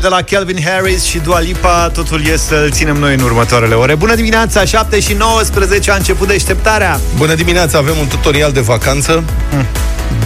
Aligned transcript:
de 0.00 0.08
la 0.08 0.22
Calvin 0.22 0.62
Harris 0.64 1.04
și 1.04 1.18
Dua 1.18 1.40
Lipa 1.40 1.90
Totul 1.92 2.26
e 2.26 2.36
să-l 2.36 2.70
ținem 2.70 2.96
noi 2.96 3.14
în 3.14 3.20
următoarele 3.20 3.74
ore 3.74 3.94
Bună 3.94 4.14
dimineața, 4.14 4.64
7 4.64 5.00
și 5.00 5.12
19 5.12 5.90
a 5.90 5.94
început 5.94 6.28
deșteptarea 6.28 7.00
Bună 7.16 7.34
dimineața, 7.34 7.78
avem 7.78 7.94
un 8.00 8.06
tutorial 8.06 8.52
de 8.52 8.60
vacanță 8.60 9.24
mm. 9.52 9.66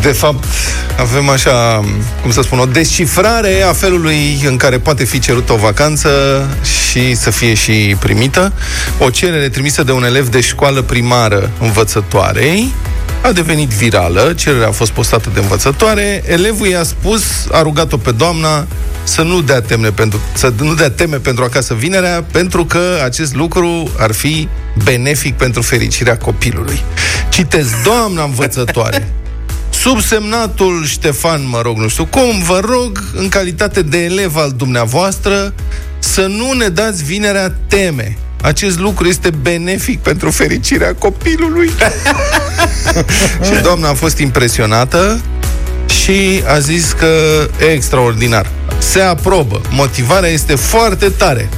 De 0.00 0.12
fapt, 0.12 0.45
avem 0.98 1.29
așa, 1.29 1.84
cum 2.22 2.30
să 2.30 2.43
spun, 2.43 2.58
o 2.58 2.64
descifrare 2.64 3.62
a 3.62 3.72
felului 3.72 4.40
în 4.46 4.57
care 4.57 4.79
poate 4.79 5.04
fi 5.04 5.18
cerută 5.18 5.52
o 5.52 5.57
vacanță 5.57 6.11
și 6.62 7.14
să 7.14 7.30
fie 7.30 7.54
și 7.54 7.96
primită. 7.98 8.52
O 8.98 9.11
cerere 9.11 9.48
trimisă 9.48 9.82
de 9.82 9.93
un 9.93 10.04
elev 10.04 10.29
de 10.29 10.41
școală 10.41 10.82
primară 10.82 11.50
învățătoarei 11.61 12.75
a 13.25 13.33
devenit 13.33 13.69
virală, 13.69 14.33
cererea 14.37 14.69
a 14.69 14.71
fost 14.71 14.91
postată 14.91 15.31
de 15.35 15.41
învățătoare, 15.41 16.23
elevul 16.27 16.67
i-a 16.67 16.83
spus, 16.83 17.23
a 17.53 17.63
rugat-o 17.63 17.97
pe 17.97 18.11
doamna 18.11 18.67
să 19.05 19.23
nu 19.23 19.41
dea 19.41 19.61
teme 19.61 19.91
pentru, 19.91 20.21
să 20.35 20.53
nu 20.59 20.75
dea 20.75 20.91
teme 20.91 21.17
pentru 21.17 21.45
acasă 21.45 21.75
vinerea, 21.75 22.25
pentru 22.31 22.64
că 22.64 23.00
acest 23.05 23.35
lucru 23.35 23.91
ar 23.99 24.13
fi 24.13 24.49
benefic 24.85 25.35
pentru 25.37 25.63
fericirea 25.63 26.17
copilului. 26.17 26.81
Citez, 27.29 27.69
doamna 27.85 28.25
învățătoare, 28.25 29.13
subsemnatul 29.83 30.85
Ștefan, 30.85 31.49
mă 31.49 31.61
rog, 31.61 31.77
nu 31.77 31.89
știu 31.89 32.05
cum, 32.06 32.42
vă 32.42 32.61
rog, 32.64 33.05
în 33.14 33.28
calitate 33.28 33.83
de 33.83 34.05
elev 34.05 34.36
al 34.36 34.53
dumneavoastră, 34.56 35.55
să 35.98 36.27
nu 36.27 36.53
ne 36.53 36.69
dați 36.69 37.05
vinerea 37.05 37.55
teme. 37.69 38.19
Acest 38.44 38.78
lucru 38.78 39.06
este 39.06 39.30
benefic 39.30 40.00
pentru 40.00 40.30
fericirea 40.30 40.94
copilului. 40.94 41.70
și 43.47 43.62
doamna 43.62 43.89
a 43.89 43.94
fost 43.94 44.19
impresionată 44.19 45.20
și 45.86 46.42
a 46.46 46.58
zis 46.58 46.92
că 46.92 47.06
e 47.60 47.64
extraordinar. 47.64 48.50
Se 48.78 49.00
aprobă. 49.00 49.60
Motivarea 49.70 50.28
este 50.28 50.54
foarte 50.54 51.08
tare 51.08 51.48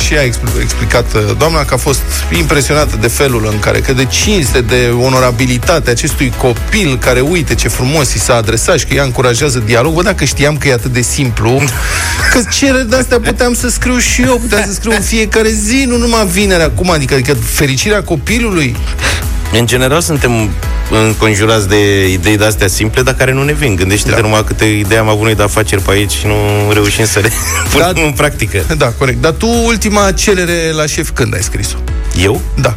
și 0.00 0.14
a 0.16 0.22
explicat 0.60 1.14
uh, 1.14 1.36
doamna 1.38 1.64
că 1.64 1.74
a 1.74 1.76
fost 1.76 2.00
impresionată 2.36 2.96
de 3.00 3.08
felul 3.08 3.48
în 3.52 3.58
care, 3.58 3.80
că 3.80 3.92
de 3.92 4.04
cinste, 4.04 4.60
de 4.60 4.94
onorabilitate 5.00 5.90
acestui 5.90 6.32
copil 6.36 6.98
care, 6.98 7.20
uite 7.20 7.54
ce 7.54 7.68
frumos 7.68 8.14
i 8.14 8.18
s-a 8.18 8.34
adresat 8.34 8.78
și 8.78 8.84
că 8.84 8.94
ea 8.94 9.04
încurajează 9.04 9.58
dialog. 9.58 9.94
Bă, 9.94 10.02
dacă 10.02 10.24
știam 10.24 10.56
că 10.56 10.68
e 10.68 10.72
atât 10.72 10.92
de 10.92 11.00
simplu, 11.00 11.62
că 12.32 12.40
cere 12.50 12.82
de 12.82 12.96
astea 12.96 13.20
puteam 13.20 13.54
să 13.54 13.68
scriu 13.68 13.98
și 13.98 14.22
eu, 14.22 14.38
puteam 14.38 14.64
să 14.66 14.72
scriu 14.72 14.90
în 14.90 15.02
fiecare 15.02 15.50
zi, 15.50 15.84
nu 15.86 15.96
numai 15.96 16.26
vinerea 16.26 16.64
acum, 16.64 16.90
adică, 16.90 17.14
adică 17.14 17.34
fericirea 17.34 18.02
copilului. 18.02 18.76
În 19.52 19.66
general 19.66 20.00
suntem 20.00 20.50
înconjurați 20.90 21.68
de 21.68 22.08
idei 22.08 22.36
de 22.36 22.44
astea 22.44 22.66
simple, 22.66 23.02
dar 23.02 23.14
care 23.14 23.32
nu 23.32 23.42
ne 23.42 23.52
vin. 23.52 23.76
Gândește-te 23.76 24.14
da. 24.14 24.20
numai 24.20 24.44
câte 24.44 24.64
idei 24.64 24.98
am 24.98 25.08
avut 25.08 25.24
noi 25.24 25.34
de 25.34 25.42
afaceri 25.42 25.82
pe 25.82 25.90
aici 25.90 26.10
și 26.10 26.26
nu 26.26 26.34
reușim 26.72 27.04
să 27.04 27.18
le 27.18 27.30
punem 27.72 27.92
da, 27.94 28.02
în 28.02 28.12
practică. 28.12 28.64
Da, 28.76 28.92
corect. 28.98 29.20
Dar 29.20 29.32
tu 29.32 29.48
ultima 29.64 30.12
cerere 30.12 30.72
la 30.72 30.86
șef 30.86 31.10
când 31.10 31.34
ai 31.34 31.42
scris-o? 31.42 31.76
Eu? 32.22 32.40
Da. 32.54 32.76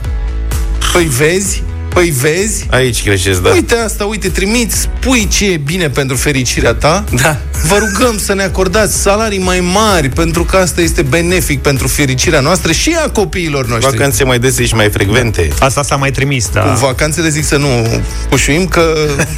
Păi 0.94 1.04
vezi, 1.04 1.64
Păi 1.94 2.10
vezi? 2.10 2.66
Aici 2.70 3.04
greșesc, 3.04 3.42
da. 3.42 3.50
Uite 3.50 3.76
asta, 3.76 4.06
uite, 4.06 4.30
trimiți, 4.30 4.80
spui 4.80 5.28
ce 5.28 5.46
e 5.52 5.58
bine 5.58 5.90
pentru 5.90 6.16
fericirea 6.16 6.74
ta. 6.74 7.04
Da. 7.22 7.38
Vă 7.68 7.78
rugăm 7.78 8.18
să 8.18 8.34
ne 8.34 8.44
acordați 8.44 9.02
salarii 9.02 9.40
mai 9.40 9.60
mari, 9.60 10.10
pentru 10.10 10.44
că 10.44 10.58
asta 10.58 10.82
este 10.82 11.02
benefic 11.02 11.62
pentru 11.62 11.88
fericirea 11.88 12.40
noastră 12.40 12.72
și 12.72 12.96
a 13.06 13.10
copiilor 13.10 13.68
noștri. 13.68 13.92
Vacanțe 13.92 14.24
mai 14.24 14.40
dese 14.40 14.66
și 14.66 14.76
mai 14.76 14.90
frecvente. 14.90 15.48
Asta 15.60 15.84
s-a 15.84 15.96
mai 15.96 16.12
trimis, 16.12 16.50
da. 16.50 16.62
Cu 16.62 16.80
vacanțele 16.80 17.30
zic 17.30 17.46
să 17.46 17.58
nu 17.58 18.02
pușuim, 18.30 18.68
că... 18.68 18.94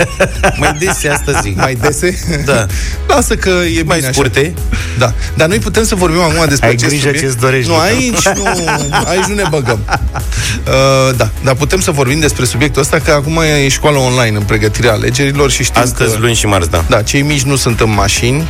mai 0.59 0.75
dese, 0.79 1.07
asta 1.07 1.39
zic. 1.41 1.55
Mai 1.55 1.75
dese? 1.81 2.19
Da. 2.45 2.65
Lasă 3.07 3.35
că 3.35 3.49
e 3.49 3.83
mai 3.85 3.97
bine 3.99 4.11
scurte. 4.11 4.53
Așa. 4.69 4.79
Da. 4.97 5.13
Dar 5.33 5.47
noi 5.47 5.57
putem 5.59 5.83
să 5.83 5.95
vorbim 5.95 6.19
acum 6.21 6.45
despre 6.47 6.67
Ai 6.67 6.73
acest 6.73 6.89
grijă 6.89 7.05
subiect. 7.05 7.25
ce-ți 7.25 7.37
dorești. 7.39 7.69
Nu, 7.69 7.77
aici 7.77 8.27
nu, 8.35 8.43
aici 9.11 9.25
nu 9.27 9.33
ne 9.33 9.43
băgăm. 9.49 9.79
Uh, 9.87 11.15
da, 11.17 11.29
dar 11.43 11.55
putem 11.55 11.79
să 11.79 11.91
vorbim 11.91 12.19
despre 12.19 12.42
subiectul 12.45 12.81
ăsta, 12.81 12.99
că 12.99 13.11
acum 13.11 13.41
e 13.63 13.67
școală 13.67 13.97
online 13.97 14.37
în 14.37 14.43
pregătirea 14.43 14.91
alegerilor 14.91 15.51
și 15.51 15.63
știm 15.63 15.81
Astăzi, 15.81 16.13
că... 16.13 16.19
luni 16.19 16.35
și 16.35 16.45
marți, 16.45 16.69
da. 16.69 16.83
Da, 16.89 17.01
cei 17.01 17.21
mici 17.21 17.41
nu 17.41 17.55
sunt 17.55 17.79
în 17.79 17.93
mașini, 17.93 18.47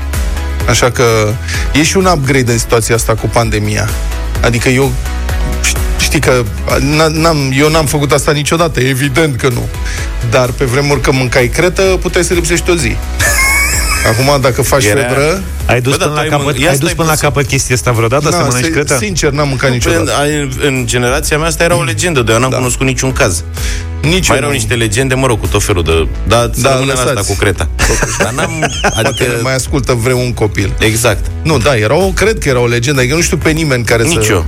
așa 0.70 0.92
că 0.92 1.34
e 1.74 1.84
și 1.84 1.98
un 1.98 2.06
upgrade 2.06 2.52
în 2.52 2.58
situația 2.58 2.96
asta 2.96 3.16
cu 3.16 3.28
pandemia. 3.28 3.90
Adică 4.42 4.70
eu 4.70 4.92
știi 6.00 6.20
că 6.20 6.44
n-am, 7.10 7.54
eu 7.58 7.70
n-am 7.70 7.86
făcut 7.86 8.12
asta 8.12 8.32
niciodată, 8.32 8.80
evident 8.80 9.36
că 9.36 9.50
nu. 9.54 9.68
Dar 10.30 10.50
pe 10.50 10.66
vremuri 10.66 11.02
că 11.02 11.12
mâncai 11.12 11.48
cretă, 11.48 11.82
puteai 11.82 12.24
să 12.24 12.34
lipsești 12.34 12.70
o 12.70 12.76
zi. 12.76 12.96
Acum, 14.08 14.42
dacă 14.42 14.62
faci 14.62 14.86
Era... 14.86 15.02
febră... 15.02 15.44
Ai 15.66 15.82
dus 15.82 15.98
Bă, 15.98 16.04
până, 16.04 16.22
la 16.22 16.38
capăt, 16.38 16.56
ai 16.68 16.78
dus 16.78 16.94
până 16.94 17.08
la 17.08 17.16
capăt 17.16 17.46
chestia 17.46 17.76
asta 17.76 17.92
vreodată, 17.92 18.30
na, 18.30 18.32
să 18.32 18.44
mănânci 18.44 18.72
cretă? 18.72 18.98
Sincer, 18.98 19.32
n-am 19.32 19.48
mâncat 19.48 19.68
nu, 19.70 19.76
niciodată. 19.76 20.12
În, 20.40 20.52
în 20.62 20.84
generația 20.86 21.38
mea 21.38 21.48
asta 21.48 21.64
era 21.64 21.76
o 21.76 21.84
legendă, 21.84 22.22
de 22.22 22.32
eu 22.32 22.40
n-am 22.40 22.50
da. 22.50 22.56
cunoscut 22.58 22.86
niciun 22.86 23.12
caz. 23.12 23.44
Nici 24.02 24.28
Mai 24.28 24.38
erau 24.38 24.52
niște 24.52 24.74
legende, 24.74 25.16
mă 25.16 25.28
rog, 25.28 25.40
cu 25.40 25.48
tot 25.48 25.64
felul 25.64 25.84
de... 25.84 26.08
Da, 26.28 26.50
da 26.62 26.70
asta 26.94 27.22
cu 27.28 27.36
creta. 27.40 27.70
Dar 28.18 28.32
n-am... 28.32 28.72
Adică... 28.82 29.26
mai 29.42 29.56
ascultă 29.56 29.94
vreun 29.94 30.34
copil. 30.34 30.74
Exact. 30.80 31.26
Nu, 31.44 31.58
da, 31.58 31.78
era 31.78 31.96
o, 31.96 32.08
cred 32.08 32.38
că 32.38 32.50
era 32.50 32.60
o 32.60 32.68
legendă. 32.68 33.00
Adică 33.00 33.16
nu 33.16 33.22
știu 33.22 33.38
pe 33.38 33.50
nimeni 33.50 33.84
care 33.84 34.04
Nici 34.04 34.24
să... 34.24 34.32
eu. 34.32 34.46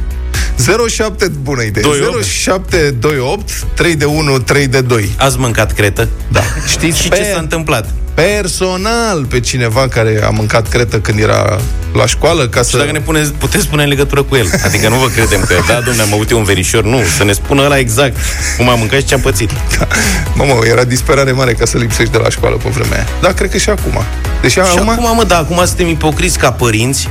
07, 0.88 1.28
bună 1.28 1.62
idee. 1.62 1.84
0728 2.22 3.50
3 3.74 3.96
de 3.96 4.06
1 4.06 4.40
3 4.40 4.68
de 4.68 4.82
2. 4.82 5.10
Ați 5.18 5.40
mâncat 5.40 5.74
cretă? 5.74 6.08
Da. 6.32 6.42
Știți 6.68 7.02
și 7.02 7.08
pe... 7.08 7.16
ce 7.16 7.24
s-a 7.24 7.40
întâmplat? 7.40 7.94
personal 8.16 9.26
pe 9.26 9.40
cineva 9.40 9.88
care 9.88 10.24
a 10.24 10.30
mâncat 10.30 10.68
cretă 10.68 11.00
când 11.00 11.20
era 11.20 11.60
la 11.94 12.06
școală 12.06 12.48
ca 12.48 12.60
și 12.60 12.70
să... 12.70 12.78
dacă 12.78 12.92
ne 12.92 13.00
pune, 13.00 13.22
puteți 13.38 13.64
spune 13.64 13.84
în 13.84 13.90
legătură 13.90 14.24
cu 14.24 14.36
el. 14.36 14.50
Adică 14.66 14.90
nu 14.90 14.96
vă 14.96 15.08
credem 15.08 15.42
că, 15.42 15.56
da, 15.68 15.74
domnule, 15.74 16.02
am 16.02 16.14
avut 16.14 16.30
eu 16.30 16.38
un 16.38 16.44
verișor. 16.44 16.84
Nu, 16.84 17.02
să 17.18 17.24
ne 17.24 17.32
spună 17.32 17.64
ăla 17.64 17.78
exact 17.78 18.18
cum 18.58 18.70
a 18.70 18.76
mâncat 18.76 19.00
și 19.00 19.06
ce 19.06 19.14
a 19.14 19.20
pățit. 19.20 19.50
Da. 19.78 19.88
Mamă, 20.34 20.54
era 20.66 20.84
disperare 20.84 21.32
mare 21.32 21.54
ca 21.54 21.66
să 21.66 21.78
lipsești 21.78 22.12
de 22.12 22.18
la 22.18 22.30
școală 22.30 22.56
pe 22.56 22.70
vremea 22.70 22.98
aia. 22.98 23.08
Da, 23.22 23.34
cred 23.34 23.50
că 23.52 23.58
și 23.58 23.70
acum. 23.70 24.04
Deci 24.42 24.52
și 24.52 24.60
acum, 24.60 24.90
acum 24.90 25.16
mă, 25.16 25.24
da, 25.24 25.38
acum 25.38 25.62
suntem 25.66 25.88
ipocriți 25.88 26.38
ca 26.38 26.52
părinți 26.52 27.10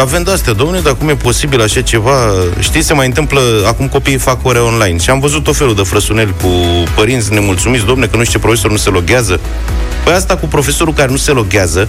avem 0.00 0.22
de 0.22 0.30
astea, 0.30 0.52
domnule, 0.52 0.80
dar 0.80 0.96
cum 0.96 1.08
e 1.08 1.14
posibil 1.14 1.62
așa 1.62 1.80
ceva? 1.80 2.12
Știți, 2.58 2.86
se 2.86 2.94
mai 2.94 3.06
întâmplă, 3.06 3.40
acum 3.66 3.88
copiii 3.88 4.16
fac 4.16 4.44
ore 4.46 4.58
online 4.58 4.98
și 4.98 5.10
am 5.10 5.20
văzut 5.20 5.42
tot 5.42 5.56
felul 5.56 5.74
de 5.74 5.82
frăsuneli 5.82 6.34
cu 6.42 6.48
părinți 6.94 7.32
nemulțumiți, 7.32 7.84
domne, 7.84 8.06
că 8.06 8.16
nu 8.16 8.24
știu 8.24 8.38
ce 8.38 8.44
profesor 8.44 8.70
nu 8.70 8.76
se 8.76 8.90
loghează. 8.90 9.40
Păi 10.04 10.14
asta 10.14 10.36
cu 10.36 10.46
profesorul 10.46 10.94
care 10.94 11.10
nu 11.10 11.16
se 11.16 11.30
loghează 11.30 11.88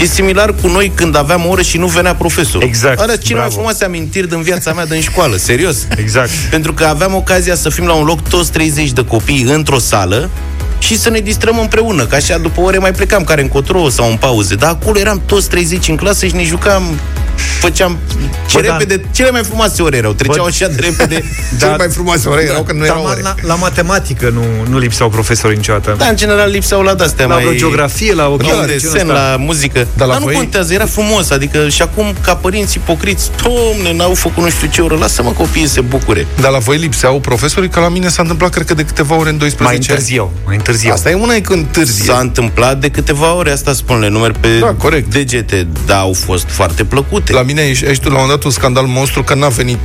e 0.00 0.04
similar 0.04 0.54
cu 0.62 0.68
noi 0.68 0.92
când 0.94 1.16
aveam 1.16 1.46
ore 1.46 1.62
și 1.62 1.78
nu 1.78 1.86
venea 1.86 2.14
profesor. 2.14 2.62
Exact. 2.62 3.00
Are 3.00 3.16
cele 3.16 3.38
mai 3.38 3.50
frumoase 3.50 3.84
amintiri 3.84 4.28
din 4.28 4.42
viața 4.42 4.72
mea 4.72 4.86
din 4.86 5.00
școală, 5.00 5.36
serios. 5.36 5.76
Exact. 5.96 6.30
Pentru 6.50 6.72
că 6.72 6.84
aveam 6.84 7.14
ocazia 7.14 7.54
să 7.54 7.68
fim 7.68 7.86
la 7.86 7.92
un 7.92 8.04
loc 8.04 8.28
toți 8.28 8.52
30 8.52 8.90
de 8.90 9.04
copii 9.04 9.42
într-o 9.42 9.78
sală 9.78 10.30
și 10.78 10.98
să 10.98 11.10
ne 11.10 11.20
distrăm 11.20 11.58
împreună, 11.58 12.06
că 12.06 12.14
așa 12.14 12.38
după 12.38 12.60
ore 12.60 12.78
mai 12.78 12.92
plecam 12.92 13.24
care 13.24 13.40
încotro 13.40 13.88
sau 13.88 14.10
în 14.10 14.16
pauze. 14.16 14.54
Dar 14.54 14.70
acolo 14.70 14.98
eram 14.98 15.22
toți 15.26 15.48
30 15.48 15.88
în 15.88 15.96
clasă 15.96 16.26
și 16.26 16.34
ne 16.34 16.44
jucam 16.44 16.82
făceam 17.60 17.98
ce 18.46 18.60
Bă, 18.60 18.60
repede, 18.60 18.96
da. 18.96 19.08
cele 19.12 19.30
mai 19.30 19.44
frumoase 19.44 19.82
ore 19.82 19.96
erau. 19.96 20.12
Treceau 20.12 20.44
Bă, 20.44 20.48
așa 20.48 20.66
de 20.68 20.80
repede. 20.80 21.24
Da, 21.58 21.58
cele 21.66 21.76
mai 21.76 21.88
frumoase 21.88 22.28
ore 22.28 22.42
erau 22.42 22.62
când 22.62 22.78
nu 22.78 22.84
erau 22.84 23.04
ore. 23.04 23.20
La, 23.22 23.34
la 23.42 23.54
matematică 23.54 24.28
nu, 24.28 24.44
nu 24.70 24.78
lipseau 24.78 25.08
profesori 25.08 25.56
niciodată. 25.56 25.94
Da, 25.98 26.06
în 26.06 26.16
general 26.16 26.50
lipseau 26.50 26.82
la 26.82 26.94
de-astea 26.94 27.26
la 27.26 27.34
mai... 27.34 27.56
geografie, 27.56 28.14
la 28.14 28.28
o 28.28 28.36
la 28.36 28.64
desen, 28.66 29.06
la 29.06 29.36
muzică. 29.38 29.86
Dar, 29.96 30.06
la 30.06 30.12
Dar 30.12 30.22
nu 30.22 30.32
contează, 30.32 30.72
era 30.72 30.86
frumos. 30.86 31.30
Adică 31.30 31.68
și 31.68 31.82
acum, 31.82 32.14
ca 32.20 32.34
părinți 32.34 32.76
ipocriți, 32.76 33.30
domne, 33.42 33.92
n-au 33.92 34.14
făcut 34.14 34.42
nu 34.42 34.50
știu 34.50 34.68
ce 34.72 34.80
oră, 34.80 34.96
lasă-mă 34.96 35.30
copiii 35.30 35.68
să 35.68 35.80
bucure. 35.80 36.26
Dar 36.40 36.50
la 36.50 36.58
voi 36.58 36.76
lipseau 36.76 37.20
profesorii, 37.20 37.68
că 37.68 37.80
la 37.80 37.88
mine 37.88 38.08
s-a 38.08 38.22
întâmplat, 38.22 38.50
cred 38.50 38.66
că 38.66 38.74
de 38.74 38.84
câteva 38.84 39.14
ore 39.14 39.28
în 39.28 39.38
12 39.38 39.62
Mai 39.64 39.76
întârziau, 39.76 40.32
mai 40.46 40.54
întârziau. 40.68 40.94
Asta 40.94 41.10
e 41.10 41.14
una 41.14 41.34
e 41.34 41.40
când 41.40 41.58
întârzie. 41.58 42.04
S-a 42.04 42.18
întâmplat 42.18 42.80
de 42.80 42.88
câteva 42.88 43.34
ore, 43.34 43.50
asta 43.50 43.72
spune, 43.72 44.08
numeri 44.08 44.38
pe 44.40 44.58
da, 44.58 44.74
corect. 44.74 45.10
degete, 45.12 45.66
dar 45.86 45.98
au 45.98 46.12
fost 46.12 46.46
foarte 46.48 46.84
plăcute. 46.84 47.32
La 47.32 47.42
mine 47.42 47.62
ești, 47.62 47.84
ești 47.84 48.02
tu 48.02 48.10
la 48.10 48.20
un 48.20 48.28
dat 48.28 48.44
un 48.44 48.50
scandal 48.50 48.84
monstru 48.86 49.22
că 49.22 49.34
n-a 49.34 49.48
venit 49.48 49.78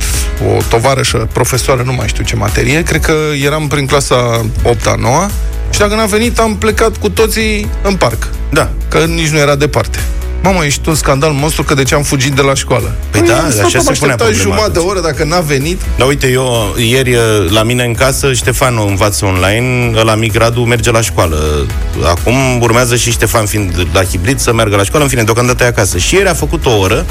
o 0.56 0.62
tovarășă, 0.68 1.28
profesoară, 1.32 1.82
nu 1.82 1.92
mai 1.92 2.08
știu 2.08 2.24
ce 2.24 2.36
materie, 2.36 2.82
cred 2.82 3.00
că 3.00 3.14
eram 3.44 3.66
prin 3.66 3.86
clasa 3.86 4.46
8-a, 4.62 4.94
9 4.98 5.26
și 5.70 5.78
dacă 5.78 5.94
n-a 5.94 6.06
venit, 6.06 6.38
am 6.38 6.56
plecat 6.56 6.96
cu 6.96 7.10
toții 7.10 7.68
în 7.82 7.94
parc. 7.94 8.28
Da. 8.50 8.70
Că 8.88 8.98
nici 8.98 9.28
nu 9.28 9.38
era 9.38 9.54
departe. 9.54 9.98
Mamă, 10.44 10.64
ești 10.64 10.88
un 10.88 10.94
scandal 10.94 11.32
monstru 11.32 11.62
că 11.62 11.74
de 11.74 11.82
ce 11.82 11.94
am 11.94 12.02
fugit 12.02 12.32
de 12.32 12.42
la 12.42 12.54
școală. 12.54 12.94
Păi, 13.10 13.20
păi 13.20 13.28
da, 13.28 13.64
așa 13.64 13.78
se 13.78 13.92
punea 13.98 14.14
problema. 14.14 14.42
jumătate 14.42 14.70
de 14.70 14.78
oră 14.78 15.00
dacă 15.00 15.24
n-a 15.24 15.40
venit. 15.40 15.80
Da, 15.96 16.04
uite, 16.04 16.28
eu 16.28 16.74
ieri 16.76 17.16
la 17.48 17.62
mine 17.62 17.84
în 17.84 17.94
casă 17.94 18.32
Ștefan 18.32 18.78
învață 18.88 19.24
online, 19.24 20.02
la 20.02 20.14
mic 20.14 20.34
Radu 20.34 20.60
merge 20.60 20.90
la 20.90 21.00
școală. 21.00 21.66
Acum 22.04 22.60
urmează 22.60 22.96
și 22.96 23.10
Ștefan 23.10 23.46
fiind 23.46 23.86
la 23.92 24.02
hibrid 24.02 24.38
să 24.38 24.52
meargă 24.52 24.76
la 24.76 24.82
școală, 24.82 25.04
în 25.04 25.10
fine, 25.10 25.22
deocamdată 25.22 25.64
e 25.64 25.66
acasă. 25.66 25.98
Și 25.98 26.14
ieri 26.14 26.28
a 26.28 26.34
făcut 26.34 26.66
o 26.66 26.78
oră 26.78 27.06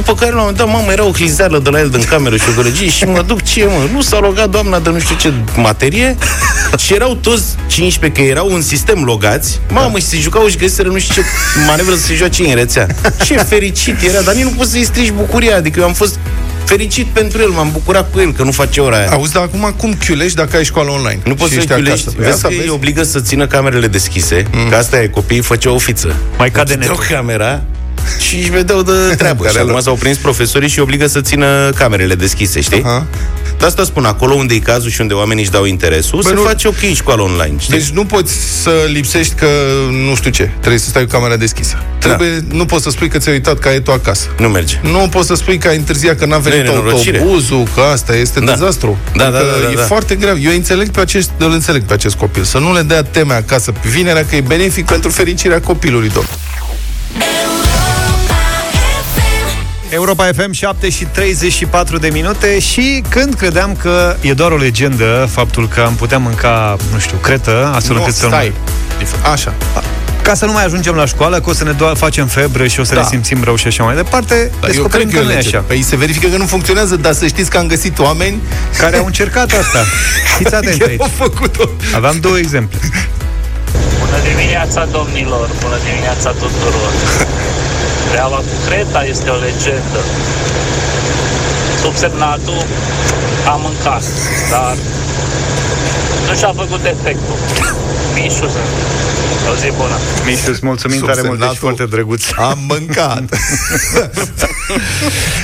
După 0.00 0.14
care, 0.14 0.30
la 0.30 0.36
un 0.36 0.40
moment 0.40 0.56
dat, 0.56 0.66
mamă, 0.66 0.92
era 0.92 1.04
o 1.04 1.10
clizeală 1.10 1.58
de 1.58 1.70
la 1.70 1.78
el 1.78 1.88
din 1.88 2.04
cameră 2.04 2.36
și 2.36 2.42
o 2.50 2.52
gălăgie 2.54 2.88
și 2.88 3.04
mă 3.04 3.22
duc, 3.22 3.42
ce 3.42 3.64
mă, 3.64 3.88
nu 3.92 4.00
s-a 4.00 4.18
rugat 4.18 4.50
doamna 4.50 4.78
de 4.78 4.90
nu 4.90 4.98
știu 4.98 5.16
ce 5.16 5.32
materie 5.56 6.16
și 6.78 6.94
erau 6.94 7.14
toți 7.14 7.44
15, 7.66 8.22
că 8.22 8.28
erau 8.28 8.52
un 8.52 8.62
sistem 8.62 9.02
logați, 9.04 9.60
mamă, 9.68 9.98
și 9.98 10.04
se 10.04 10.16
jucau 10.16 10.46
și 10.46 10.56
găsiseră 10.56 10.88
nu 10.88 10.98
știu 10.98 11.22
ce 11.22 11.28
manevră 11.66 11.94
să 11.94 12.00
se 12.00 12.14
joace 12.14 12.42
în 12.42 12.54
rețea. 12.54 12.86
Ce 13.24 13.36
fericit 13.36 14.02
era, 14.02 14.20
dar 14.20 14.34
nici 14.34 14.44
nu 14.44 14.50
poți 14.50 14.70
să-i 14.70 14.84
strici 14.84 15.10
bucuria, 15.10 15.56
adică 15.56 15.80
eu 15.80 15.86
am 15.86 15.92
fost 15.92 16.18
fericit 16.64 17.06
pentru 17.06 17.40
el, 17.40 17.48
m-am 17.48 17.70
bucurat 17.72 18.10
cu 18.12 18.20
el 18.20 18.32
că 18.32 18.42
nu 18.42 18.50
face 18.50 18.80
ora 18.80 18.96
aia. 18.96 19.10
Auzi, 19.10 19.32
dar 19.32 19.42
acum 19.42 19.74
cum 19.76 19.94
chiulești 20.06 20.36
dacă 20.36 20.56
ai 20.56 20.64
școală 20.64 20.90
online? 20.90 21.20
Nu 21.24 21.34
poți 21.34 21.48
Și 21.48 21.54
să 21.54 21.60
ești 21.60 21.72
chiulești. 21.72 22.08
acasă? 22.08 22.16
Vezi 22.18 22.32
Asta 22.32 22.48
că 22.48 22.54
îi 22.62 22.68
obligă 22.68 23.02
să 23.02 23.20
țină 23.20 23.46
camerele 23.46 23.86
deschise, 23.86 24.46
mm. 24.52 24.68
că 24.68 24.76
asta 24.76 25.02
e, 25.02 25.06
copiii 25.06 25.40
făceau 25.40 25.74
o 25.74 25.78
fiță. 25.78 26.16
Mai 26.38 26.50
cade 26.50 26.72
Închideau 26.72 26.96
netul. 26.98 27.14
camera 27.16 27.62
și 28.18 28.36
își 28.36 28.50
vedeau 28.50 28.82
de 28.82 28.92
treabă. 29.18 29.42
Care 29.42 29.54
și 29.54 29.58
acum 29.60 29.70
lor. 29.72 29.80
s-au 29.80 29.94
prins 29.94 30.16
profesorii 30.16 30.68
și 30.68 30.78
îi 30.78 30.82
obligă 30.84 31.06
să 31.06 31.20
țină 31.20 31.70
camerele 31.74 32.14
deschise, 32.14 32.60
știi? 32.60 32.82
Aha. 32.82 33.06
De 33.58 33.66
asta 33.66 33.84
spun, 33.84 34.04
acolo 34.04 34.34
unde 34.34 34.54
e 34.54 34.58
cazul 34.58 34.90
și 34.90 35.00
unde 35.00 35.14
oamenii 35.14 35.42
își 35.42 35.52
dau 35.52 35.64
interesul, 35.64 36.20
Bă, 36.22 36.28
se 36.28 36.34
nu- 36.34 36.40
face 36.42 36.68
ok 36.68 36.78
școală 36.94 37.22
online, 37.22 37.54
știi? 37.58 37.78
Deci 37.78 37.88
nu 37.88 38.04
poți 38.04 38.32
să 38.62 38.70
lipsești 38.92 39.34
că 39.34 39.46
nu 40.08 40.14
știu 40.14 40.30
ce. 40.30 40.50
Trebuie 40.58 40.78
să 40.80 40.88
stai 40.88 41.02
cu 41.04 41.08
camera 41.10 41.36
deschisă. 41.36 41.82
Trebuie, 41.98 42.44
nu 42.52 42.64
poți 42.66 42.82
să 42.82 42.90
spui 42.90 43.08
că 43.08 43.18
ți-ai 43.18 43.34
uitat 43.34 43.58
caietul 43.58 43.92
acasă. 43.92 44.26
Nu 44.38 44.48
merge. 44.48 44.78
Nu 44.82 45.08
poți 45.10 45.26
să 45.26 45.34
spui 45.34 45.58
că 45.58 45.68
ai 45.68 45.76
întârziat, 45.76 46.18
că 46.18 46.26
n-a 46.26 46.38
venit 46.38 46.58
Nu 46.58 46.64
e 46.64 46.68
nenorocire. 46.68 47.18
autobuzul, 47.18 47.68
că 47.74 47.80
asta 47.80 48.16
este 48.16 48.40
Da. 48.40 48.52
dezastru. 48.52 48.98
Da, 49.14 49.24
da, 49.30 49.38
Adică 49.38 49.44
da, 49.60 49.64
da, 49.66 49.70
e 49.72 49.74
da. 49.74 49.82
foarte 49.82 50.14
grav. 50.14 50.36
Eu 50.44 50.52
înțeleg 50.52 50.90
pe 50.90 51.00
acest, 51.00 51.30
îl 51.38 51.52
înțeleg 51.52 51.82
pe 51.82 51.92
acest 51.92 52.14
copil. 52.16 52.42
Să 52.44 52.58
nu 52.58 52.72
le 52.74 52.82
dea 52.82 53.02
teme 53.02 53.34
acasă 53.34 53.70
pe 53.72 53.88
vinerea, 53.88 54.24
că 54.24 54.36
e 54.36 54.40
benefic 54.40 54.84
pentru 54.84 55.10
fericirea 55.10 55.60
copilului, 55.60 56.08
domn. 56.08 56.26
Europa 59.90 60.24
FM 60.36 60.52
7 60.52 60.88
și 60.90 61.04
34 61.04 61.98
de 61.98 62.08
minute 62.08 62.58
și 62.58 63.02
când 63.08 63.34
credeam 63.34 63.74
că 63.76 64.16
e 64.20 64.32
doar 64.32 64.50
o 64.52 64.56
legendă 64.56 65.28
faptul 65.32 65.68
că 65.68 65.80
am 65.80 65.94
putea 65.94 66.18
mânca, 66.18 66.76
nu 66.92 66.98
știu, 66.98 67.16
cretă, 67.16 67.72
astfel 67.74 67.94
Nu, 67.96 68.00
încât 68.00 68.16
să 68.16 68.24
nu 68.24 68.30
stai. 68.30 68.52
Așa. 69.32 69.54
ca 70.22 70.34
să 70.34 70.44
nu 70.44 70.52
mai 70.52 70.64
ajungem 70.64 70.94
la 70.94 71.06
școală, 71.06 71.40
că 71.40 71.50
o 71.50 71.52
să 71.52 71.64
ne 71.64 71.70
doar 71.72 71.96
facem 71.96 72.26
febră 72.26 72.66
și 72.66 72.80
o 72.80 72.84
să 72.84 72.94
Da. 72.94 73.00
ne 73.00 73.06
simțim 73.10 73.44
rău 73.44 73.56
și 73.56 73.66
așa 73.66 73.82
mai 73.84 73.94
departe, 73.94 74.34
Dar 74.34 74.42
eu 74.44 74.50
cred 74.60 74.72
descoperim 74.72 75.08
că 75.10 75.14
că 75.14 75.18
e 75.18 75.20
o 75.20 75.24
nu 75.24 75.30
e 75.30 75.34
lege. 75.34 75.48
așa. 75.48 75.64
Păi 75.66 75.82
se 75.82 75.96
verifică 75.96 76.28
că 76.28 76.36
nu 76.36 76.46
funcționează, 76.46 76.96
dar 76.96 77.12
să 77.12 77.26
știți 77.26 77.50
că 77.50 77.58
am 77.58 77.66
găsit 77.66 77.98
oameni 77.98 78.40
Care 78.78 78.96
au 78.96 79.04
încercat 79.06 79.52
asta. 79.52 79.84
Fiți 80.38 80.54
atenți 80.60 80.78
care 80.78 80.90
aici. 80.90 81.00
au 81.00 81.10
făcut-o. 81.16 81.68
Aveam 81.94 82.16
două 82.20 82.38
exemple. 82.38 82.78
Bună 83.98 84.16
dimineața, 84.34 84.84
domnilor! 84.92 85.48
Bună 85.62 85.76
dimineața 85.90 86.30
tuturor! 86.30 86.90
Treaba 88.10 88.36
cu 88.36 88.54
Creta 88.66 89.04
este 89.04 89.30
o 89.30 89.36
legendă. 89.36 90.00
Subsemnatul 91.82 92.62
a 93.46 93.54
mâncat, 93.64 94.02
dar 94.50 94.76
nu 96.26 96.34
și-a 96.36 96.52
făcut 96.56 96.84
efectul. 96.84 97.36
Mișu 98.14 98.48
sunt. 98.54 99.09
O 99.50 99.54
zi 99.54 99.72
bună! 99.76 99.94
Mișu, 100.26 100.50
îți 100.50 100.60
mulțumim 100.62 101.00
tare 101.00 101.20
mult, 101.24 101.40
ești 101.40 101.46
Subsemnatul 101.46 101.56
foarte 101.58 101.84
drăguț. 101.84 102.24
Am 102.36 102.58
mâncat. 102.68 103.22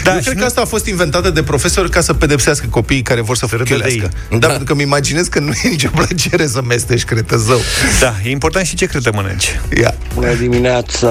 Da, 0.04 0.12
Eu 0.12 0.18
și 0.18 0.22
cred 0.24 0.34
nu- 0.34 0.40
că 0.40 0.46
asta 0.46 0.60
a 0.60 0.64
fost 0.64 0.86
inventată 0.86 1.30
de 1.30 1.42
profesori 1.42 1.90
ca 1.90 2.00
să 2.00 2.14
pedepsească 2.14 2.66
copiii 2.70 3.02
care 3.02 3.20
vor 3.20 3.36
să 3.36 3.46
râdă 3.50 3.62
de 3.62 3.70
chiulească. 3.70 3.94
ei. 4.02 4.08
Da, 4.30 4.36
Da. 4.38 4.46
pentru 4.46 4.64
că 4.64 4.72
îmi 4.72 4.82
imaginez 4.82 5.26
că 5.26 5.38
nu 5.38 5.50
e 5.62 5.68
nicio 5.68 5.88
plăcere 5.94 6.46
să 6.46 6.62
mestești 6.62 7.06
cretă 7.06 7.36
zău. 7.36 7.58
Da, 8.00 8.14
e 8.24 8.30
important 8.30 8.66
și 8.66 8.74
ce 8.76 8.86
cretă 8.86 9.10
mănânci. 9.14 9.60
Ia. 9.80 9.94
Bună 10.14 10.34
dimineața! 10.34 11.08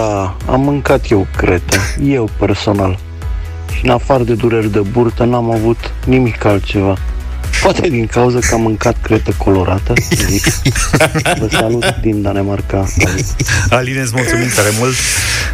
Am 0.49 0.61
mâncat 0.61 1.11
eu 1.11 1.27
cretă, 1.37 1.77
eu 2.03 2.29
personal. 2.39 2.99
Și 3.77 3.79
în 3.85 3.89
afară 3.89 4.23
de 4.23 4.33
dureri 4.33 4.71
de 4.71 4.79
burtă 4.79 5.23
n-am 5.23 5.51
avut 5.51 5.91
nimic 6.05 6.45
altceva. 6.45 6.97
Poate 7.61 7.87
din 7.89 8.07
cauza 8.07 8.39
că 8.39 8.53
am 8.53 8.61
mâncat 8.61 8.95
cretă 9.01 9.31
colorată, 9.37 9.93
zic. 10.29 10.45
Vă 11.39 11.47
salut 11.51 11.95
din 12.01 12.21
Danemarca. 12.21 12.87
Aline, 13.69 13.99
îți 13.99 14.11
mulțumim 14.15 14.47
tare 14.55 14.69
mult. 14.79 14.93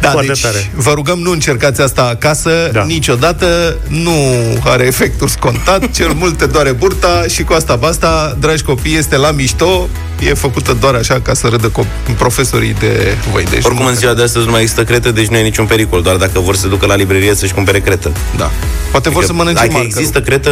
Da, 0.00 0.10
foarte 0.10 0.32
deci 0.32 0.40
tare. 0.40 0.70
vă 0.74 0.92
rugăm 0.92 1.18
nu 1.18 1.30
încercați 1.30 1.80
asta 1.80 2.02
acasă 2.02 2.70
Da. 2.72 2.84
niciodată, 2.84 3.76
nu 3.88 4.12
are 4.64 4.86
efectul 4.86 5.28
scontat, 5.28 5.90
cel 5.90 6.12
mult 6.12 6.36
te 6.38 6.46
doare 6.46 6.72
burta 6.72 7.24
și 7.28 7.42
cu 7.42 7.52
asta 7.52 7.76
basta, 7.76 8.36
dragi 8.40 8.62
copii, 8.62 8.96
este 8.96 9.16
la 9.16 9.30
mișto, 9.30 9.88
e 10.28 10.34
făcută 10.34 10.76
doar 10.80 10.94
așa 10.94 11.20
ca 11.20 11.34
să 11.34 11.46
râdă 11.46 11.68
cop- 11.80 12.16
profesorii 12.16 12.74
de 12.78 13.16
voi. 13.32 13.44
Deci 13.50 13.64
Oricum, 13.64 13.82
nu- 13.84 13.88
în 13.90 13.94
ziua 13.96 14.14
de 14.14 14.22
astăzi 14.22 14.44
nu 14.44 14.50
mai 14.50 14.60
există 14.60 14.84
cretă, 14.84 15.10
deci 15.10 15.26
nu 15.26 15.36
e 15.36 15.42
niciun 15.42 15.64
pericol, 15.66 16.02
doar 16.02 16.16
dacă 16.16 16.40
vor 16.40 16.56
să 16.56 16.66
ducă 16.68 16.86
la 16.86 16.94
librărie 16.94 17.34
să-și 17.34 17.52
cumpere 17.54 17.80
cretă. 17.80 18.10
Da. 18.36 18.50
Poate 18.90 19.10
vor 19.10 19.24
să 19.24 19.32
mănânce 19.32 19.60
Dacă 19.60 19.72
markerul. 19.72 19.98
există 19.98 20.20
cretă 20.20 20.50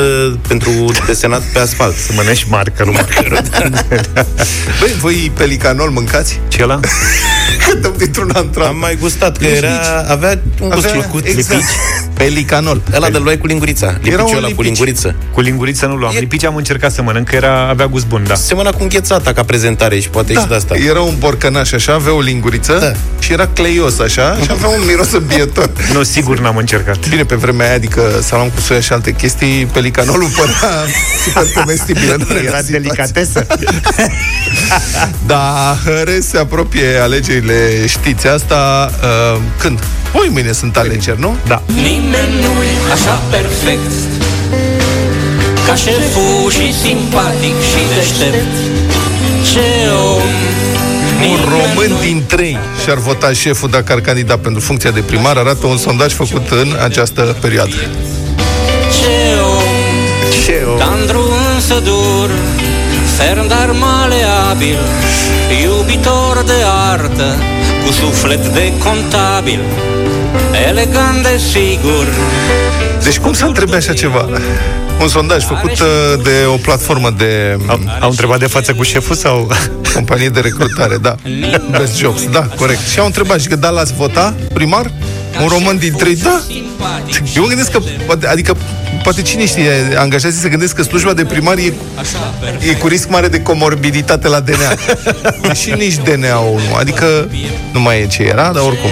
pentru 0.49 0.70
desenat 1.06 1.40
pe 1.52 1.58
asfalt. 1.58 1.96
Să 1.96 2.12
mănânci 2.17 2.46
markerul, 2.49 2.93
markerul. 2.93 3.40
Băi, 4.81 4.94
voi 5.00 5.32
pelicanol 5.37 5.90
mâncați? 5.90 6.40
Ce 6.49 6.62
ăla? 6.62 6.81
Când 7.69 7.82
dăm 7.82 7.94
dintr-un 7.99 8.31
Am 8.34 8.43
antram. 8.44 8.78
mai 8.78 8.96
gustat, 9.00 9.37
că 9.37 9.44
Nici, 9.44 9.56
era, 9.56 9.69
nici. 9.69 10.11
avea 10.11 10.40
un 10.61 10.69
gust 10.69 10.87
Avea- 10.87 10.99
plăcut, 11.00 11.25
exact. 11.26 11.50
lipici. 11.50 11.70
Pelicanol. 12.14 12.81
Ăla 12.94 13.11
de 13.11 13.19
luai 13.19 13.38
cu 13.38 13.46
lingurița. 13.46 13.87
Era 13.87 13.99
Lipiciul 14.02 14.26
un 14.28 14.37
ăla 14.37 14.40
cu 14.40 14.46
lipici. 14.49 14.64
linguriță. 14.64 15.14
Cu 15.32 15.40
linguriță 15.40 15.87
nu 15.87 15.94
luam. 15.96 16.12
E- 16.16 16.19
Lipici 16.19 16.44
am 16.44 16.56
încercat 16.56 16.93
să 16.93 17.02
mănânc, 17.02 17.28
că 17.28 17.37
era, 17.37 17.69
avea 17.69 17.87
gust 17.87 18.06
bun, 18.06 18.25
da. 18.26 18.34
Semăna 18.34 18.70
cu 18.70 18.82
înghețata 18.82 19.32
ca 19.32 19.44
prezentare 19.61 20.01
și 20.01 20.09
poate 20.09 20.33
și 20.33 20.47
de 20.49 20.55
asta. 20.55 20.75
Era 20.89 21.01
un 21.01 21.15
borcănaș 21.19 21.73
așa, 21.73 21.93
avea 21.93 22.12
o 22.12 22.21
linguriță 22.21 22.79
Da. 22.81 22.93
și 23.19 23.33
era 23.33 23.47
cleios 23.47 23.99
așa 23.99 24.39
și 24.43 24.49
avea 24.57 24.69
un 24.69 24.83
miros 24.87 25.12
îmbietor. 25.12 25.71
Nu, 25.93 26.03
sigur 26.03 26.41
n-am 26.41 26.57
încercat. 26.57 27.09
Bine, 27.09 27.25
pe 27.25 27.35
vremea 27.35 27.67
aia, 27.67 27.75
adică 27.75 28.03
salam 28.23 28.49
cu 28.49 28.61
soia 28.61 28.81
și 28.81 28.93
alte 28.93 29.12
chestii, 29.12 29.67
pelicanolul 29.73 30.29
părea 30.37 30.55
super 31.25 31.47
comestibil. 31.55 32.12
în 32.29 32.37
Era 32.37 32.39
situație. 32.41 32.79
delicatesă. 32.79 33.47
Da, 35.27 35.77
în 35.85 36.05
rest 36.05 36.29
se 36.29 36.39
apropie 36.39 36.99
alegerile, 37.03 37.87
știți 37.87 38.27
asta, 38.27 38.91
uh, 39.35 39.41
când? 39.59 39.79
Poi 40.12 40.29
mâine 40.33 40.53
sunt 40.53 40.77
alegeri, 40.77 41.21
nu? 41.21 41.37
Da. 41.47 41.62
Nimeni 41.75 42.33
nu 42.41 42.62
e 42.62 42.93
așa 42.93 43.23
perfect 43.31 43.91
Ca 45.67 45.75
șeful 45.75 46.51
și 46.51 46.75
simpatic 46.83 47.57
și 47.71 47.81
deștept 47.95 48.55
Ce 48.57 49.07
om 49.07 49.10
Un 49.40 51.20
Nimeni 51.20 51.44
român 51.48 51.88
nu-i 51.88 52.06
din 52.06 52.25
trei. 52.26 52.58
Și-ar 52.84 52.96
vota 52.98 53.32
șeful 53.32 53.70
dacă 53.70 53.92
ar 53.92 54.00
candida 54.00 54.38
pentru 54.38 54.60
funcția 54.60 54.90
de 54.90 55.00
primar, 55.00 55.37
arată 55.37 55.66
un 55.66 55.76
sondaj 55.76 56.12
făcut 56.12 56.50
în 56.50 56.76
această 56.82 57.37
perioadă. 57.40 57.75
Ce 59.00 59.40
om. 59.42 59.90
Ce 60.44 60.64
o... 60.75 60.76
Tandru 60.76 61.22
însă 61.54 61.75
dur 61.75 62.31
Ferm 63.16 63.48
dar 63.48 63.70
maleabil 63.70 64.78
Iubitor 65.62 66.42
de 66.47 66.62
artă 66.90 67.37
Cu 67.87 67.92
suflet 67.92 68.47
de 68.47 68.73
contabil 68.85 69.61
Elegant 70.68 71.23
de 71.23 71.40
sigur 71.52 72.06
Deci 73.02 73.18
cum 73.18 73.32
să 73.32 73.44
întrebe 73.44 73.76
așa 73.76 73.92
ceva? 73.92 74.28
Un 75.00 75.09
sondaj 75.09 75.45
făcut 75.45 75.71
uh, 75.71 75.87
de 76.23 76.30
o 76.47 76.57
platformă 76.57 77.11
de 77.16 77.57
Au, 77.66 77.80
au 78.00 78.11
întrebat 78.11 78.38
de 78.38 78.47
față 78.47 78.75
cu 78.75 78.83
șeful 78.83 79.14
sau... 79.16 79.50
companie 79.95 80.28
de 80.28 80.40
recrutare, 80.40 80.97
da. 80.97 81.14
Best 81.78 81.97
Jobs, 81.97 82.28
da, 82.30 82.40
corect. 82.57 82.80
Și 82.88 82.99
au 82.99 83.07
întrebat 83.07 83.40
și 83.40 83.49
că 83.49 83.57
da, 83.57 83.69
l-ați 83.69 83.92
vota 83.95 84.35
primar? 84.52 84.90
Un 85.42 85.49
român 85.49 85.78
din 85.78 85.92
trei, 85.92 86.16
da. 86.16 86.40
Eu 87.37 87.42
mă 87.42 87.49
gândesc 87.49 87.71
că, 87.71 87.78
poate- 88.07 88.26
adică, 88.26 88.57
poate 89.02 89.23
cine 89.23 89.47
știe, 89.47 89.71
angajații 89.97 90.40
se 90.40 90.49
gândesc 90.49 90.75
că 90.75 90.83
slujba 90.83 91.12
de 91.12 91.25
primar 91.25 91.57
e, 91.59 91.73
e 92.71 92.73
cu 92.75 92.87
risc 92.87 93.09
mare 93.09 93.28
de 93.28 93.42
comorbiditate 93.42 94.28
la 94.28 94.40
DNA. 94.40 94.75
și 95.61 95.71
nici 95.71 95.95
DNA-ul 95.95 96.61
nu. 96.69 96.75
Adică, 96.76 97.28
nu 97.73 97.80
mai 97.80 98.00
e 98.00 98.07
ce 98.07 98.23
era, 98.23 98.42
dar 98.52 98.62
oricum. 98.62 98.90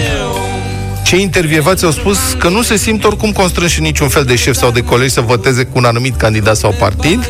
Cei 1.09 1.21
intervievați 1.21 1.85
au 1.85 1.91
spus 1.91 2.17
că 2.37 2.49
nu 2.49 2.61
se 2.61 2.77
simt 2.77 3.03
oricum 3.03 3.31
constrânși 3.31 3.77
în 3.77 3.85
niciun 3.85 4.07
fel 4.07 4.23
de 4.23 4.35
șef 4.35 4.55
sau 4.55 4.71
de 4.71 4.81
colegi 4.83 5.13
să 5.13 5.21
voteze 5.21 5.63
cu 5.63 5.77
un 5.77 5.85
anumit 5.85 6.15
candidat 6.15 6.55
sau 6.55 6.75
partid. 6.79 7.29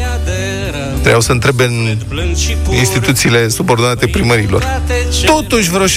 Trebuiau 1.00 1.22
să 1.22 1.32
întrebe 1.32 1.64
în 1.64 1.98
instituțiile 2.72 3.48
subordonate 3.48 4.08
primărilor. 4.08 4.82
Totuși, 5.26 5.70
vreo 5.70 5.86
6% 5.86 5.90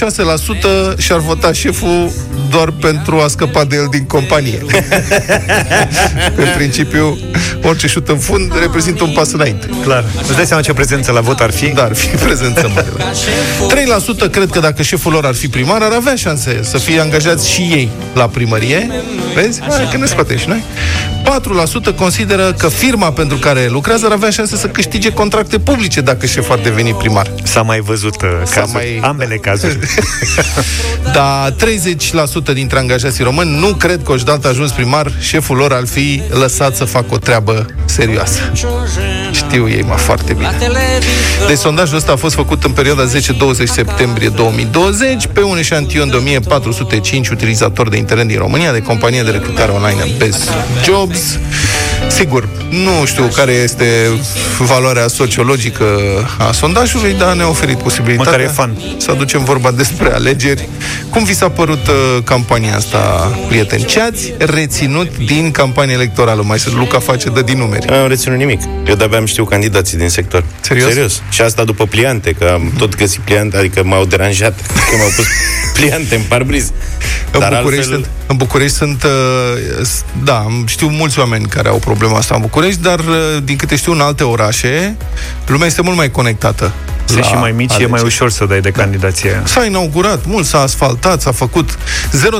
și-ar 0.97 1.19
vota 1.19 1.51
șeful 1.53 2.11
doar 2.49 2.71
pentru 2.71 3.19
a 3.19 3.27
scăpa 3.27 3.63
de 3.65 3.75
el 3.75 3.87
din 3.91 4.05
companie. 4.05 4.65
în 6.43 6.47
principiu, 6.55 7.17
orice 7.63 7.87
șut 7.87 8.07
în 8.07 8.17
fund 8.17 8.59
reprezintă 8.59 9.03
un 9.03 9.11
pas 9.11 9.31
înainte. 9.31 9.69
Clar. 9.83 10.05
Îți 10.21 10.35
dai 10.35 10.45
seama 10.45 10.61
ce 10.61 10.73
prezență 10.73 11.11
la 11.11 11.21
vot 11.21 11.39
ar 11.39 11.51
fi? 11.51 11.67
Dar 11.67 11.85
ar 11.85 11.95
fi 11.95 12.07
prezență 12.07 12.71
mare. 12.73 12.87
da. 12.97 13.11
3% 14.27 14.31
cred 14.31 14.49
că 14.49 14.59
dacă 14.59 14.81
șeful 14.81 15.11
lor 15.11 15.25
ar 15.25 15.33
fi 15.33 15.47
primar, 15.47 15.81
ar 15.81 15.91
avea 15.91 16.15
șanse 16.15 16.59
să 16.63 16.77
fie 16.77 16.99
angajați 16.99 17.49
și 17.49 17.61
ei 17.61 17.89
la 18.13 18.27
primărie. 18.27 18.89
Vezi? 19.33 19.61
Hai 19.61 19.87
că 19.91 19.97
ne 19.97 20.05
scoatem 20.05 20.37
și 20.37 20.47
noi. 20.47 20.63
4% 21.23 21.95
consideră 21.95 22.53
că 22.57 22.67
firma 22.67 23.11
pentru 23.11 23.37
care 23.37 23.67
lucrează 23.69 24.05
ar 24.05 24.11
avea 24.11 24.29
șanse 24.29 24.57
să 24.57 24.67
câștige 24.67 25.11
contracte 25.11 25.59
publice 25.59 26.01
dacă 26.01 26.25
șef 26.25 26.49
ar 26.49 26.59
deveni 26.59 26.93
primar. 26.93 27.31
S-a 27.43 27.61
mai 27.61 27.79
văzut 27.79 28.21
uh, 28.21 28.29
cazuri, 28.51 28.71
mai- 28.73 28.99
ambele 29.01 29.35
cazuri. 29.35 29.79
Dar 31.13 31.53
30% 32.51 32.53
dintre 32.53 32.79
angajații 32.79 33.23
români 33.23 33.59
nu 33.59 33.67
cred 33.73 34.01
că 34.03 34.11
odată 34.11 34.47
ajuns 34.47 34.71
primar, 34.71 35.11
șeful 35.19 35.57
lor 35.57 35.73
ar 35.73 35.85
fi 35.85 36.21
lăsat 36.29 36.75
să 36.75 36.85
facă 36.85 37.05
o 37.09 37.17
treabă 37.17 37.65
serioasă. 37.85 38.39
Știu 39.31 39.69
ei, 39.69 39.83
mă, 39.87 39.93
foarte 39.95 40.33
bine. 40.33 40.47
Deci 41.47 41.57
sondajul 41.57 41.95
ăsta 41.97 42.11
a 42.11 42.15
fost 42.15 42.35
făcut 42.35 42.63
în 42.63 42.71
perioada 42.71 43.03
10-20 43.05 43.09
septembrie 43.63 44.29
2020 44.29 45.27
pe 45.33 45.41
un 45.41 45.57
eșantion 45.57 46.09
de 46.09 46.15
1405 46.15 47.27
utilizatori 47.29 47.89
de 47.89 47.97
internet 47.97 48.27
din 48.27 48.37
România 48.37 48.71
de 48.71 48.79
compania 48.81 49.23
de 49.23 49.31
recrutare 49.31 49.71
online 49.71 50.05
Best 50.17 50.49
Jobs. 51.13 51.39
Sigur, 52.07 52.47
nu 52.69 53.05
știu 53.05 53.23
care 53.23 53.51
este 53.51 53.85
valoarea 54.57 55.07
sociologică 55.07 55.85
a 56.37 56.51
sondajului, 56.51 57.13
dar 57.13 57.35
ne-a 57.35 57.47
oferit 57.49 57.77
posibilitatea 57.77 58.31
Măcar 58.31 58.45
e 58.45 58.53
fan. 58.53 58.77
să 58.97 59.11
aducem 59.11 59.43
vorba 59.43 59.71
despre 59.71 60.13
alegeri. 60.13 60.69
Cum 61.09 61.23
vi 61.23 61.33
s-a 61.35 61.49
părut 61.49 61.87
uh, 61.87 62.23
campania 62.23 62.75
asta, 62.75 63.31
prieteni? 63.47 63.85
Ce 63.85 64.01
ați 64.01 64.33
reținut 64.37 65.17
din 65.17 65.51
campania 65.51 65.93
electorală? 65.93 66.43
Mai 66.45 66.59
să 66.59 66.69
Luca 66.75 66.99
face 66.99 67.29
de 67.29 67.41
din 67.41 67.57
numeri. 67.57 67.85
Nu 67.89 67.93
am 67.95 68.07
reținut 68.07 68.37
nimic. 68.37 68.61
Eu 68.87 68.95
de-abia 68.95 69.17
am 69.17 69.25
știu 69.25 69.45
candidații 69.45 69.97
din 69.97 70.09
sector. 70.09 70.43
Serios? 70.61 70.87
Serios. 70.87 71.21
Și 71.29 71.41
asta 71.41 71.63
după 71.63 71.85
pliante, 71.85 72.31
că 72.31 72.51
am 72.53 72.73
tot 72.77 72.95
găsit 72.95 73.19
pliante, 73.19 73.57
adică 73.57 73.83
m-au 73.83 74.05
deranjat 74.05 74.53
că 74.89 74.95
m-au 74.97 75.11
pus 75.15 75.25
pliante 75.73 76.15
în 76.15 76.21
parbriz. 76.27 76.71
În 77.31 77.39
Dar 77.39 77.49
București, 77.53 77.91
altfel, 77.91 78.03
sunt, 78.03 78.09
în 78.27 78.35
București 78.37 78.77
sunt, 78.77 79.03
uh, 79.03 79.09
s- 79.85 80.03
da, 80.23 80.37
am- 80.37 80.63
știu 80.67 80.87
mulți 80.87 81.19
oameni 81.19 81.45
care 81.45 81.67
au 81.67 81.77
problema 81.77 82.17
asta 82.17 82.35
în 82.35 82.41
București, 82.41 82.81
dar 82.81 82.99
uh, 82.99 83.37
din 83.43 83.55
câte 83.55 83.75
știu 83.75 83.91
în 83.91 83.99
alte 83.99 84.23
orașe, 84.23 84.97
lumea 85.45 85.67
este 85.67 85.81
mult 85.81 85.97
mai 85.97 86.11
conectată. 86.11 86.71
Sunt 87.05 87.19
la 87.19 87.25
și 87.27 87.33
mai 87.33 87.51
mici, 87.51 87.71
e 87.71 87.75
mai 87.75 87.85
alegeri. 87.85 88.05
ușor 88.05 88.31
să 88.31 88.45
dai 88.45 88.61
de 88.61 88.71
candidație. 88.71 89.41
S-a 89.45 89.65
inaugurat 89.65 90.25
mult, 90.25 90.45
s-a 90.45 90.59
asfaltat, 90.61 91.21
s-a 91.21 91.31
făcut 91.31 91.77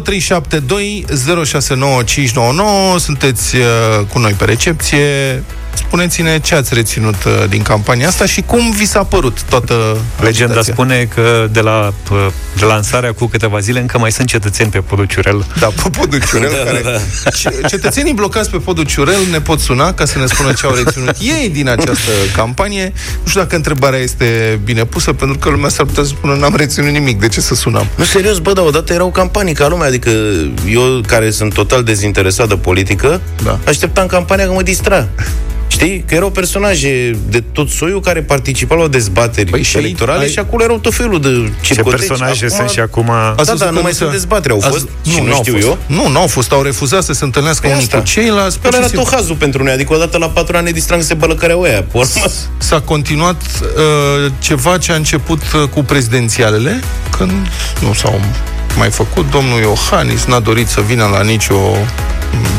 0372 0.03 1.05
069599 1.45 2.99
Sunteți 2.99 3.55
uh, 3.55 3.63
cu 4.11 4.19
noi 4.19 4.31
pe 4.31 4.45
recepție 4.45 5.43
Spuneți-ne 5.73 6.39
ce 6.39 6.55
ați 6.55 6.73
reținut 6.73 7.23
uh, 7.23 7.43
din 7.49 7.61
campania 7.61 8.07
asta 8.07 8.25
și 8.25 8.41
cum 8.41 8.71
vi 8.71 8.85
s-a 8.85 9.03
părut 9.03 9.41
toată 9.49 9.97
Legenda 10.19 10.45
agitația. 10.53 10.73
spune 10.73 11.07
că 11.15 11.47
de 11.51 11.59
la 11.59 11.93
uh, 12.11 12.27
de 12.59 12.65
lansarea 12.65 13.13
cu 13.13 13.25
câteva 13.27 13.59
zile 13.59 13.79
încă 13.79 13.97
mai 13.99 14.11
sunt 14.11 14.27
cetățeni 14.27 14.69
pe 14.69 14.79
podul 14.79 15.05
Ciurel. 15.05 15.45
Da, 15.59 15.67
pe 15.83 15.89
podul 15.99 16.21
Ciurel 16.29 16.51
Da, 16.57 16.63
care... 16.63 16.81
da, 16.83 16.89
da. 17.23 17.29
Ce- 17.29 17.61
Cetățenii 17.67 18.13
blocați 18.13 18.49
pe 18.49 18.57
podul 18.57 18.83
Ciurel 18.85 19.19
ne 19.31 19.41
pot 19.41 19.59
suna 19.59 19.93
ca 19.93 20.05
să 20.05 20.17
ne 20.19 20.25
spună 20.25 20.53
ce 20.53 20.65
au 20.65 20.73
reținut 20.73 21.15
ei 21.19 21.49
din 21.49 21.69
această 21.69 22.11
campanie. 22.35 22.93
Nu 23.23 23.27
știu 23.29 23.41
dacă 23.41 23.55
întrebarea 23.55 23.99
este 23.99 24.59
bine 24.63 24.85
pusă, 24.85 25.13
pentru 25.13 25.37
că 25.37 25.49
lumea 25.49 25.69
s-ar 25.69 25.85
putea 25.85 26.03
să 26.03 26.09
spună 26.09 26.33
n-am 26.35 26.55
reținut 26.55 26.89
nimic, 26.89 27.19
de 27.19 27.27
ce 27.27 27.41
să 27.41 27.55
sunăm? 27.55 27.87
Nu, 27.95 28.03
serios, 28.03 28.37
bă, 28.37 28.53
dar 28.53 28.65
odată 28.65 28.93
erau 28.93 29.11
campanii 29.11 29.53
ca 29.53 29.67
lumea, 29.67 29.87
adică 29.87 30.09
eu, 30.69 31.01
care 31.07 31.31
sunt 31.31 31.53
total 31.53 31.83
dezinteresat 31.83 32.47
de 32.47 32.55
politică, 32.55 33.21
Da. 33.43 33.59
așteptam 33.67 34.07
campania 34.07 34.45
că 34.45 34.51
mă 34.51 34.61
distra. 34.61 35.07
Știi? 35.73 36.03
Că 36.07 36.15
erau 36.15 36.29
personaje 36.29 37.17
de 37.29 37.43
tot 37.51 37.69
soiul 37.69 37.99
care 38.01 38.21
participau 38.21 38.77
la 38.77 38.87
dezbateri 38.87 39.41
Păi 39.49 39.51
păi 39.51 39.63
și 39.63 39.77
electorale 39.77 40.23
ai- 40.23 40.29
și 40.29 40.39
acolo 40.39 40.63
erau 40.63 40.77
tot 40.77 40.93
felul 40.93 41.21
de 41.21 41.29
Ce 41.61 41.73
circoteci. 41.73 42.07
personaje 42.07 42.45
Acum- 42.45 42.55
sunt 42.57 42.69
și 42.69 42.79
acum... 42.79 43.09
Ați 43.09 43.35
Da, 43.35 43.43
văzut 43.43 43.57
da, 43.59 43.65
că 43.65 43.71
nu 43.71 43.81
mai 43.81 43.91
se- 43.91 43.97
sunt 43.97 44.11
dezbateri, 44.11 44.53
au 44.53 44.59
Ați- 44.59 44.69
fost 44.69 44.87
și 45.11 45.19
nu 45.21 45.27
n-au 45.27 45.35
știu 45.41 45.53
fost. 45.53 45.65
eu. 45.65 45.77
Nu, 45.85 46.07
nu 46.07 46.19
au 46.19 46.27
fost, 46.27 46.51
au 46.51 46.61
refuzat 46.61 47.03
să 47.03 47.13
se 47.13 47.23
întâlnească 47.23 47.61
Păi 47.61 47.71
unii 47.71 47.83
asta. 47.83 47.97
cu 47.97 48.03
ceilalți. 48.03 48.59
pur 48.59 48.69
Care 48.69 48.73
și 48.75 48.79
era 48.79 48.87
simplu. 48.87 49.09
tot 49.09 49.13
hazul 49.19 49.35
pentru 49.35 49.63
noi, 49.63 49.73
adică 49.73 49.93
odată 49.93 50.17
la 50.17 50.29
patru 50.29 50.57
ani 50.57 50.65
ne 50.65 50.71
distrang 50.71 51.01
să 51.01 51.07
se 51.07 51.13
bălăcăreau 51.13 51.61
ăia. 51.61 51.81
Pe 51.83 51.97
urmă, 51.97 52.11
S-a 52.57 52.79
continuat 52.81 53.41
uh, 53.61 54.31
ceva 54.39 54.77
ce 54.77 54.91
a 54.91 54.95
început 54.95 55.41
uh, 55.41 55.69
cu 55.69 55.83
prezidențialele, 55.83 56.79
când 57.17 57.31
nu 57.81 57.93
s-au 57.93 58.21
mai 58.77 58.89
făcut. 58.89 59.31
Domnul 59.31 59.59
Iohannis 59.59 60.23
n-a 60.25 60.39
dorit 60.39 60.67
să 60.67 60.81
vină 60.81 61.05
la 61.11 61.21
nicio 61.23 61.55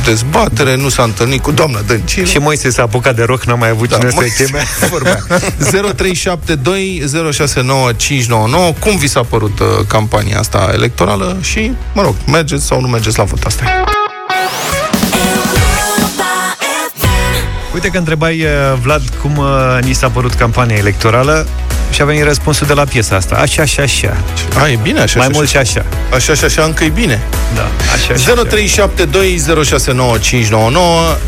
dezbatere, 0.04 0.76
nu 0.76 0.88
s-a 0.88 1.02
întâlnit 1.02 1.42
cu 1.42 1.50
doamna 1.50 1.80
Dăncilă. 1.86 2.26
Și 2.26 2.38
Moise 2.38 2.70
s-a 2.70 2.82
apucat 2.82 3.16
de 3.16 3.22
rock, 3.22 3.44
n-a 3.44 3.54
mai 3.54 3.68
avut 3.68 3.88
cine 3.92 4.00
să-i 4.00 4.14
Moise, 4.14 4.44
cheme. 4.44 4.62
vorba. 4.90 5.16
0372 5.94 7.02
069599 7.32 8.72
Cum 8.78 8.96
vi 8.96 9.08
s-a 9.08 9.22
părut 9.22 9.58
uh, 9.58 9.66
campania 9.86 10.38
asta 10.38 10.70
electorală 10.72 11.36
și, 11.40 11.72
mă 11.94 12.02
rog, 12.02 12.14
mergeți 12.26 12.64
sau 12.64 12.80
nu 12.80 12.86
mergeți 12.88 13.18
la 13.18 13.24
vot 13.24 13.42
asta? 13.42 13.64
Uite 17.74 17.88
că 17.88 17.98
întrebai, 17.98 18.42
uh, 18.42 18.48
Vlad, 18.82 19.02
cum 19.22 19.36
uh, 19.36 19.78
ni 19.80 19.92
s-a 19.92 20.08
părut 20.08 20.34
campania 20.34 20.76
electorală 20.76 21.46
și 21.90 22.02
a 22.02 22.04
venit 22.04 22.24
răspunsul 22.24 22.66
de 22.66 22.72
la 22.72 22.84
piesa 22.84 23.16
asta. 23.16 23.34
Așa, 23.34 23.62
așa, 23.62 23.82
așa. 23.82 24.16
A, 24.58 24.68
e 24.68 24.78
bine 24.82 25.00
așa 25.00 25.18
Mai 25.18 25.26
așa, 25.26 25.36
mult 25.36 25.48
și 25.48 25.56
așa. 25.56 25.84
Așa, 26.14 26.32
așa, 26.32 26.46
așa, 26.46 26.62
încă 26.62 26.84
e 26.84 26.88
bine. 26.88 27.22
Da, 27.54 27.68
așa, 27.94 28.12
așa. 28.12 28.42
0372069599 31.14 31.18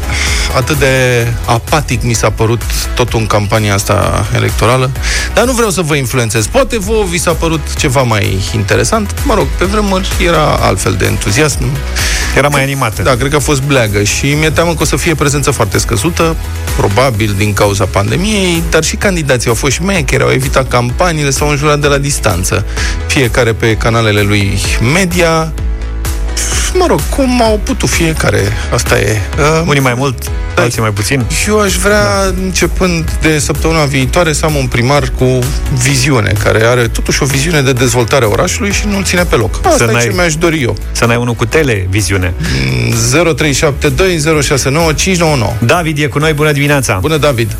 Atât 0.56 0.78
de 0.78 1.26
apatic 1.44 2.02
mi 2.02 2.12
s-a 2.12 2.30
părut 2.30 2.62
totul 2.94 3.18
în 3.18 3.26
campania 3.26 3.74
asta 3.74 4.26
electorală 4.34 4.90
Dar 5.34 5.44
nu 5.44 5.52
vreau 5.52 5.70
să 5.70 5.80
vă 5.80 5.94
influențez 5.94 6.46
Poate 6.46 6.78
vouă 6.78 7.04
vi 7.04 7.18
s-a 7.18 7.32
părut 7.32 7.74
ceva 7.78 8.02
mai 8.02 8.38
interesant 8.54 9.14
Mă 9.24 9.34
rog, 9.34 9.46
pe 9.58 9.64
vremuri 9.64 10.08
era 10.26 10.58
altfel 10.60 10.92
de 10.92 11.06
entuziasm 11.06 11.64
Era 12.36 12.48
mai 12.48 12.62
animată. 12.62 13.02
Da, 13.02 13.14
cred 13.16 13.30
că 13.30 13.36
a 13.36 13.40
fost 13.40 13.62
bleagă 13.62 14.02
și 14.02 14.26
mi-e 14.26 14.50
teamă 14.50 14.74
că 14.74 14.82
o 14.82 14.84
să 14.84 14.96
fie 14.96 15.14
prezență 15.14 15.50
foarte 15.50 15.78
scăzută, 15.78 16.36
probabil 16.76 17.34
din 17.36 17.52
cauza 17.52 17.84
pandemiei, 17.84 18.62
dar 18.70 18.84
și 18.84 18.96
candidații 18.96 19.48
au 19.48 19.54
fost 19.54 19.72
și 19.72 19.82
mecheri, 19.82 20.22
au 20.22 20.30
evitat 20.30 20.68
campaniile, 20.68 21.30
s-au 21.30 21.48
înjurat 21.48 21.80
de 21.80 21.86
la 21.86 21.98
distanță. 21.98 22.64
Fiecare 23.06 23.52
pe 23.52 23.76
canalele 23.76 24.20
lui 24.20 24.58
media, 24.92 25.52
mă 26.78 26.86
rog, 26.88 27.00
cum 27.16 27.42
au 27.42 27.60
putut 27.62 27.88
fiecare, 27.88 28.42
asta 28.72 28.98
e. 28.98 29.20
Uh, 29.38 29.62
Unii 29.66 29.80
mai 29.80 29.94
mult, 29.96 30.30
alții 30.56 30.80
mai 30.80 30.90
puțin. 30.90 31.24
și 31.42 31.48
eu 31.48 31.60
aș 31.60 31.74
vrea, 31.76 32.02
da. 32.04 32.32
începând 32.42 33.10
de 33.20 33.38
săptămâna 33.38 33.84
viitoare, 33.84 34.32
să 34.32 34.44
am 34.44 34.54
un 34.54 34.66
primar 34.66 35.08
cu 35.18 35.38
viziune, 35.82 36.32
care 36.42 36.64
are 36.64 36.88
totuși 36.88 37.22
o 37.22 37.26
viziune 37.26 37.60
de 37.62 37.72
dezvoltare 37.72 38.24
a 38.24 38.28
orașului 38.28 38.72
și 38.72 38.86
nu-l 38.86 39.02
ține 39.04 39.24
pe 39.24 39.36
loc. 39.36 39.60
Asta 39.66 39.84
e 39.84 39.92
n-ai- 39.92 40.02
ce 40.02 40.12
mi-aș 40.12 40.34
dori 40.36 40.62
eu. 40.62 40.76
Să 40.92 41.04
n-ai 41.04 41.16
unul 41.16 41.34
cu 41.34 41.46
televiziune. 41.46 42.34
0372 43.34 44.18
069 44.42 44.92
599. 44.92 45.52
David 45.60 45.98
e 45.98 46.06
cu 46.06 46.18
noi, 46.18 46.32
bună 46.32 46.52
dimineața! 46.52 46.98
Bună, 47.00 47.16
David! 47.16 47.56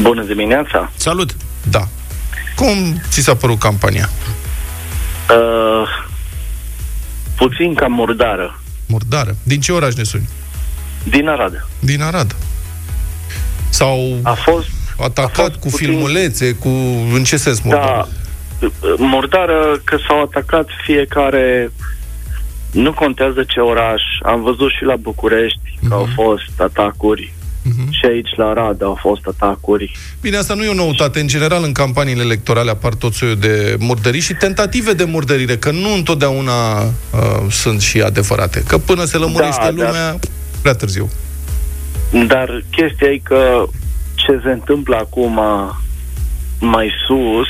Bună 0.00 0.22
dimineața! 0.22 0.90
salut! 0.96 1.36
Da. 1.70 1.88
Cum 2.56 3.00
ți 3.10 3.20
s-a 3.20 3.34
părut 3.34 3.58
campania? 3.58 4.08
Uh, 5.30 5.88
puțin 7.36 7.74
cam 7.74 7.92
murdară. 7.92 8.60
Murdară. 8.86 9.36
Din 9.42 9.60
ce 9.60 9.72
oraș 9.72 9.94
ne 9.94 10.02
suni? 10.02 10.28
Din 11.04 11.28
Arad. 11.28 11.66
Din 11.78 12.02
Arad. 12.02 12.36
Sau 13.68 14.18
A 14.22 14.32
fost, 14.32 14.68
atacat 14.98 15.38
a 15.38 15.42
fost 15.42 15.52
cu 15.54 15.68
puțin- 15.68 15.86
filmulețe, 15.86 16.52
cu... 16.54 16.68
În 17.14 17.24
ce 17.24 17.36
sens 17.36 17.60
murdar? 17.60 18.06
da, 18.60 18.68
murdară 18.96 19.80
că 19.84 19.96
s-au 20.08 20.22
atacat 20.22 20.68
fiecare 20.84 21.72
nu 22.70 22.92
contează 22.92 23.44
ce 23.48 23.60
oraș. 23.60 24.02
Am 24.22 24.42
văzut 24.42 24.70
și 24.70 24.84
la 24.84 24.96
București 24.96 25.78
că 25.88 25.94
au 25.94 26.08
fost 26.14 26.60
atacuri. 26.60 27.34
Mhm. 27.66 27.90
Și 27.92 28.04
aici 28.06 28.28
la 28.36 28.44
Arad 28.48 28.82
au 28.82 28.98
fost 29.00 29.20
atacuri. 29.26 29.92
Bine, 30.20 30.36
asta 30.36 30.54
nu 30.54 30.64
e 30.64 30.68
o 30.68 30.74
noutate. 30.74 31.20
În 31.20 31.26
general, 31.26 31.62
în 31.64 31.72
campaniile 31.72 32.22
electorale 32.22 32.70
apar 32.70 32.94
tot 32.94 33.12
soiul 33.14 33.36
de 33.36 33.76
murdării 33.78 34.20
și 34.20 34.34
tentative 34.34 34.92
de 34.92 35.04
murdărire, 35.04 35.56
că 35.56 35.70
nu 35.70 35.92
întotdeauna 35.94 36.82
uh, 36.82 36.90
sunt 37.50 37.80
și 37.80 38.00
adevărate. 38.00 38.62
Că 38.66 38.78
până 38.78 39.04
se 39.04 39.16
lămurește 39.16 39.60
Da, 39.62 39.70
lumea, 39.70 39.90
dar- 39.92 40.18
prea 40.62 40.74
târziu. 40.74 41.10
Dar 42.26 42.64
chestia 42.70 43.08
e 43.08 43.20
că 43.22 43.64
ce 44.14 44.40
se 44.44 44.50
întâmplă 44.50 44.96
acum 44.96 45.40
mai 46.60 46.90
sus 47.06 47.48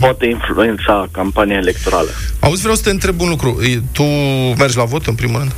poate 0.00 0.26
influența 0.26 1.08
campania 1.10 1.56
electorală. 1.56 2.08
Auzi, 2.40 2.60
vreau 2.60 2.76
să 2.76 2.82
te 2.82 2.90
întreb 2.90 3.20
un 3.20 3.28
lucru. 3.28 3.58
E, 3.62 3.80
Tu 3.92 4.02
mergi 4.58 4.76
la 4.76 4.84
vot, 4.84 5.06
în 5.06 5.14
primul 5.14 5.38
rând? 5.38 5.50
De- 5.50 5.56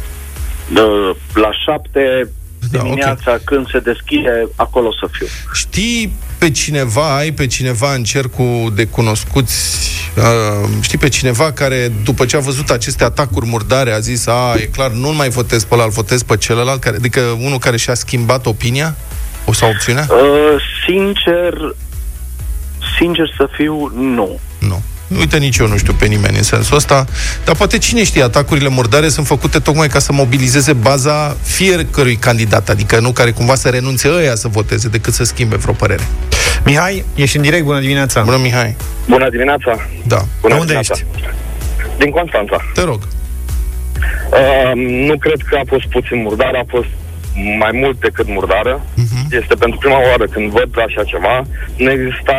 la 1.35 1.50
șapte 1.64 2.30
Da, 2.70 2.78
dimineața 2.78 3.38
când 3.44 3.70
se 3.70 3.78
deschide, 3.78 4.49
acolo 4.56 4.92
să 5.00 5.08
fiu. 5.12 5.26
Știi 5.54 6.12
pe 6.38 6.50
cineva, 6.50 7.16
ai 7.16 7.30
pe 7.30 7.46
cineva 7.46 7.94
în 7.94 8.02
cercul 8.04 8.73
de 8.75 8.85
cunoscuți, 8.85 9.90
uh, 10.16 10.68
știi 10.80 10.99
pe 10.99 11.08
cineva 11.08 11.52
care, 11.52 11.92
după 12.04 12.25
ce 12.25 12.37
a 12.37 12.40
văzut 12.40 12.70
aceste 12.70 13.04
atacuri 13.04 13.46
murdare, 13.46 13.92
a 13.92 13.99
zis, 13.99 14.26
a, 14.26 14.54
e 14.56 14.61
clar, 14.64 14.90
nu 14.90 15.12
mai 15.12 15.28
votez 15.28 15.64
pe 15.64 15.75
ăla, 15.75 15.85
îl 15.85 15.90
votez 15.90 16.23
pe 16.23 16.37
celălalt, 16.37 16.80
care, 16.80 16.96
adică 16.96 17.20
unul 17.20 17.58
care 17.58 17.76
și-a 17.76 17.94
schimbat 17.94 18.46
opinia? 18.46 18.96
O 19.44 19.52
sau 19.52 19.68
opțiunea? 19.68 20.06
Uh, 20.11 20.62
sincer, 20.87 21.75
sincer 22.99 23.35
să 23.37 23.49
fiu, 23.56 23.92
nu. 23.94 24.38
Nu. 24.58 24.82
Uite, 25.18 25.36
nici 25.38 25.56
eu 25.56 25.66
nu 25.66 25.76
știu 25.76 25.92
pe 25.92 26.06
nimeni 26.06 26.36
în 26.36 26.42
sensul 26.42 26.76
ăsta, 26.76 27.04
dar 27.44 27.54
poate 27.56 27.78
cine 27.78 28.04
știe, 28.04 28.22
atacurile 28.22 28.68
murdare 28.68 29.08
sunt 29.08 29.26
făcute 29.26 29.58
tocmai 29.58 29.88
ca 29.88 29.98
să 29.98 30.12
mobilizeze 30.12 30.72
baza 30.72 31.36
fiecărui 31.42 32.16
candidat, 32.16 32.68
adică 32.68 33.00
nu 33.00 33.10
care 33.12 33.30
cumva 33.30 33.54
să 33.54 33.68
renunțe 33.68 34.08
ăia 34.08 34.34
să 34.34 34.48
voteze, 34.48 34.88
decât 34.88 35.12
să 35.12 35.25
schimbe 35.25 35.56
vreo 35.56 35.72
părere. 35.75 36.02
Mihai, 36.64 37.04
ești 37.14 37.36
în 37.36 37.42
direct, 37.42 37.64
bună 37.64 37.80
dimineața. 37.80 38.22
Bună, 38.22 38.36
Mihai. 38.42 38.76
Bună 39.08 39.30
dimineața! 39.30 39.88
Da, 40.06 40.25
Bună 40.40 40.54
De 40.54 40.60
unde 40.60 40.72
dimineața. 40.72 40.94
ești? 40.94 41.04
Din 41.98 42.10
Constanța. 42.10 42.56
te 42.75 42.82
rog. 42.82 43.00
Uh, 44.30 44.72
nu 45.08 45.18
cred 45.18 45.40
că 45.48 45.56
a 45.56 45.62
fost 45.66 45.86
puțin 45.86 46.22
murdară, 46.22 46.56
a 46.58 46.64
fost 46.68 46.88
mai 47.58 47.70
mult 47.72 48.00
decât 48.00 48.26
murdară. 48.28 48.80
Uh-huh. 48.80 49.25
Este 49.40 49.54
pentru 49.54 49.78
prima 49.78 50.00
oară 50.10 50.25
când 50.32 50.50
văd 50.50 50.68
așa 50.86 51.02
ceva. 51.04 51.46
Nu 51.76 51.90
exista, 51.90 52.36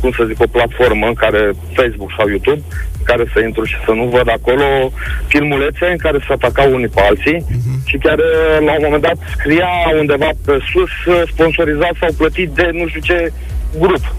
cum 0.00 0.10
să 0.16 0.24
zic, 0.24 0.40
o 0.40 0.46
platformă 0.56 1.06
în 1.06 1.14
care, 1.14 1.52
Facebook 1.78 2.10
sau 2.16 2.28
YouTube, 2.28 2.62
în 2.98 3.04
care 3.04 3.24
să 3.32 3.40
intru 3.40 3.64
și 3.64 3.76
să 3.84 3.92
nu 3.92 4.04
văd 4.04 4.28
acolo 4.30 4.92
filmulețe 5.26 5.86
în 5.90 5.96
care 5.96 6.18
se 6.18 6.32
atacau 6.32 6.72
unii 6.72 6.94
pe 6.94 7.00
alții 7.00 7.38
uh-huh. 7.40 7.78
și 7.84 7.96
chiar 8.04 8.18
uh, 8.18 8.66
la 8.66 8.72
un 8.72 8.84
moment 8.84 9.02
dat 9.02 9.18
scria 9.36 9.70
undeva 9.98 10.30
pe 10.46 10.58
sus 10.72 11.14
uh, 11.14 11.22
sponsorizat 11.32 11.94
sau 12.00 12.08
plătit 12.16 12.48
de 12.48 12.70
nu 12.72 12.86
știu 12.88 13.00
ce 13.00 13.32
grup. 13.78 14.14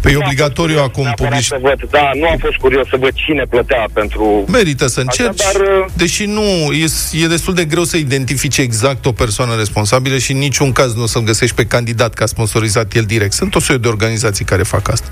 Păi 0.00 0.12
e 0.12 0.14
Nu 0.14 0.20
am 0.20 0.26
obligatoriu 0.26 0.76
fost 0.76 0.88
acum 0.88 1.02
neapărat 1.02 1.30
publici... 1.30 1.46
Să 1.46 1.58
văd, 1.60 1.90
da, 1.90 2.10
nu 2.14 2.26
am 2.28 2.36
fost 2.36 2.56
curios 2.56 2.88
să 2.88 2.96
văd 3.00 3.12
cine 3.14 3.44
plătea 3.50 3.84
pentru... 3.92 4.44
Merită 4.48 4.86
să 4.86 5.00
încerci, 5.00 5.40
Așa, 5.40 5.50
dar, 5.52 5.60
uh, 5.60 5.84
deși 5.96 6.24
nu, 6.24 6.42
e, 6.72 6.84
e 7.22 7.26
destul 7.26 7.54
de 7.54 7.64
greu 7.64 7.84
să 7.84 7.96
identifici 7.96 8.58
exact 8.58 9.06
o 9.06 9.12
persoană 9.12 9.54
responsabilă 9.56 10.18
și 10.18 10.32
în 10.32 10.38
niciun 10.38 10.72
caz 10.72 10.94
nu 10.94 11.02
o 11.02 11.06
să-l 11.06 11.22
găsești 11.22 11.54
pe 11.54 11.64
candidat 11.64 12.14
ca 12.14 12.26
sponsorizat 12.26 12.94
el 12.94 13.04
direct. 13.04 13.32
Sunt 13.32 13.54
o 13.54 13.60
serie 13.60 13.80
de 13.80 13.88
organizații 13.88 14.44
care 14.44 14.62
fac 14.62 14.90
asta. 14.90 15.08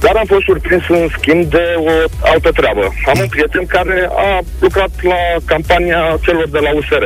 Dar 0.00 0.16
am 0.16 0.24
fost 0.26 0.44
surprins 0.44 0.82
în 0.88 1.08
schimb 1.18 1.50
de 1.50 1.64
o 1.76 1.90
altă 2.20 2.50
treabă. 2.50 2.94
Am 3.06 3.18
un 3.20 3.28
prieten 3.28 3.66
care 3.66 4.08
a 4.16 4.40
lucrat 4.60 4.90
la 5.02 5.20
campania 5.44 6.18
celor 6.22 6.48
de 6.48 6.58
la 6.58 6.70
USR. 6.74 7.04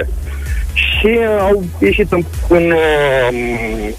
Și 0.74 1.06
uh, 1.18 1.38
au 1.40 1.64
ieșit 1.78 2.12
în, 2.12 2.22
în, 2.48 2.64
uh, 2.70 3.28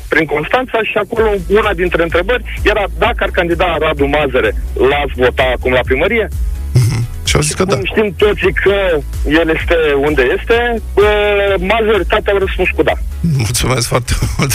prin 0.08 0.26
Constanța 0.26 0.80
și 0.90 0.98
acolo 0.98 1.30
una 1.48 1.74
dintre 1.74 2.04
întrebări 2.04 2.44
era 2.64 2.84
dacă 2.98 3.20
ar 3.20 3.30
candida 3.30 3.78
Radu 3.80 4.06
Mazăre, 4.06 4.52
l-ați 4.74 5.14
vota 5.16 5.46
acum 5.58 5.72
la 5.72 5.80
primărie? 5.86 6.28
Și 7.28 7.36
au 7.36 7.42
zis 7.42 7.54
că 7.54 7.64
da. 7.66 7.76
Cum 7.76 7.86
știm 7.86 8.14
toții 8.18 8.54
că 8.54 8.76
el 9.40 9.48
este 9.58 9.76
unde 10.08 10.24
este, 10.38 10.82
uh, 10.94 11.54
majoritatea 11.58 12.34
au 12.34 12.40
răspuns 12.40 12.70
cu 12.76 12.84
da. 12.84 12.92
Mulțumesc 13.38 13.88
foarte 13.88 14.14
mult. 14.38 14.52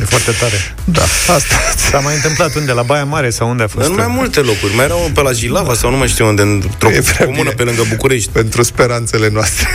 E 0.00 0.04
foarte 0.04 0.30
tare. 0.40 0.54
Da, 0.84 1.02
asta. 1.34 1.54
S-a 1.76 1.98
mai 1.98 2.14
întâmplat 2.14 2.54
unde? 2.54 2.72
La 2.72 2.82
Baia 2.82 3.04
Mare 3.04 3.30
sau 3.30 3.48
unde 3.48 3.62
a 3.62 3.66
fost? 3.66 3.88
În 3.88 3.94
mai 3.94 4.06
multe 4.08 4.40
locuri. 4.40 4.74
Mai 4.74 4.84
erau 4.84 5.10
pe 5.14 5.22
la 5.22 5.32
Gilava 5.32 5.74
sau 5.74 5.90
nu 5.90 5.96
mai 5.96 6.08
știu 6.08 6.26
unde, 6.26 6.42
într-o 6.42 6.90
E 6.90 7.00
prea 7.00 7.26
comună 7.26 7.42
bine. 7.42 7.54
pe 7.54 7.62
lângă 7.62 7.82
București. 7.88 8.30
Pentru 8.30 8.62
speranțele 8.62 9.28
noastre. 9.32 9.66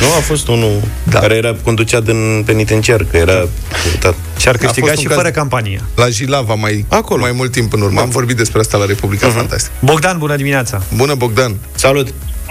Nu, 0.00 0.06
a 0.06 0.20
fost 0.20 0.48
unul 0.48 0.80
Da. 1.04 1.10
da. 1.12 1.18
care 1.20 1.34
era 1.34 1.54
conducea 1.64 2.00
din 2.00 2.42
penitenciar, 2.46 3.04
că 3.10 3.16
era 3.16 3.46
votat. 3.92 4.14
Și 4.38 4.48
ar 4.48 4.54
A 4.54 4.58
câștiga 4.58 4.86
fost 4.86 4.96
un 4.98 5.02
și 5.02 5.08
caz- 5.08 5.16
fără 5.16 5.30
campanie. 5.30 5.80
La 5.96 6.08
Jilava 6.08 6.54
mai, 6.54 6.84
Acolo. 6.88 7.20
mai 7.20 7.32
mult 7.32 7.50
timp 7.52 7.72
în 7.72 7.80
urmă. 7.80 8.00
Am 8.00 8.08
vorbit 8.08 8.36
despre 8.36 8.60
asta 8.60 8.76
la 8.78 8.84
Republica 8.84 9.26
Mhm. 9.26 9.36
Fantastică. 9.36 9.74
Bogdan, 9.84 10.18
bună 10.18 10.36
dimineața. 10.36 10.82
Bună, 10.96 11.14
Bogdan. 11.14 11.56
Salut! 11.74 12.08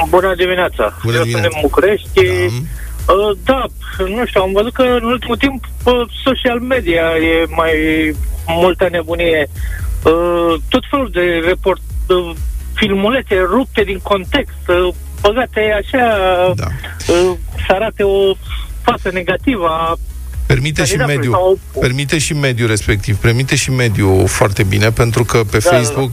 Bună 0.10 0.34
dimineața! 0.38 0.98
Bună 1.03 1.15
Eu 1.18 1.22
dimineața. 1.24 1.50
sunt 1.51 1.63
în 1.63 1.70
București. 1.70 2.08
Da. 2.13 3.13
Uh, 3.13 3.38
da, 3.44 3.65
nu 4.15 4.25
știu, 4.25 4.41
am 4.41 4.51
văzut 4.51 4.74
că 4.74 4.82
în 4.82 5.03
ultimul 5.03 5.38
timp 5.38 5.63
pe 5.84 5.91
social 6.25 6.60
media 6.60 7.01
e 7.32 7.46
mai 7.50 7.74
multă 8.48 8.88
nebunie. 8.91 9.50
Uh, 10.03 10.53
tot 10.70 10.84
felul 10.89 11.10
de 11.13 11.25
report, 11.48 11.82
uh, 12.08 12.36
filmulețe 12.74 13.36
rupte 13.56 13.82
din 13.84 14.00
context, 14.03 14.63
uh, 14.68 14.94
băgate 15.21 15.59
așa, 15.83 16.05
Da. 16.55 16.65
uh, 17.13 17.35
să 17.67 17.73
arate 17.73 18.03
o 18.03 18.33
față 18.81 19.09
negativă 19.13 19.67
a 19.67 19.97
Permite 20.45 20.83
și 20.85 20.95
Candidatului 20.95 21.15
mediul. 21.15 21.33
sau- 21.71 21.81
Permite 21.81 22.17
și 22.17 22.33
mediul 22.33 22.67
respectiv. 22.67 23.15
Permite 23.17 23.55
și 23.55 23.71
mediul 23.71 24.27
foarte 24.27 24.63
bine, 24.63 24.91
pentru 24.91 25.23
că 25.23 25.38
pe 25.51 25.57
Da, 25.57 25.69
Facebook 25.69 26.11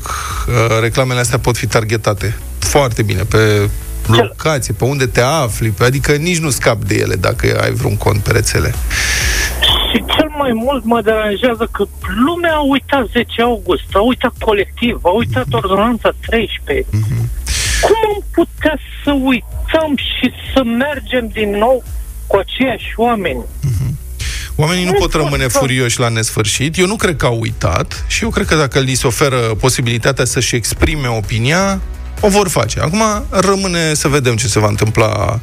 uh, 0.48 0.54
reclamele 0.80 1.20
astea 1.20 1.38
pot 1.38 1.56
fi 1.56 1.66
targetate 1.66 2.36
foarte 2.58 3.02
bine 3.02 3.22
pe 3.22 3.68
locație, 4.06 4.74
pe 4.74 4.84
unde 4.84 5.06
te 5.06 5.20
afli, 5.20 5.68
pe, 5.68 5.84
adică 5.84 6.12
nici 6.12 6.38
nu 6.38 6.50
scapi 6.50 6.86
de 6.86 6.94
ele 6.94 7.14
dacă 7.14 7.60
ai 7.62 7.70
vreun 7.72 7.96
cont 7.96 8.22
pe 8.22 8.32
rețele. 8.32 8.74
Și 9.92 10.04
cel 10.16 10.28
mai 10.38 10.50
mult 10.54 10.84
mă 10.84 11.00
deranjează 11.00 11.68
că 11.72 11.84
lumea 12.26 12.54
a 12.54 12.60
uitat 12.70 13.06
10 13.12 13.42
august, 13.42 13.84
a 13.92 14.00
uitat 14.00 14.32
colectiv, 14.40 14.98
a 15.02 15.08
uitat 15.08 15.44
ordonanța 15.50 16.10
13. 16.26 16.86
Cum 17.80 17.94
am 18.14 18.24
putea 18.32 18.78
să 19.04 19.10
uităm 19.12 19.96
și 19.96 20.32
să 20.54 20.62
mergem 20.64 21.28
din 21.32 21.50
nou 21.50 21.84
cu 22.26 22.36
aceiași 22.36 22.92
oameni? 22.96 23.44
Oamenii 24.58 24.84
nu 24.84 24.90
Nu 24.90 24.98
pot 24.98 25.10
pot 25.10 25.20
rămâne 25.22 25.48
să- 25.48 25.58
furioși 25.58 26.00
la 26.00 26.08
nesfârșit. 26.08 26.78
Eu 26.78 26.86
nu 26.86 26.96
cred 26.96 27.16
că 27.16 27.26
au 27.26 27.38
uitat 27.40 28.04
și 28.06 28.22
eu 28.24 28.30
cred 28.30 28.46
că 28.46 28.54
dacă 28.54 28.78
li 28.78 28.94
se 28.94 29.06
oferă 29.06 29.36
posibilitatea 29.36 30.24
să-și 30.24 30.54
exprime 30.54 31.08
opinia, 31.08 31.80
o 32.20 32.28
vor 32.28 32.48
face. 32.48 32.80
Acum 32.80 33.02
rămâne 33.30 33.94
să 33.94 34.08
vedem 34.08 34.36
ce 34.36 34.46
se 34.46 34.58
va 34.58 34.66
întâmpla 34.68 35.40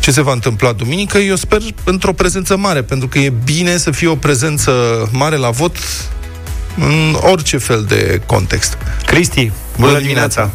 ce 0.00 0.10
se 0.10 0.22
va 0.22 0.32
întâmpla 0.32 0.72
duminică. 0.72 1.18
Eu 1.18 1.36
sper 1.36 1.60
într-o 1.84 2.12
prezență 2.12 2.56
mare, 2.56 2.82
pentru 2.82 3.08
că 3.08 3.18
e 3.18 3.32
bine 3.44 3.76
să 3.76 3.90
fie 3.90 4.08
o 4.08 4.16
prezență 4.16 4.72
mare 5.12 5.36
la 5.36 5.50
vot 5.50 5.76
în 6.76 7.16
orice 7.20 7.56
fel 7.58 7.84
de 7.88 8.20
context. 8.26 8.78
Cristi, 9.06 9.50
bună, 9.76 9.86
Bună 9.88 10.00
dimineața. 10.00 10.50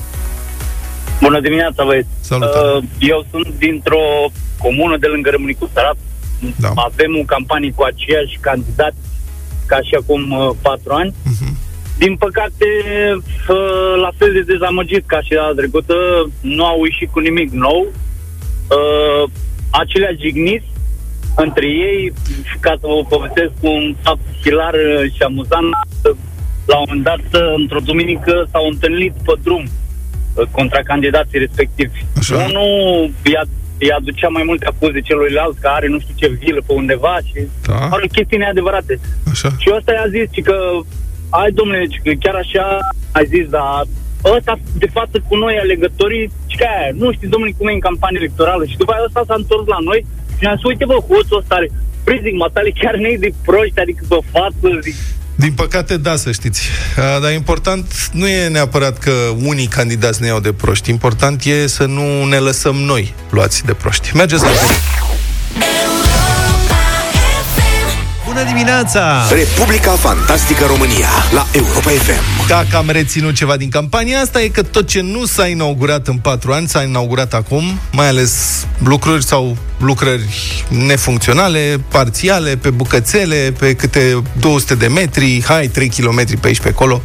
Bună 1.22 1.40
dimineața, 1.40 1.84
băieți. 1.84 2.08
Salutare. 2.22 2.78
Uh, 2.78 2.84
eu 3.00 3.26
sunt 3.32 3.54
dintr-o 3.58 4.32
comună 4.58 4.98
de 4.98 5.08
lângă 5.08 5.30
Râmnicu 5.30 5.70
Sărat. 5.74 5.98
Da. 6.60 6.72
Avem 6.76 7.16
un 7.18 7.26
campanii 7.26 7.74
cu 7.74 7.84
aceiași 7.84 8.38
candidați 8.40 8.98
ca 9.66 9.80
și 9.82 9.96
acum 10.02 10.32
uh, 10.32 10.50
patru 10.62 10.94
ani. 10.94 11.14
Mhm. 11.24 11.58
Din 11.98 12.16
păcate, 12.16 12.68
uh, 13.50 13.94
la 14.02 14.12
fel 14.18 14.32
de 14.34 14.42
dezamăgit 14.42 15.06
ca 15.06 15.22
și 15.22 15.34
data 15.34 15.54
trecută, 15.56 15.96
nu 16.42 16.66
au 16.66 16.84
ieșit 16.84 17.10
cu 17.12 17.20
nimic 17.20 17.50
nou. 17.52 17.88
Uh, 18.78 19.30
acelea 19.70 20.12
jigniți 20.20 20.66
între 21.36 21.66
ei, 21.66 22.14
și 22.44 22.58
ca 22.60 22.74
să 22.80 22.88
vă 22.88 23.02
povestesc 23.10 23.52
un 23.60 23.96
fapt 24.02 24.26
hilar 24.44 24.74
uh, 24.74 25.12
și 25.14 25.22
amuzant, 25.22 25.74
uh, 26.04 26.16
la 26.66 26.78
un 26.78 26.86
moment 26.88 27.04
dat, 27.04 27.42
uh, 27.42 27.54
într-o 27.56 27.80
duminică, 27.80 28.48
s-au 28.52 28.66
întâlnit 28.68 29.14
pe 29.26 29.34
drum 29.44 29.64
uh, 30.34 30.46
contra 30.52 30.80
candidații 30.92 31.40
respectivi. 31.40 32.06
Așa. 32.18 32.36
Unul 32.36 33.12
i-a, 33.34 33.44
i 33.78 33.90
aducea 33.98 34.28
mai 34.28 34.44
multe 34.46 34.66
acuze 34.66 35.00
celuilalt 35.00 35.58
că 35.60 35.68
are 35.68 35.88
nu 35.88 36.00
știu 36.00 36.14
ce 36.18 36.38
vilă 36.40 36.62
pe 36.68 36.74
undeva 36.74 37.18
și 37.28 37.48
Da. 37.68 37.88
are 37.96 38.08
chestii 38.08 38.38
neadevărate. 38.38 39.00
Așa. 39.32 39.50
Și 39.58 39.72
ăsta 39.78 39.92
i-a 39.94 40.08
zis 40.16 40.28
ci 40.32 40.42
că 40.42 40.58
ai 41.30 41.52
domnule, 41.52 41.86
ci 41.86 42.00
că 42.04 42.12
chiar 42.20 42.36
așa 42.36 42.66
ai 43.12 43.26
zis, 43.26 43.46
dar 43.50 43.84
ăsta 44.38 44.54
de 44.84 44.88
față 44.98 45.16
cu 45.28 45.36
noi 45.36 45.56
alegătorii, 45.64 46.32
și 46.48 46.58
că 46.58 46.66
aia, 46.68 46.90
nu 47.02 47.12
știți 47.12 47.32
domnule 47.34 47.54
cum 47.58 47.68
e 47.68 47.72
în 47.72 47.88
campanie 47.90 48.20
electorală 48.20 48.66
și 48.66 48.78
după 48.78 48.92
aia 48.92 49.04
ăsta 49.06 49.22
s-a 49.28 49.36
întors 49.38 49.66
la 49.68 49.80
noi 49.90 50.06
și 50.38 50.44
ne-a 50.44 50.56
zis, 50.56 50.64
uite 50.64 50.86
bă, 50.86 50.98
hoțul 51.10 51.38
ăsta 51.42 51.56
are, 51.56 51.70
Păi 52.04 52.20
zic, 52.24 52.36
matale 52.44 52.72
chiar 52.82 52.96
ne 52.96 53.16
de 53.20 53.30
proști, 53.46 53.80
adică 53.80 54.04
pe 54.10 54.18
față, 54.32 54.68
zic, 54.82 54.96
Din 55.40 55.52
păcate, 55.54 55.98
da, 55.98 56.16
să 56.16 56.32
știți. 56.32 56.62
A, 57.16 57.20
Dar 57.20 57.32
important 57.32 58.10
nu 58.12 58.28
e 58.28 58.48
neapărat 58.48 58.98
că 58.98 59.12
unii 59.44 59.68
candidați 59.68 60.22
ne 60.22 60.28
iau 60.28 60.40
de 60.40 60.54
proști. 60.54 60.90
Important 60.90 61.44
e 61.44 61.68
să 61.68 61.86
nu 61.86 62.26
ne 62.26 62.38
lăsăm 62.38 62.76
noi 62.76 63.14
luați 63.30 63.66
de 63.66 63.74
proști. 63.74 64.16
Mergeți 64.16 64.44
la 64.44 64.50
vot. 64.50 64.80
Bună 68.26 68.44
dimineața! 68.44 69.28
Republica 69.30 69.92
Fantastică 69.92 70.66
România 70.66 71.10
la 71.34 71.48
Europa 71.52 71.90
FM. 71.90 72.39
Dacă 72.50 72.78
am 72.78 72.90
reținut 72.90 73.34
ceva 73.34 73.58
din 73.58 73.70
campania 73.70 74.20
asta, 74.20 74.42
e 74.42 74.48
că 74.48 74.64
tot 74.64 74.88
ce 74.88 75.02
nu 75.02 75.26
s-a 75.26 75.48
inaugurat 75.48 76.08
în 76.08 76.18
patru 76.18 76.52
ani, 76.52 76.68
s-a 76.68 76.84
inaugurat 76.84 77.34
acum, 77.34 77.80
mai 77.92 78.08
ales 78.08 78.66
lucruri 78.84 79.26
sau 79.26 79.58
lucrări 79.80 80.24
nefuncționale, 80.68 81.82
parțiale, 81.92 82.56
pe 82.56 82.70
bucățele, 82.70 83.54
pe 83.60 83.74
câte 83.74 84.22
200 84.40 84.76
de 84.76 84.88
metri, 84.88 85.44
hai, 85.46 85.68
3 85.68 85.90
km 85.90 86.40
pe 86.40 86.48
aici, 86.48 86.60
pe 86.60 86.68
acolo. 86.68 87.02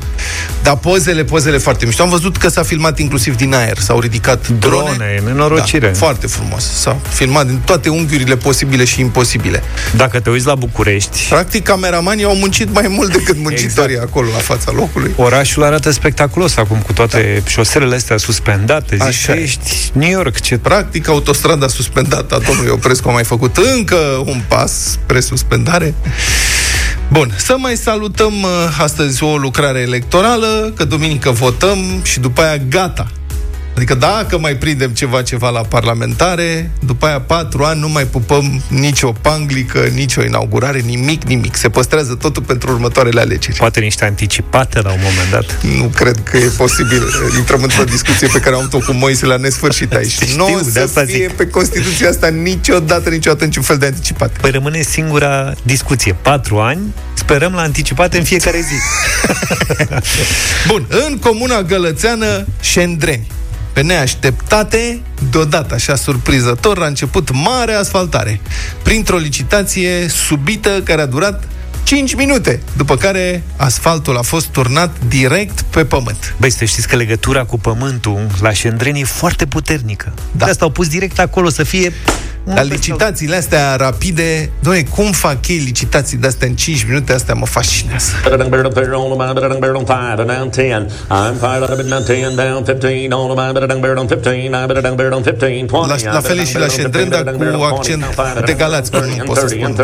Dar 0.63 0.77
pozele, 0.77 1.25
pozele 1.25 1.59
foarte 1.59 1.87
mișto. 1.87 2.03
Am 2.03 2.09
văzut 2.09 2.37
că 2.37 2.49
s-a 2.49 2.63
filmat 2.63 2.99
inclusiv 2.99 3.37
din 3.37 3.55
aer, 3.55 3.79
s-au 3.79 4.01
ridicat 4.01 4.49
drone. 4.49 4.91
Drone, 4.97 5.23
nenorocire. 5.25 5.87
Da, 5.87 5.93
foarte 5.93 6.27
frumos. 6.27 6.73
S-a 6.73 6.97
filmat 7.09 7.47
din 7.47 7.61
toate 7.65 7.89
unghiurile 7.89 8.37
posibile 8.37 8.85
și 8.85 9.01
imposibile. 9.01 9.63
Dacă 9.97 10.21
te 10.21 10.31
uiți 10.31 10.47
la 10.47 10.55
București, 10.55 11.27
Practic, 11.29 11.63
cameramanii 11.63 12.25
au 12.25 12.35
muncit 12.37 12.73
mai 12.73 12.87
mult 12.89 13.13
decât 13.13 13.37
muncitorii 13.37 13.95
Exact. 13.95 14.11
acolo, 14.11 14.29
la 14.33 14.39
fața 14.39 14.73
locului. 14.75 15.13
Orașul 15.35 15.63
arată 15.63 15.91
spectaculos 15.91 16.57
acum 16.57 16.79
cu 16.79 16.93
toate 16.93 17.41
da. 17.45 17.51
șoselele 17.51 17.95
astea 17.95 18.17
suspendate. 18.17 18.97
Zici 18.97 19.07
Așa 19.07 19.33
că 19.33 19.39
e. 19.39 19.43
ești 19.43 19.91
New 19.93 20.11
York, 20.11 20.41
ce 20.41 20.59
Practic, 20.59 21.09
autostrada 21.09 21.69
suspendată 21.69 22.35
a 22.35 22.39
domnului 22.47 22.71
Oprescu 22.71 23.09
a 23.09 23.13
mai 23.13 23.25
făcut 23.25 23.57
încă 23.57 23.97
un 24.25 24.43
pas 24.49 24.73
spre 24.73 25.21
suspendare. 25.21 25.95
Bun, 27.09 27.35
să 27.37 27.55
mai 27.59 27.77
salutăm 27.77 28.43
uh, 28.43 28.79
astăzi 28.79 29.23
o 29.23 29.37
lucrare 29.37 29.79
electorală, 29.79 30.73
că 30.77 30.85
duminică 30.85 31.31
votăm 31.31 32.01
și 32.03 32.21
după 32.21 32.43
aia 32.43 32.57
gata. 32.69 33.11
Adică 33.77 33.95
dacă 33.95 34.39
mai 34.39 34.57
prindem 34.57 34.91
ceva, 34.91 35.23
ceva 35.23 35.51
la 35.51 35.61
parlamentare, 35.61 36.71
după 36.81 37.07
aia 37.07 37.21
patru 37.21 37.65
ani 37.65 37.81
nu 37.81 37.89
mai 37.89 38.05
pupăm 38.05 38.63
nicio 38.69 39.13
panglică, 39.21 39.79
nicio 39.95 40.23
inaugurare, 40.23 40.79
nimic, 40.79 41.23
nimic. 41.25 41.57
Se 41.57 41.69
păstrează 41.69 42.15
totul 42.15 42.43
pentru 42.43 42.73
următoarele 42.73 43.21
alegeri. 43.21 43.57
Poate 43.57 43.81
niște 43.81 44.05
anticipate 44.05 44.81
la 44.81 44.93
un 44.93 44.99
moment 45.03 45.31
dat. 45.31 45.63
Nu 45.79 45.85
cred 45.85 46.17
că 46.31 46.37
e 46.37 46.51
posibil. 46.57 47.03
Intrăm 47.39 47.63
într-o 47.63 47.85
discuție 47.85 48.29
pe 48.33 48.41
care 48.41 48.55
am 48.55 48.61
avut-o 48.61 48.79
cu 48.79 48.93
Moise 48.93 49.27
la 49.27 49.37
nesfârșit 49.37 49.95
aici. 49.95 50.11
Știu, 50.11 50.37
nu 50.37 50.45
o 50.45 50.61
de 50.61 50.71
să 50.71 50.81
asta 50.81 51.05
fie 51.05 51.27
zic. 51.27 51.31
pe 51.31 51.47
Constituția 51.47 52.09
asta 52.09 52.29
niciodată, 52.29 53.11
niciodată 53.11 53.45
niciun 53.45 53.63
fel 53.63 53.77
de 53.77 53.87
anticipate. 53.87 54.39
Păi 54.41 54.51
rămâne 54.51 54.83
singura 54.83 55.55
discuție. 55.63 56.17
Patru 56.23 56.59
ani, 56.59 56.81
sperăm 57.15 57.53
la 57.53 57.61
anticipate 57.61 58.19
în 58.19 58.25
fiecare 58.25 58.61
zi. 58.61 58.75
Bun, 60.69 60.87
în 61.07 61.19
comuna 61.19 61.63
gălățeană 61.63 62.47
Șendreni. 62.61 63.27
Pe 63.75 63.83
neașteptate, 63.83 65.01
deodată, 65.31 65.75
așa 65.75 65.95
surprizător, 65.95 66.83
a 66.83 66.87
început 66.87 67.31
mare 67.33 67.73
asfaltare. 67.73 68.41
Printr-o 68.83 69.17
licitație 69.17 70.09
subită 70.09 70.81
care 70.85 71.01
a 71.01 71.07
durat 71.07 71.49
5 71.83 72.15
minute, 72.15 72.63
după 72.77 72.97
care 72.97 73.43
asfaltul 73.57 74.17
a 74.17 74.23
fost 74.23 74.47
turnat 74.47 74.91
direct 75.09 75.61
pe 75.61 75.85
pământ. 75.85 76.35
Băi, 76.39 76.51
să 76.51 76.65
știți 76.65 76.89
că 76.89 76.97
legătura 76.97 77.45
cu 77.45 77.59
pământul 77.59 78.27
la 78.41 78.53
Șendreni 78.53 79.01
e 79.01 79.05
foarte 79.05 79.47
puternică. 79.47 80.13
Da. 80.33 80.45
De 80.45 80.51
asta 80.51 80.65
au 80.65 80.71
pus 80.71 80.89
direct 80.89 81.19
acolo 81.19 81.49
să 81.49 81.63
fie... 81.63 81.93
un 82.45 82.55
La 82.55 82.61
fel 82.61 82.69
licitațiile 82.69 83.37
astea 83.37 83.77
rapide, 83.77 84.51
doamne, 84.63 84.83
cum 84.83 85.13
fac 85.13 85.49
ei 85.49 85.57
licitații 85.57 86.17
de 86.17 86.27
astea 86.27 86.49
în 86.49 86.55
5 86.55 86.85
minute, 86.89 87.13
astea 87.13 87.35
mă 87.35 87.47
fascinează. 87.47 88.11
La, 95.89 96.13
la 96.13 96.21
fel 96.21 96.39
e 96.39 96.45
și 96.45 96.59
la 96.59 96.67
Șendren, 96.69 97.09
dar 97.09 97.23
cu 97.57 97.63
accent 97.63 98.05
de 98.45 98.53
Galați, 98.53 98.91
că 98.91 98.97
nu 98.99 99.25
pot 99.25 99.37
să 99.37 99.47
spun. 99.47 99.75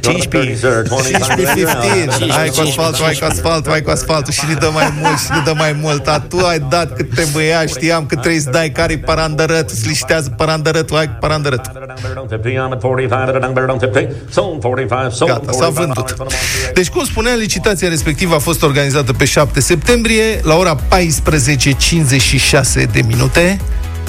15. 0.00 0.82
15, 1.04 2.32
hai 2.32 2.48
cu 2.48 2.60
asfaltul, 2.60 3.04
hai 3.04 3.14
cu 3.20 3.24
asfaltul, 3.24 3.70
hai 3.70 3.82
cu 3.82 3.90
asfaltul 3.90 4.32
și 4.32 4.42
ne 4.48 4.54
dă 4.54 4.70
mai 4.72 4.92
mult 5.02 5.18
și 5.18 5.26
ne 5.30 5.40
dă 5.44 5.52
mai 5.56 5.76
mult. 5.82 6.06
A, 6.08 6.20
tu 6.28 6.38
ai 6.46 6.58
dat 6.68 6.96
cât 6.96 7.14
te 7.14 7.24
băia, 7.32 7.66
știam 7.66 8.06
că 8.06 8.14
trebuie 8.16 8.40
să 8.40 8.50
dai 8.50 8.70
care-i 8.70 8.98
parandărăt, 8.98 9.70
îți 9.70 9.86
liștează 9.86 10.28
parandărătul, 10.36 10.82
hai 10.92 11.06
cu 11.06 11.16
parandărăt. 11.20 11.70
Gata, 15.26 15.52
s-a 15.52 15.68
vândut. 15.68 16.16
Deci, 16.74 16.88
cum 16.88 17.04
spunea, 17.04 17.34
licitația 17.34 17.88
respectivă 17.88 18.34
a 18.34 18.38
fost 18.38 18.62
organizată 18.62 19.12
pe 19.12 19.24
7 19.24 19.60
septembrie, 19.60 20.40
la 20.42 20.54
ora 20.54 20.76
14.56 20.76 20.82
de 22.92 23.00
minute, 23.06 23.60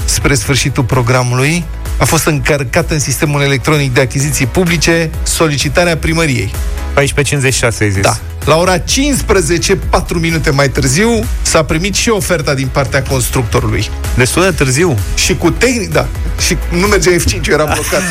spre 0.06 0.34
sfârșitul 0.34 0.84
programului, 0.84 1.64
a 1.98 2.06
fost 2.06 2.26
încărcată 2.26 2.94
în 2.94 3.00
sistemul 3.00 3.42
electronic 3.42 3.94
de 3.94 4.02
achiziții 4.02 4.46
publice 4.46 5.10
solicitarea 5.24 5.98
primăriei. 5.98 6.54
14.56 6.94 7.80
ai 7.80 7.92
zis. 7.92 8.02
Da. 8.02 8.18
La 8.46 8.56
ora 8.56 8.78
15, 8.78 9.76
4 9.76 10.20
minute 10.20 10.50
mai 10.50 10.70
târziu, 10.70 11.24
s-a 11.42 11.64
primit 11.64 11.96
și 11.96 12.10
oferta 12.10 12.54
din 12.54 12.68
partea 12.72 13.04
constructorului. 13.04 13.90
Destul 14.16 14.42
de 14.42 14.52
târziu. 14.52 14.98
Și 15.16 15.36
cu 15.36 15.50
tehnic, 15.50 15.92
da, 15.92 16.08
și 16.39 16.58
nu 16.69 16.88
mergea 16.88 17.12
F5, 17.12 17.48
era 17.50 17.63
blocat. 17.63 18.02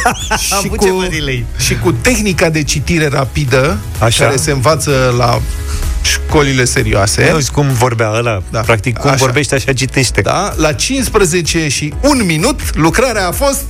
și, 0.44 0.52
avut 0.56 0.76
cu, 0.76 0.84
ceva 0.84 1.06
delay. 1.10 1.44
și 1.58 1.78
cu 1.78 1.92
tehnica 1.92 2.48
de 2.48 2.62
citire 2.62 3.06
rapidă, 3.06 3.78
Așa. 3.98 4.24
care 4.24 4.36
se 4.36 4.50
învață 4.50 5.14
la 5.18 5.40
școlile 6.02 6.64
serioase. 6.64 7.30
Nu 7.32 7.38
cum 7.52 7.68
vorbea 7.68 8.10
ăla. 8.14 8.42
Da. 8.50 8.60
Practic, 8.60 8.98
cum 8.98 9.10
Așa. 9.10 9.24
vorbește, 9.24 9.54
așa 9.54 9.72
citește. 9.72 10.20
Da, 10.20 10.52
la 10.56 10.72
15 10.72 11.68
și 11.68 11.94
un 12.00 12.22
minut, 12.26 12.76
lucrarea 12.76 13.26
a 13.26 13.32
fost 13.32 13.62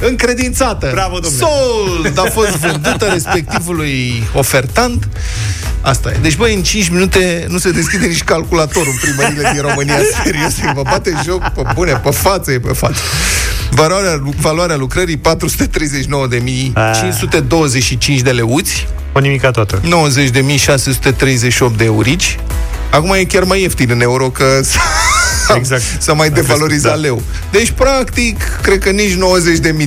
încredințată. 0.00 0.90
Bravo, 0.92 1.18
domnule. 1.18 1.44
Sold 1.44 2.18
a 2.18 2.30
fost 2.30 2.50
vândută 2.50 3.08
respectivului 3.12 4.22
ofertant. 4.34 5.08
Asta 5.80 6.10
e. 6.10 6.18
Deci, 6.22 6.36
băi, 6.36 6.54
în 6.54 6.62
5 6.62 6.88
minute 6.88 7.46
nu 7.48 7.58
se 7.58 7.70
deschide 7.70 8.06
nici 8.06 8.22
calculatorul 8.22 8.92
în 8.92 8.98
primările 9.00 9.50
din 9.52 9.62
România. 9.62 9.94
Serios, 10.24 10.54
vă 10.74 10.82
bate 10.82 11.14
joc 11.24 11.48
pe 11.48 11.62
bune, 11.74 11.92
pe 11.92 12.10
față 12.10 12.52
e 12.52 12.58
pe 12.58 12.72
față. 12.72 13.00
Valoarea, 13.70 14.22
valoarea 14.40 14.76
lucrării 14.76 15.20
430.525 15.20 15.22
de 18.22 18.30
leuți, 18.30 18.86
O 19.12 19.18
nimica 19.18 19.50
toată. 19.50 19.80
90.638 19.80 19.84
de 21.76 21.84
eurici. 21.84 22.38
Acum 22.90 23.12
e 23.12 23.24
chiar 23.24 23.44
mai 23.44 23.60
ieftin 23.60 23.90
în 23.90 24.00
euro 24.00 24.28
că 24.30 24.60
s-a, 24.62 24.80
Exact. 25.56 25.82
s-a 25.98 26.12
mai 26.12 26.30
devalorizat 26.30 26.94
da. 26.94 27.00
leu. 27.00 27.22
Deci, 27.50 27.70
practic, 27.70 28.42
cred 28.62 28.78
că 28.78 28.90
nici 28.90 29.14
90.000 29.14 29.18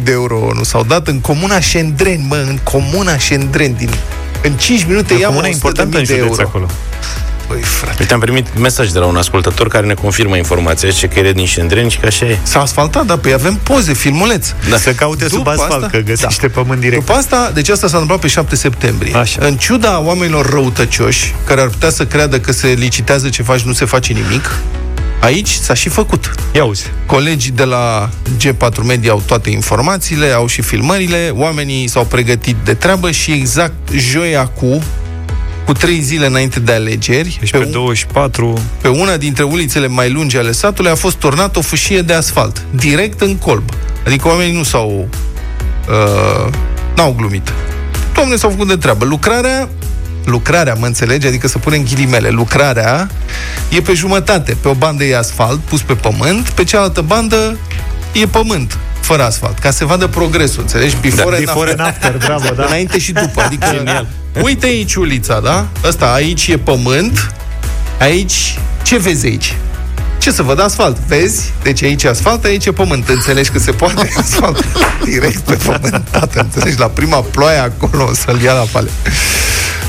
de 0.04 0.12
euro 0.12 0.52
nu 0.56 0.64
s-au 0.64 0.84
dat 0.84 1.08
în 1.08 1.20
comuna 1.20 1.60
Șendren, 1.60 2.26
mă, 2.28 2.36
în 2.48 2.60
comuna 2.64 3.18
Șendren 3.18 3.74
din 3.78 3.90
în 4.44 4.52
5 4.54 4.86
minute 4.86 5.14
ia 5.14 5.28
Comuna 5.28 5.48
importantă 5.48 5.98
în 5.98 6.04
de 6.04 6.14
județ 6.16 6.30
euro. 6.30 6.42
acolo. 6.48 6.68
Băi, 7.50 7.62
frate. 7.62 7.96
Uite, 8.00 8.14
am 8.14 8.20
primit 8.20 8.58
mesaj 8.60 8.90
de 8.90 9.00
la 9.00 9.06
un 9.06 9.16
ascultător 9.16 9.68
care 9.68 9.86
ne 9.86 9.94
confirmă 9.94 10.38
informația 10.38 10.90
și 10.90 11.08
că 11.08 11.20
e 11.20 11.32
din 11.32 11.46
Șendreni 11.46 11.90
și 11.90 11.98
că 11.98 12.06
așa 12.06 12.26
e. 12.26 12.38
S-a 12.44 12.62
asfaltat, 12.62 13.06
da, 13.06 13.18
păi 13.18 13.34
avem 13.34 13.60
poze, 13.64 13.94
filmuleț. 13.94 14.48
Da. 14.70 14.78
Să 14.78 14.92
caute 14.94 15.28
sub 15.28 15.38
După 15.38 15.50
asfalt, 15.50 15.72
asta- 15.72 15.88
că 15.92 15.98
găsește 15.98 16.48
pământ 16.48 16.80
direct. 16.80 17.06
După 17.06 17.18
asta, 17.18 17.52
deci 17.54 17.70
asta 17.70 17.88
s-a 17.88 17.94
întâmplat 17.98 18.20
pe 18.20 18.28
7 18.28 18.56
septembrie. 18.56 19.16
Așa. 19.16 19.46
În 19.46 19.58
ciuda 19.58 20.00
oamenilor 20.02 20.50
răutăcioși, 20.50 21.36
care 21.46 21.62
ar 21.62 21.68
putea 21.68 21.90
să 21.90 22.06
creadă 22.06 22.40
că 22.40 22.52
se 22.52 22.68
licitează 22.68 23.30
ceva 23.30 23.58
și 23.58 23.68
nu 23.68 23.74
se 23.74 23.86
face 23.86 24.14
nimic, 24.14 24.58
aici 25.20 25.50
s-a 25.50 25.74
și 25.74 25.90
făcut. 25.90 26.32
Ia 26.52 26.64
uzi. 26.64 26.86
Colegii 27.06 27.52
de 27.52 27.64
la 27.64 28.10
G4 28.38 28.84
Media 28.86 29.12
au 29.12 29.22
toate 29.26 29.50
informațiile, 29.50 30.32
au 30.32 30.48
și 30.48 30.62
filmările, 30.62 31.32
oamenii 31.36 31.88
s-au 31.88 32.06
pregătit 32.06 32.56
de 32.64 32.74
treabă 32.74 33.12
și 33.12 33.32
exact 33.32 33.74
joia 33.96 34.46
cu 34.46 34.84
cu 35.70 35.76
trei 35.76 36.02
zile 36.02 36.26
înainte 36.26 36.60
de 36.60 36.72
alegeri, 36.72 37.38
Deci 37.40 37.52
pe, 37.52 37.58
pe 37.58 37.66
un- 37.66 37.72
24... 37.72 38.62
pe 38.82 38.88
una 38.88 39.18
dintre 39.18 39.44
ulițele 39.44 39.88
mai 39.88 40.12
lungi 40.12 40.38
ale 40.38 40.52
satului 40.52 40.92
a 40.92 40.96
fost 40.96 41.16
turnat 41.16 41.56
o 41.56 41.62
fâșie 41.62 42.02
de 42.02 42.14
asfalt, 42.14 42.66
direct 42.72 43.22
în 43.22 43.36
colb. 43.36 43.64
Adică 44.06 44.28
oamenii 44.28 44.54
nu 44.54 44.64
s-au... 44.64 45.08
Uh, 45.90 46.54
n-au 46.96 47.14
glumit. 47.18 47.54
Oamenii 48.18 48.40
s-au 48.40 48.50
făcut 48.50 48.68
de 48.68 48.76
treabă. 48.76 49.06
Lucrarea 49.06 49.70
lucrarea, 50.26 50.74
mă 50.74 50.86
înțelegi? 50.86 51.28
Adică 51.28 51.48
să 51.48 51.58
punem 51.58 51.84
ghilimele. 51.84 52.30
Lucrarea 52.30 53.10
e 53.70 53.82
pe 53.82 53.94
jumătate. 53.94 54.58
Pe 54.62 54.68
o 54.68 54.74
bandă 54.74 55.04
e 55.04 55.18
asfalt 55.18 55.60
pus 55.60 55.82
pe 55.82 55.94
pământ, 55.94 56.50
pe 56.50 56.64
cealaltă 56.64 57.02
bandă 57.02 57.58
e 58.12 58.26
pământ 58.26 58.78
fără 59.10 59.24
asfalt, 59.24 59.60
ca 59.60 59.72
să 59.72 59.86
vadă 59.86 60.08
progresul, 60.08 60.62
înțelegi? 60.62 60.96
Before, 61.02 61.30
Da, 61.30 61.36
and 61.36 61.46
before 61.46 61.70
after. 61.70 61.86
and 61.86 61.96
after, 61.96 62.18
bravo, 62.26 62.50
da. 62.56 62.66
Înainte 62.66 63.00
și 63.00 63.12
după. 63.12 63.42
Adică, 63.42 63.68
Genial. 63.76 64.08
uite 64.42 64.66
aici 64.66 64.96
ulița, 64.96 65.40
da? 65.40 65.68
Ăsta, 65.84 66.12
aici 66.14 66.48
e 66.48 66.58
pământ, 66.58 67.34
aici, 68.00 68.60
ce 68.84 68.98
vezi 68.98 69.26
aici? 69.26 69.56
Ce 70.18 70.32
să 70.32 70.42
văd 70.44 70.62
asfalt? 70.62 70.98
Vezi? 71.08 71.54
Deci 71.64 71.84
aici 71.84 72.04
e 72.04 72.08
asfalt, 72.08 72.44
aici 72.44 72.66
e 72.66 72.72
pământ. 72.72 73.10
Înțelegi 73.10 73.50
că 73.50 73.60
se 73.60 73.72
poate 73.72 74.10
asfalt 74.22 74.66
direct 75.04 75.40
pe 75.40 75.54
pământ, 75.54 76.08
tată. 76.12 76.40
Înțelegi? 76.40 76.80
La 76.80 76.88
prima 76.88 77.18
ploaie 77.32 77.58
acolo 77.60 78.10
să-l 78.14 78.40
ia 78.42 78.54
la 78.54 78.66
pale. 78.72 78.90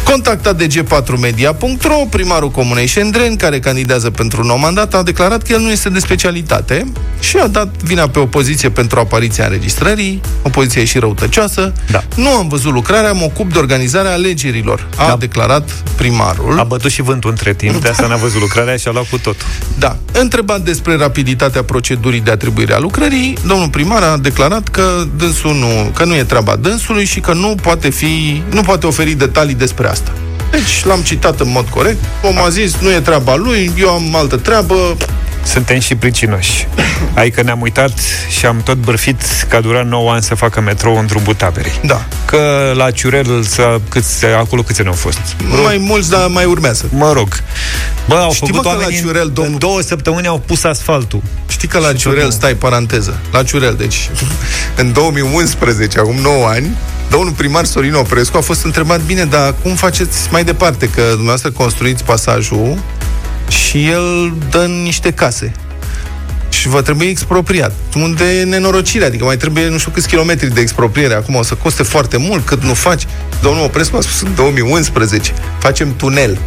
Contactat 0.05 0.57
de 0.57 0.67
g4media.ro, 0.67 1.95
primarul 2.11 2.51
Comunei 2.51 2.87
Șendreni, 2.87 3.37
care 3.37 3.59
candidează 3.61 4.11
pentru 4.11 4.41
un 4.41 4.47
nou 4.47 4.57
mandat, 4.57 4.95
a 4.95 5.03
declarat 5.03 5.43
că 5.43 5.53
el 5.53 5.61
nu 5.61 5.71
este 5.71 5.89
de 5.89 5.99
specialitate 5.99 6.93
și 7.21 7.37
a 7.37 7.47
dat 7.47 7.69
vina 7.83 8.09
pe 8.09 8.19
opoziție 8.19 8.71
pentru 8.71 8.99
apariția 9.01 9.45
înregistrării. 9.45 10.21
Opoziția 10.43 10.83
e 10.83 10.85
și 10.85 10.99
răutăcioasă. 10.99 11.73
Da. 11.91 12.05
Nu 12.17 12.29
am 12.29 12.49
văzut 12.49 12.73
lucrarea, 12.73 13.13
mă 13.13 13.25
ocup 13.25 13.53
de 13.53 13.59
organizarea 13.59 14.13
alegerilor, 14.13 14.87
a 14.97 15.07
Da. 15.07 15.17
declarat 15.19 15.71
primarul. 15.97 16.59
A 16.59 16.63
bătut 16.63 16.91
și 16.91 17.03
vântul 17.03 17.31
între 17.31 17.55
timp, 17.55 17.83
de 17.83 17.89
asta 17.89 18.07
n-a 18.07 18.17
văzut 18.17 18.41
lucrarea 18.41 18.77
și 18.77 18.89
a 18.89 18.91
luat 18.91 19.09
cu 19.09 19.19
totul. 19.19 19.47
Da. 19.79 19.97
Întrebat 20.13 20.61
despre 20.61 20.97
rapiditatea 20.97 21.63
procedurii 21.63 22.21
de 22.21 22.31
atribuire 22.31 22.75
a 22.75 22.79
lucrării, 22.79 23.37
domnul 23.47 23.69
primar 23.69 24.03
a 24.03 24.17
declarat 24.17 24.69
că 24.69 25.05
dânsul 25.17 25.55
nu, 25.55 25.91
că 25.95 26.05
nu 26.05 26.15
e 26.15 26.25
treaba 26.25 26.57
dânsului 26.57 27.05
și 27.05 27.21
că 27.21 27.33
nu 27.33 27.55
poate 27.63 27.91
fi, 27.91 28.43
nu 28.51 28.61
poate 28.61 28.87
oferi 28.87 29.13
detalii 29.13 29.55
despre 29.55 29.87
asta. 29.91 30.13
Deci 30.51 30.85
l-am 30.85 31.01
citat 31.01 31.41
în 31.41 31.51
mod 31.51 31.69
corect. 31.69 32.05
Om 32.23 32.39
a 32.39 32.49
zis, 32.49 32.77
nu 32.77 32.91
e 32.91 33.01
treaba 33.01 33.37
lui, 33.37 33.71
eu 33.79 33.89
am 33.91 34.15
altă 34.15 34.37
treabă, 34.37 34.97
Suntem 35.45 35.79
și 35.79 35.95
pricinoși. 35.95 36.67
Adică 37.15 37.43
ne-am 37.43 37.61
uitat 37.61 37.93
și 38.39 38.47
am 38.47 38.61
tot 38.63 38.77
bârfit 38.77 39.23
că 39.49 39.57
a 39.57 39.61
durat 39.61 39.87
9 39.87 40.13
ani 40.13 40.23
să 40.23 40.35
facă 40.35 40.61
metrou 40.61 40.99
în 40.99 41.07
drumul 41.07 41.35
taberei. 41.35 41.73
Da. 41.85 42.05
Că 42.25 42.73
la 42.77 42.91
Ciurel, 42.91 43.43
să, 43.43 43.81
câți, 43.89 44.25
acolo 44.25 44.63
câți 44.63 44.83
ne-au 44.83 44.95
fost? 44.95 45.19
Mai 45.65 45.77
mulți, 45.81 46.11
dar 46.11 46.27
mai 46.27 46.45
urmează. 46.45 46.89
Mă 46.93 47.13
rog. 47.13 47.29
Bă, 48.09 48.15
au 48.15 48.33
Știi, 48.33 48.47
făcut 48.47 48.55
mă, 48.65 48.71
că 48.71 48.77
la 48.77 48.83
oamenii 48.83 49.01
Ciurel, 49.01 49.27
în, 49.27 49.33
domnul- 49.35 49.53
în 49.53 49.59
două 49.59 49.81
săptămâni 49.81 50.27
au 50.27 50.39
pus 50.47 50.65
asfaltul. 50.65 51.23
Știi 51.49 51.69
că 51.69 51.79
la 51.79 51.89
Și 51.89 51.95
Ciurel, 51.97 52.23
tot- 52.25 52.33
stai, 52.33 52.55
paranteză, 52.55 53.19
la 53.33 53.43
Ciurel, 53.43 53.75
deci 53.79 54.11
în 54.77 54.93
2011, 54.93 55.99
acum 55.99 56.17
9 56.23 56.47
ani, 56.47 56.77
domnul 57.11 57.33
primar 57.33 57.65
Sorin 57.65 57.95
Oprescu 57.95 58.37
a 58.37 58.41
fost 58.41 58.65
întrebat, 58.65 59.01
bine, 59.01 59.25
dar 59.25 59.55
cum 59.63 59.75
faceți 59.75 60.19
mai 60.31 60.45
departe, 60.45 60.89
că 60.89 61.03
dumneavoastră 61.03 61.51
construiți 61.51 62.05
pasajul 62.05 62.79
și 63.51 63.89
el 63.89 64.33
dă 64.51 64.59
în 64.59 64.83
niște 64.83 65.13
case 65.13 65.53
și 66.49 66.69
va 66.69 66.83
trebui 66.83 67.07
expropriat. 67.07 67.73
Unde 67.95 68.25
e 68.39 68.45
nenorocirea? 68.45 69.07
Adică 69.07 69.25
mai 69.25 69.37
trebuie 69.37 69.69
nu 69.69 69.79
știu 69.79 69.91
câți 69.91 70.09
kilometri 70.09 70.55
de 70.55 70.61
expropriere. 70.61 71.15
Acum 71.15 71.35
o 71.35 71.43
să 71.43 71.55
coste 71.55 71.83
foarte 71.83 72.17
mult 72.17 72.47
cât 72.47 72.63
nu 72.63 72.75
faci. 72.75 73.07
Domnul 73.43 73.65
Oprescu 73.65 73.97
a 73.97 74.01
spus 74.01 74.21
în 74.21 74.35
2011 74.35 75.33
facem 75.59 75.97
tunel. 75.97 76.39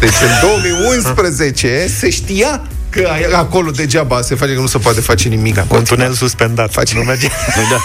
Deci 0.00 0.10
în 0.10 0.48
2011 0.48 1.86
se 1.98 2.10
știa 2.10 2.62
că 2.92 3.08
acolo 3.36 3.70
degeaba 3.70 4.20
se 4.20 4.34
face 4.34 4.54
că 4.54 4.60
nu 4.60 4.66
se 4.66 4.78
poate 4.78 5.00
face 5.00 5.28
nimic. 5.28 5.54
Da, 5.54 5.64
Un 5.68 5.84
tunel 5.84 6.12
suspendat. 6.12 6.72
Face. 6.72 6.94
Nu 6.94 7.02
merge. 7.02 7.28
Da. 7.70 7.78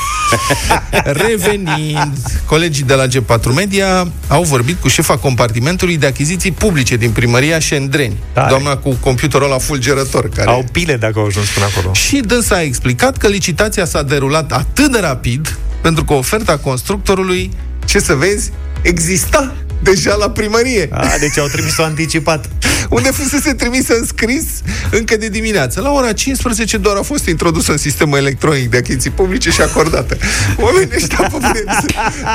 Revenind, 1.12 2.18
colegii 2.46 2.84
de 2.84 2.94
la 2.94 3.06
G4 3.08 3.54
Media 3.56 4.08
au 4.28 4.44
vorbit 4.44 4.80
cu 4.82 4.88
șefa 4.88 5.18
compartimentului 5.18 5.98
de 5.98 6.06
achiziții 6.06 6.52
publice 6.52 6.96
din 6.96 7.12
primăria 7.12 7.60
Șendreni. 7.60 8.18
Tare. 8.34 8.50
Doamna 8.50 8.78
cu 8.78 8.98
computerul 9.00 9.50
la 9.50 9.58
fulgerător. 9.58 10.30
Care... 10.30 10.50
Au 10.50 10.66
pile 10.72 10.98
dacă 10.98 11.20
au 11.20 11.26
ajuns 11.26 11.48
până 11.48 11.66
acolo. 11.66 11.94
Și 11.94 12.18
dânsa 12.18 12.56
a 12.56 12.62
explicat 12.62 13.18
că 13.18 13.28
licitația 13.28 13.86
s-a 13.86 14.04
derulat 14.04 14.52
atât 14.52 14.92
de 14.92 15.00
rapid 15.00 15.58
pentru 15.82 16.04
că 16.04 16.14
oferta 16.14 16.58
constructorului, 16.58 17.52
ce 17.86 18.00
să 18.00 18.14
vezi, 18.14 18.52
exista 18.82 19.54
deja 19.84 20.16
la 20.16 20.30
primărie. 20.30 20.90
A, 20.92 21.18
deci 21.20 21.38
au 21.38 21.48
trimis-o 21.48 21.84
anticipat. 21.84 22.50
unde 22.90 23.10
fusese 23.10 23.54
trimisă 23.54 23.94
în 23.94 24.06
scris 24.06 24.44
încă 24.92 25.18
de 25.18 25.28
dimineață. 25.30 25.82
La 25.82 25.92
ora 25.92 26.14
15 26.14 26.78
doar 26.78 26.96
a 26.96 27.02
fost 27.02 27.28
introdusă 27.28 27.72
în 27.72 27.78
sistemul 27.78 28.18
electronic 28.18 28.70
de 28.70 28.78
achiziții 28.78 29.10
publice 29.10 29.50
și 29.50 29.62
acordată. 29.62 30.18
Oamenii 30.58 30.90
ăștia, 30.96 31.18
pe 31.18 31.28
bune, 31.32 31.64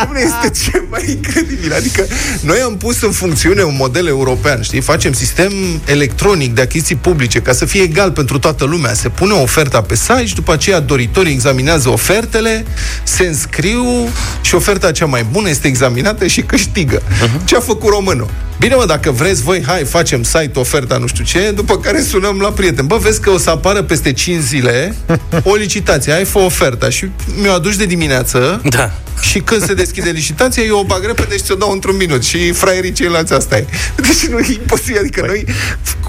bune, 0.06 0.20
este 0.20 0.70
ce 0.70 0.82
mai 0.90 1.04
incredibil. 1.08 1.72
Adică 1.74 2.06
noi 2.40 2.58
am 2.64 2.76
pus 2.76 3.02
în 3.02 3.10
funcțiune 3.10 3.62
un 3.62 3.76
model 3.76 4.06
european, 4.06 4.62
știi? 4.62 4.80
Facem 4.80 5.12
sistem 5.12 5.52
electronic 5.84 6.54
de 6.54 6.60
achiziții 6.60 6.96
publice 6.96 7.40
ca 7.40 7.52
să 7.52 7.64
fie 7.64 7.82
egal 7.82 8.12
pentru 8.12 8.38
toată 8.38 8.64
lumea. 8.64 8.94
Se 8.94 9.08
pune 9.08 9.32
oferta 9.32 9.82
pe 9.82 9.94
site 9.94 10.26
și 10.26 10.34
după 10.34 10.52
aceea 10.52 10.80
doritorii 10.80 11.32
examinează 11.32 11.88
ofertele, 11.88 12.64
se 13.02 13.26
înscriu 13.26 14.08
și 14.40 14.54
oferta 14.54 14.92
cea 14.92 15.06
mai 15.06 15.26
bună 15.30 15.48
este 15.48 15.68
examinată 15.68 16.26
și 16.26 16.40
câștigă. 16.40 17.00
Uh-huh. 17.00 17.31
Ce 17.44 17.56
a 17.56 17.60
făcut 17.60 17.90
românul? 17.90 18.30
Bine, 18.58 18.74
mă, 18.74 18.84
dacă 18.86 19.10
vreți 19.10 19.42
voi, 19.42 19.62
hai, 19.66 19.84
facem 19.84 20.22
site, 20.22 20.50
oferta, 20.54 20.96
nu 20.96 21.06
știu 21.06 21.24
ce, 21.24 21.50
după 21.54 21.78
care 21.78 22.00
sunăm 22.02 22.38
la 22.40 22.48
prieten. 22.52 22.86
Bă, 22.86 22.96
vezi 22.96 23.20
că 23.20 23.30
o 23.30 23.38
să 23.38 23.50
apară 23.50 23.82
peste 23.82 24.12
5 24.12 24.42
zile 24.42 24.94
o 25.50 25.54
licitație, 25.54 26.12
ai 26.12 26.24
fă 26.24 26.38
oferta. 26.38 26.90
Și 26.90 27.06
mi-o 27.40 27.52
aduci 27.52 27.76
de 27.76 27.84
dimineață 27.86 28.60
Da. 28.70 28.90
și 29.20 29.38
când 29.40 29.64
se 29.64 29.74
deschide 29.74 30.10
licitația, 30.20 30.62
eu 30.62 30.78
o 30.78 30.84
bag 30.84 31.04
repede 31.06 31.36
și 31.36 31.42
ți-o 31.42 31.54
dau 31.54 31.70
într-un 31.72 31.96
minut. 31.96 32.22
Și 32.24 32.52
fraierii 32.52 32.92
ceilalți 32.92 33.32
asta 33.32 33.56
e. 33.56 33.66
Deci 34.06 34.26
nu 34.26 34.38
e 34.38 34.46
imposibil. 34.52 34.98
Adică 34.98 35.22
noi, 35.26 35.44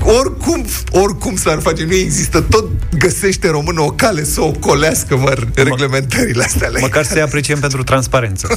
oricum, 0.01 0.65
oricum 0.91 1.35
s-ar 1.35 1.59
face, 1.61 1.83
nu 1.83 1.93
există. 1.93 2.41
Tot 2.49 2.65
găsește 2.97 3.49
românul 3.49 3.85
o 3.85 3.91
cale 3.91 4.23
să 4.23 4.41
o 4.41 4.51
colească, 4.51 5.15
mă, 5.17 5.33
reglementările 5.55 6.43
astea. 6.43 6.67
ale- 6.67 6.79
Măcar 6.79 7.03
să-i 7.03 7.21
apreciem 7.21 7.59
pentru 7.59 7.83
transparență. 7.83 8.47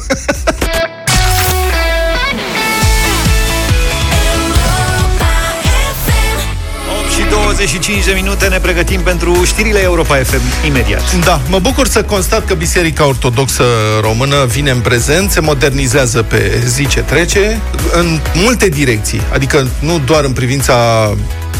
25 7.42 8.04
de 8.04 8.12
minute 8.14 8.48
ne 8.48 8.58
pregătim 8.58 9.00
pentru 9.00 9.44
știrile 9.44 9.82
Europa 9.82 10.14
FM 10.14 10.66
imediat. 10.66 11.24
Da, 11.24 11.40
mă 11.48 11.58
bucur 11.58 11.86
să 11.86 12.02
constat 12.02 12.44
că 12.44 12.54
Biserica 12.54 13.06
Ortodoxă 13.06 13.64
Română 14.00 14.44
vine 14.44 14.70
în 14.70 14.80
prezent, 14.80 15.30
se 15.30 15.40
modernizează 15.40 16.22
pe 16.22 16.62
zi 16.66 16.86
ce 16.86 17.00
trece, 17.00 17.60
în 17.92 18.20
multe 18.34 18.68
direcții. 18.68 19.20
Adică 19.32 19.68
nu 19.78 20.00
doar 20.04 20.24
în 20.24 20.32
privința 20.32 20.74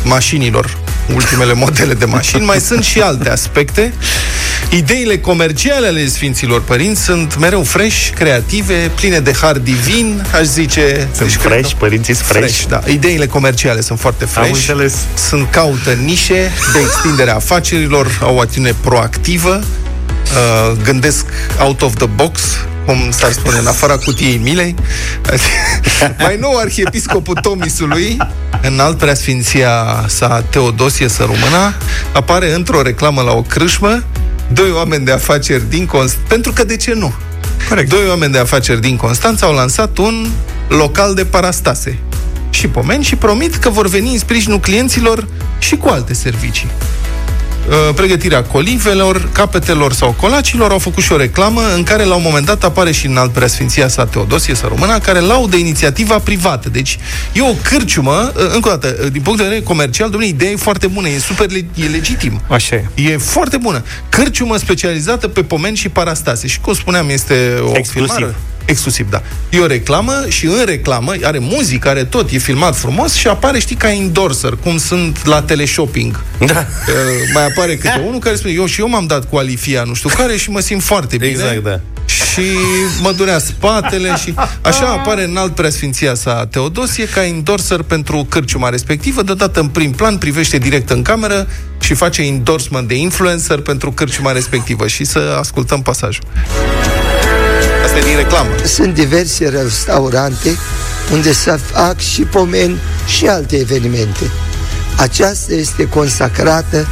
mașinilor, 0.05 0.77
ultimele 1.15 1.53
modele 1.53 1.95
de 1.95 2.05
mașini, 2.05 2.45
mai 2.45 2.61
sunt 2.61 2.85
și 2.85 3.01
alte 3.01 3.31
aspecte. 3.31 3.93
Ideile 4.71 5.19
comerciale 5.19 5.87
ale 5.87 6.07
Sfinților 6.09 6.63
Părinți 6.63 7.03
sunt 7.03 7.39
mereu 7.39 7.63
fresh, 7.63 8.09
creative, 8.15 8.91
pline 8.95 9.19
de 9.21 9.33
har 9.41 9.59
divin, 9.59 10.27
aș 10.35 10.45
zice. 10.45 11.09
Sunt 11.17 11.35
cred 11.35 11.53
fresh, 11.53 11.71
că- 11.71 11.77
părinții 11.79 12.15
sunt 12.15 12.27
fresh. 12.27 12.55
fresh, 12.55 12.65
da. 12.69 12.81
Ideile 12.93 13.27
comerciale 13.27 13.81
sunt 13.81 14.01
foarte 14.01 14.25
fresh. 14.25 14.47
Am 14.49 14.55
înțeles. 14.55 14.95
Sunt 15.29 15.51
caută 15.51 15.91
nișe 15.91 16.51
de 16.73 16.79
extindere 16.85 17.31
a 17.31 17.35
afacerilor, 17.35 18.19
au 18.23 18.37
o 18.37 18.41
atitudine 18.41 18.75
proactivă, 18.81 19.61
uh, 19.63 20.77
gândesc 20.85 21.25
out 21.59 21.83
of 21.83 21.95
the 21.95 22.07
box, 22.07 22.41
cum 22.87 23.11
s-ar 23.11 23.33
spune, 23.33 23.59
în 23.59 23.67
afara 23.67 23.97
cutiei 23.97 24.37
milei. 24.37 24.75
Mai 26.23 26.37
nou, 26.41 26.57
arhiepiscopul 26.57 27.35
Tomisului, 27.35 28.17
în 28.63 28.81
alt 28.81 28.99
preasfinția 28.99 30.05
sa 30.07 30.45
Teodosie 30.51 31.09
Sărumâna, 31.09 31.75
apare 32.13 32.55
într-o 32.55 32.83
reclamă 32.83 33.23
la 33.23 33.33
o 33.33 33.43
crâșmă, 33.43 34.05
doi 34.53 34.71
oameni 34.71 35.05
de 35.05 35.13
afaceri 35.13 35.69
din 35.69 35.87
Constanța, 35.87 36.29
pentru 36.29 36.53
că 36.53 36.65
de 36.65 36.77
ce 36.77 36.95
nu? 36.95 37.15
Corect. 37.69 37.89
Doi 37.89 38.09
oameni 38.09 38.33
de 38.33 38.39
afaceri 38.39 38.81
din 38.81 38.97
Constanța 38.97 39.47
au 39.47 39.55
lansat 39.55 39.99
un 39.99 40.29
local 40.69 41.15
de 41.15 41.25
parastase 41.25 41.99
și 42.51 42.69
pomeni 42.69 43.05
și 43.05 43.17
promit 43.17 43.57
că 43.57 43.69
vor 43.69 43.89
veni 43.89 44.13
în 44.13 44.19
sprijinul 44.19 44.61
clienților 44.61 45.29
și 45.59 45.77
cu 45.77 45.89
alte 45.89 46.15
servicii. 46.15 46.69
Uh, 47.69 47.95
Pregătirea 47.95 48.43
colivelor, 48.43 49.29
capetelor 49.33 49.93
sau 49.93 50.13
colacilor 50.21 50.71
au 50.71 50.79
făcut 50.79 51.03
și 51.03 51.13
o 51.13 51.17
reclamă 51.17 51.61
în 51.75 51.83
care 51.83 52.05
la 52.05 52.15
un 52.15 52.23
moment 52.25 52.47
dat 52.47 52.65
apare 52.65 52.93
și 52.93 53.07
în 53.07 53.17
alt 53.17 53.33
preasfinția 53.33 53.89
sa 53.89 54.07
Teodosie 54.07 54.55
să 54.55 54.67
româna, 54.69 54.99
care 54.99 55.19
laudă 55.21 55.57
inițiativa 55.57 56.19
privată. 56.19 56.69
Deci 56.69 56.99
e 57.33 57.41
o 57.43 57.53
cârciumă, 57.63 58.33
uh, 58.37 58.43
încă 58.55 58.69
o 58.69 58.71
dată, 58.71 58.97
uh, 59.05 59.13
din 59.13 59.23
punct 59.23 59.39
de 59.39 59.45
vedere 59.45 59.63
comercial, 59.65 60.11
domnule, 60.11 60.33
ideea 60.33 60.51
e 60.51 60.57
foarte 60.57 60.87
bună, 60.87 61.09
e 61.09 61.19
super 61.19 61.51
le- 61.51 61.67
e 61.75 61.87
legitim. 61.87 62.41
Așa 62.49 62.75
e. 62.77 62.85
E 62.95 63.17
foarte 63.17 63.57
bună. 63.57 63.83
Cârciumă 64.09 64.57
specializată 64.57 65.29
pe 65.29 65.43
pomeni 65.43 65.77
și 65.77 65.89
parastase. 65.89 66.47
Și 66.47 66.61
cum 66.61 66.75
spuneam, 66.75 67.09
este 67.09 67.35
o 67.61 67.73
Exclusiv. 67.77 68.13
filmare. 68.15 68.35
Exclusiv, 68.67 69.11
da. 69.11 69.23
E 69.51 69.59
o 69.59 69.67
reclamă 69.67 70.25
și 70.29 70.47
în 70.47 70.65
reclamă 70.65 71.13
are 71.23 71.39
muzică, 71.39 71.89
are 71.89 72.05
tot, 72.05 72.31
e 72.31 72.39
filmat 72.39 72.77
frumos 72.77 73.13
și 73.15 73.27
apare, 73.27 73.59
știi, 73.59 73.77
ca 73.77 73.93
endorser, 73.93 74.53
cum 74.63 74.79
sunt 74.79 75.27
la 75.27 75.43
teleshopping. 75.43 76.25
Da. 76.39 76.45
Uh, 76.45 76.95
mai 77.35 77.47
apare 77.47 77.77
câte 77.77 78.03
unul 78.07 78.19
care 78.19 78.37
spune, 78.37 78.53
eu 78.53 78.67
și 78.67 78.81
eu 78.81 78.89
m-am 78.89 79.07
dat 79.07 79.29
cu 79.29 79.37
Alifia, 79.37 79.83
nu 79.83 79.95
știu 79.95 80.09
care, 80.09 80.37
și 80.37 80.51
mă 80.51 80.61
simt 80.61 80.83
foarte 80.83 81.17
bine. 81.17 81.31
Exact, 81.31 81.63
da. 81.63 81.81
Și 82.07 82.43
mă 83.01 83.13
durea 83.13 83.39
spatele 83.39 84.17
și 84.17 84.35
așa 84.61 84.87
apare 84.87 85.25
în 85.25 85.37
alt 85.37 85.55
preasfinția 85.55 86.15
sa 86.15 86.47
Teodosie 86.51 87.09
ca 87.09 87.25
endorser 87.25 87.83
pentru 87.83 88.27
cârciuma 88.29 88.69
respectivă, 88.69 89.23
deodată 89.23 89.61
în 89.61 89.69
prim 89.69 89.93
plan, 89.93 90.17
privește 90.19 90.59
direct 90.59 90.91
în 90.91 91.03
cameră 91.03 91.49
și 91.81 91.95
face 91.95 92.23
endorsement 92.23 92.89
de 92.89 92.95
influencer 92.95 93.61
pentru 93.61 93.93
cârciuma 93.93 94.33
respectivă. 94.33 94.87
Și 94.87 95.05
să 95.05 95.37
ascultăm 95.39 95.83
pasajul. 95.83 96.25
Asta 97.87 97.99
e 97.99 98.03
din 98.03 98.17
reclamă. 98.17 98.51
Sunt 98.65 98.95
diverse 98.95 99.49
restaurante 99.49 100.57
unde 101.13 101.33
se 101.33 101.51
fac 101.51 101.99
și 101.99 102.23
pomeni 102.23 102.79
și 103.07 103.27
alte 103.27 103.57
evenimente. 103.57 104.31
Aceasta 104.97 105.55
este 105.55 105.89
consacrată 105.89 106.87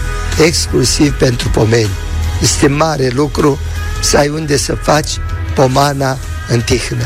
exclusiv 0.44 1.12
pentru 1.12 1.48
pomeni. 1.48 1.90
Este 2.42 2.66
mare 2.66 3.08
lucru 3.08 3.58
să 4.02 4.16
ai 4.16 4.28
unde 4.28 4.56
să 4.56 4.74
faci 4.74 5.10
pomana 5.54 6.18
în 6.48 6.60
tihnă. 6.60 7.04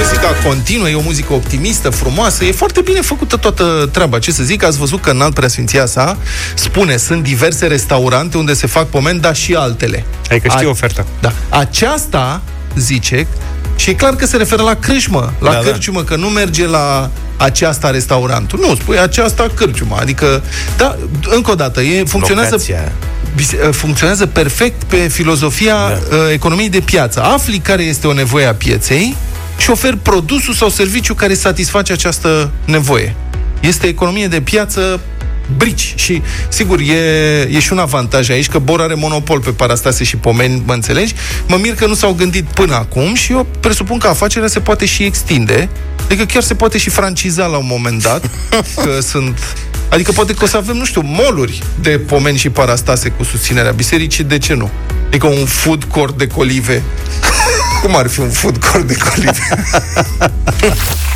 Și 0.00 0.06
muzica 0.06 0.48
continuă, 0.48 0.88
e 0.88 0.94
o 0.94 1.00
muzică 1.00 1.32
optimistă, 1.32 1.90
frumoasă, 1.90 2.44
e 2.44 2.52
foarte 2.52 2.80
bine 2.80 3.00
făcută 3.00 3.36
toată 3.36 3.88
treaba. 3.92 4.18
Ce 4.18 4.32
să 4.32 4.42
zic, 4.42 4.64
ați 4.64 4.78
văzut 4.78 5.00
că 5.00 5.10
în 5.10 5.20
alt 5.20 5.34
preasfinția 5.34 5.86
sa 5.86 6.16
spune, 6.54 6.96
sunt 6.96 7.22
diverse 7.22 7.66
restaurante 7.66 8.36
unde 8.38 8.54
se 8.54 8.66
fac 8.66 8.86
pomeni, 8.88 9.20
dar 9.20 9.36
și 9.36 9.54
altele. 9.54 10.04
Adică 10.30 10.48
știi 10.48 10.66
A- 10.66 10.68
oferta. 10.68 11.04
Da. 11.20 11.32
Aceasta, 11.48 12.42
zice, 12.76 13.26
și 13.76 13.90
e 13.90 13.94
clar 13.94 14.16
că 14.16 14.26
se 14.26 14.36
referă 14.36 14.62
la 14.62 14.74
crâșmă, 14.74 15.32
la 15.38 15.50
Da, 15.50 15.56
da, 15.56 15.62
da. 15.64 15.70
cârciumă, 15.70 16.02
că 16.02 16.16
nu 16.16 16.28
merge 16.28 16.66
la 16.66 17.10
aceasta 17.36 17.90
restaurantul. 17.90 18.58
Nu, 18.68 18.74
spui 18.74 18.98
aceasta 18.98 19.46
cârciumă. 19.54 19.96
Adică, 20.00 20.42
da, 20.76 20.96
încă 21.34 21.50
o 21.50 21.54
dată, 21.54 21.80
e, 21.80 22.04
funcționează, 22.04 22.50
Locația. 22.50 22.92
bise- 23.34 23.56
funcționează 23.56 24.26
perfect 24.26 24.82
pe 24.84 24.96
filozofia 24.96 25.74
Da. 25.74 26.16
da. 26.16 26.32
economiei 26.32 26.68
de 26.68 26.80
piață. 26.80 27.22
Afli 27.22 27.58
care 27.58 27.82
este 27.82 28.06
o 28.06 28.12
nevoie 28.12 28.46
a 28.46 28.54
pieței 28.54 29.16
și 29.60 29.70
oferi 29.70 29.96
produsul 29.96 30.54
sau 30.54 30.68
serviciu 30.68 31.14
care 31.14 31.34
satisface 31.34 31.92
această 31.92 32.50
nevoie. 32.64 33.14
Este 33.60 33.86
economie 33.86 34.26
de 34.26 34.40
piață 34.40 35.00
brici. 35.56 35.94
Și, 35.96 36.22
sigur, 36.48 36.80
e, 36.80 36.94
e 37.50 37.58
și 37.60 37.72
un 37.72 37.78
avantaj 37.78 38.30
aici, 38.30 38.48
că 38.48 38.58
Bor 38.58 38.80
are 38.80 38.94
monopol 38.94 39.40
pe 39.40 39.50
parastase 39.50 40.04
și 40.04 40.16
pomeni, 40.16 40.62
mă 40.66 40.72
înțelegi? 40.72 41.14
Mă 41.46 41.56
mir 41.56 41.74
că 41.74 41.86
nu 41.86 41.94
s-au 41.94 42.12
gândit 42.12 42.44
până 42.44 42.74
acum 42.74 43.14
și 43.14 43.32
eu 43.32 43.46
presupun 43.60 43.98
că 43.98 44.06
afacerea 44.06 44.48
se 44.48 44.60
poate 44.60 44.86
și 44.86 45.02
extinde, 45.02 45.68
adică 46.04 46.24
chiar 46.24 46.42
se 46.42 46.54
poate 46.54 46.78
și 46.78 46.90
franciza 46.90 47.46
la 47.46 47.56
un 47.56 47.66
moment 47.68 48.02
dat, 48.02 48.30
că 48.84 49.00
sunt... 49.00 49.38
Adică 49.88 50.12
poate 50.12 50.34
că 50.34 50.44
o 50.44 50.46
să 50.46 50.56
avem, 50.56 50.76
nu 50.76 50.84
știu, 50.84 51.02
moluri 51.04 51.62
de 51.80 51.90
pomeni 51.90 52.38
și 52.38 52.50
parastase 52.50 53.08
cu 53.08 53.22
susținerea 53.22 53.70
bisericii, 53.70 54.24
de 54.24 54.38
ce 54.38 54.54
nu? 54.54 54.70
Adică 55.06 55.26
un 55.26 55.44
food 55.44 55.84
court 55.84 56.18
de 56.18 56.26
colive. 56.26 56.82
Cum 57.82 57.96
ar 57.96 58.08
fi 58.08 58.20
un 58.20 58.30
food 58.30 58.64
court 58.64 58.86
de 58.86 58.96
colive? 58.96 59.38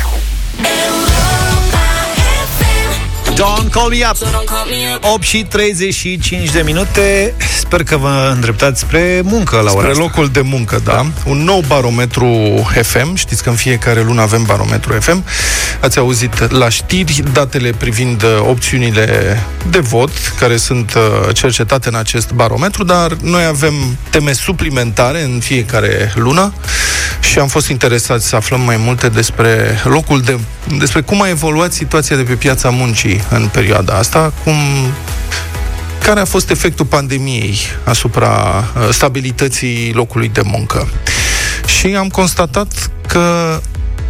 Don't 3.35 3.69
call 3.69 3.89
me 3.89 4.05
up 4.09 4.17
8 5.13 5.23
și 5.23 5.43
35 5.43 6.51
de 6.51 6.61
minute 6.65 7.33
Sper 7.59 7.83
că 7.83 7.97
vă 7.97 8.31
îndreptați 8.33 8.79
spre 8.79 9.21
muncă 9.23 9.55
la 9.55 9.61
ora 9.61 9.69
Spre 9.71 9.87
asta. 9.87 10.01
locul 10.01 10.29
de 10.29 10.41
muncă, 10.41 10.81
da. 10.83 10.91
da. 10.91 11.05
Un 11.25 11.43
nou 11.43 11.63
barometru 11.67 12.27
FM. 12.81 13.15
Știți 13.15 13.43
că 13.43 13.49
în 13.49 13.55
fiecare 13.55 14.01
lună 14.01 14.21
avem 14.21 14.43
barometru 14.43 14.93
FM. 14.99 15.23
Ați 15.81 15.97
auzit 15.97 16.51
la 16.51 16.69
știri 16.69 17.23
datele 17.33 17.71
privind 17.71 18.23
uh, 18.23 18.29
opțiunile 18.49 19.37
de 19.69 19.79
vot 19.79 20.11
care 20.39 20.57
sunt 20.57 20.93
uh, 20.93 21.35
cercetate 21.35 21.89
în 21.89 21.95
acest 21.95 22.31
barometru, 22.31 22.83
dar 22.83 23.11
noi 23.21 23.45
avem 23.45 23.73
teme 24.09 24.31
suplimentare 24.31 25.23
în 25.23 25.39
fiecare 25.39 26.13
lună 26.15 26.53
și 27.19 27.39
am 27.39 27.47
fost 27.47 27.67
interesați 27.67 28.27
să 28.27 28.35
aflăm 28.35 28.61
mai 28.61 28.77
multe 28.77 29.09
despre 29.09 29.81
locul 29.83 30.21
de 30.21 30.37
despre 30.77 31.01
cum 31.01 31.21
a 31.21 31.29
evoluat 31.29 31.73
situația 31.73 32.15
de 32.15 32.21
pe 32.21 32.33
piața 32.33 32.69
muncii 32.69 33.23
în 33.29 33.49
perioada 33.51 33.93
asta, 33.93 34.33
cum 34.43 34.53
care 36.05 36.19
a 36.19 36.25
fost 36.25 36.49
efectul 36.49 36.85
pandemiei 36.85 37.57
asupra 37.83 38.29
uh, 38.57 38.89
stabilității 38.91 39.91
locului 39.93 40.29
de 40.29 40.41
muncă. 40.43 40.87
Și 41.79 41.87
am 41.87 42.07
constatat 42.07 42.91
că 43.07 43.59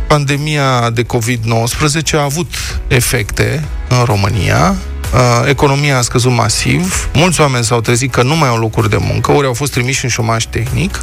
pandemia 0.07 0.89
de 0.89 1.03
COVID-19 1.03 2.13
a 2.13 2.23
avut 2.23 2.79
efecte 2.87 3.63
în 3.89 4.03
România, 4.03 4.75
Uh, 5.15 5.49
economia 5.49 5.97
a 5.97 6.01
scăzut 6.01 6.31
masiv, 6.31 7.09
mulți 7.13 7.41
oameni 7.41 7.63
s-au 7.63 7.81
trezit 7.81 8.11
că 8.11 8.23
nu 8.23 8.35
mai 8.35 8.49
au 8.49 8.57
locuri 8.57 8.89
de 8.89 8.97
muncă, 8.99 9.31
ori 9.31 9.47
au 9.47 9.53
fost 9.53 9.71
trimiși 9.71 10.03
în 10.03 10.09
șomaj 10.09 10.45
tehnic. 10.45 11.01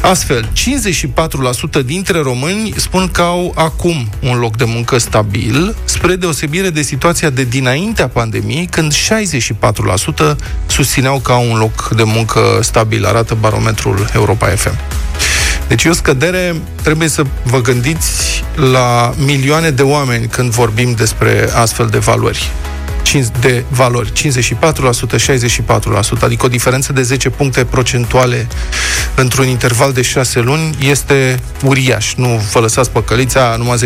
Astfel, 0.00 0.48
54% 1.80 1.84
dintre 1.84 2.20
români 2.20 2.72
spun 2.76 3.08
că 3.08 3.22
au 3.22 3.52
acum 3.56 4.08
un 4.20 4.38
loc 4.38 4.56
de 4.56 4.64
muncă 4.64 4.98
stabil, 4.98 5.76
spre 5.84 6.16
deosebire 6.16 6.70
de 6.70 6.82
situația 6.82 7.30
de 7.30 7.44
dinaintea 7.44 8.08
pandemiei, 8.08 8.66
când 8.66 8.94
64% 8.94 10.36
susțineau 10.66 11.18
că 11.18 11.32
au 11.32 11.50
un 11.50 11.58
loc 11.58 11.88
de 11.96 12.02
muncă 12.02 12.40
stabil, 12.62 13.04
arată 13.04 13.36
barometrul 13.40 14.10
Europa 14.14 14.46
FM. 14.46 14.78
Deci 15.68 15.84
e 15.84 15.88
o 15.88 15.92
scădere, 15.92 16.54
trebuie 16.82 17.08
să 17.08 17.22
vă 17.42 17.60
gândiți 17.60 18.44
la 18.54 19.14
milioane 19.16 19.70
de 19.70 19.82
oameni 19.82 20.26
când 20.26 20.50
vorbim 20.50 20.92
despre 20.92 21.48
astfel 21.54 21.86
de 21.86 21.98
valori 21.98 22.50
de 23.40 23.64
valori, 23.68 24.12
54%, 24.12 24.14
64%, 24.18 24.20
adică 26.20 26.46
o 26.46 26.48
diferență 26.48 26.92
de 26.92 27.02
10 27.02 27.30
puncte 27.30 27.64
procentuale 27.64 28.46
într-un 29.14 29.46
interval 29.46 29.92
de 29.92 30.02
6 30.02 30.40
luni 30.40 30.76
este 30.80 31.38
uriaș. 31.62 32.14
Nu 32.14 32.42
vă 32.52 32.60
lăsați 32.60 32.90
păcălița, 32.90 33.54
numai 33.58 33.76
10%. 33.76 33.80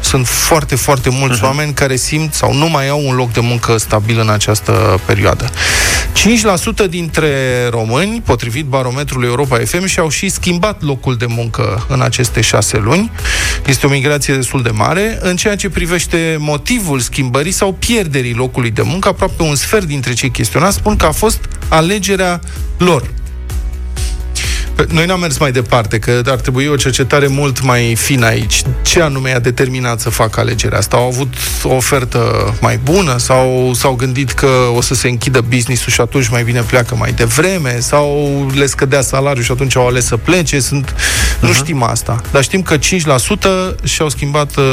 Sunt 0.00 0.26
foarte, 0.26 0.76
foarte 0.76 1.10
mulți 1.10 1.38
uh-huh. 1.38 1.44
oameni 1.44 1.72
care 1.72 1.96
simt 1.96 2.34
sau 2.34 2.54
nu 2.54 2.68
mai 2.68 2.88
au 2.88 3.06
un 3.06 3.14
loc 3.14 3.32
de 3.32 3.40
muncă 3.40 3.76
stabil 3.76 4.18
în 4.18 4.28
această 4.28 5.00
perioadă. 5.06 5.50
5% 6.86 6.88
dintre 6.88 7.28
români, 7.70 8.22
potrivit 8.24 8.64
barometrului 8.64 9.28
Europa 9.28 9.58
FM, 9.58 9.86
și-au 9.86 10.08
și 10.08 10.28
schimbat 10.28 10.82
locul 10.82 11.16
de 11.16 11.26
muncă 11.28 11.86
în 11.88 12.00
aceste 12.00 12.40
6 12.40 12.78
luni. 12.78 13.10
Este 13.66 13.86
o 13.86 13.90
migrație 13.90 14.34
destul 14.34 14.62
de 14.62 14.70
mare. 14.70 15.18
În 15.20 15.36
ceea 15.36 15.56
ce 15.56 15.68
privește 15.68 16.36
motivul 16.38 16.98
schimbării 16.98 17.52
sau 17.52 17.72
pierderii 17.72 18.34
locului 18.42 18.70
de 18.70 18.82
muncă, 18.82 19.08
aproape 19.08 19.42
un 19.42 19.54
sfert 19.54 19.86
dintre 19.86 20.12
cei 20.12 20.30
chestionați 20.30 20.76
spun 20.76 20.96
că 20.96 21.06
a 21.06 21.12
fost 21.12 21.40
alegerea 21.68 22.40
lor. 22.78 23.10
Noi 24.88 25.06
n-am 25.06 25.20
mers 25.20 25.38
mai 25.38 25.52
departe, 25.52 25.98
că 25.98 26.22
ar 26.26 26.40
trebui 26.40 26.66
o 26.66 26.76
cercetare 26.76 27.26
mult 27.26 27.62
mai 27.62 27.94
fină 27.94 28.26
aici. 28.26 28.62
Ce 28.82 29.02
anume 29.02 29.34
a 29.34 29.38
determinat 29.38 30.00
să 30.00 30.10
facă 30.10 30.40
alegerea 30.40 30.78
asta? 30.78 30.96
Au 30.96 31.06
avut 31.06 31.34
o 31.62 31.74
ofertă 31.74 32.54
mai 32.60 32.76
bună 32.76 33.16
sau 33.18 33.72
s-au 33.74 33.94
gândit 33.94 34.30
că 34.30 34.48
o 34.74 34.80
să 34.80 34.94
se 34.94 35.08
închidă 35.08 35.40
business-ul 35.40 35.92
și 35.92 36.00
atunci 36.00 36.28
mai 36.28 36.42
bine 36.42 36.60
pleacă 36.60 36.94
mai 36.98 37.12
devreme 37.12 37.78
sau 37.80 38.46
le 38.54 38.66
scădea 38.66 39.00
salariul 39.00 39.44
și 39.44 39.52
atunci 39.52 39.76
au 39.76 39.86
ales 39.86 40.06
să 40.06 40.16
plece? 40.16 40.60
Sunt... 40.60 40.90
Uh-huh. 40.92 41.40
Nu 41.40 41.52
știm 41.52 41.82
asta. 41.82 42.20
Dar 42.30 42.42
știm 42.42 42.62
că 42.62 42.76
5% 42.76 42.80
și-au 43.84 44.08
schimbat 44.08 44.56
uh, 44.56 44.64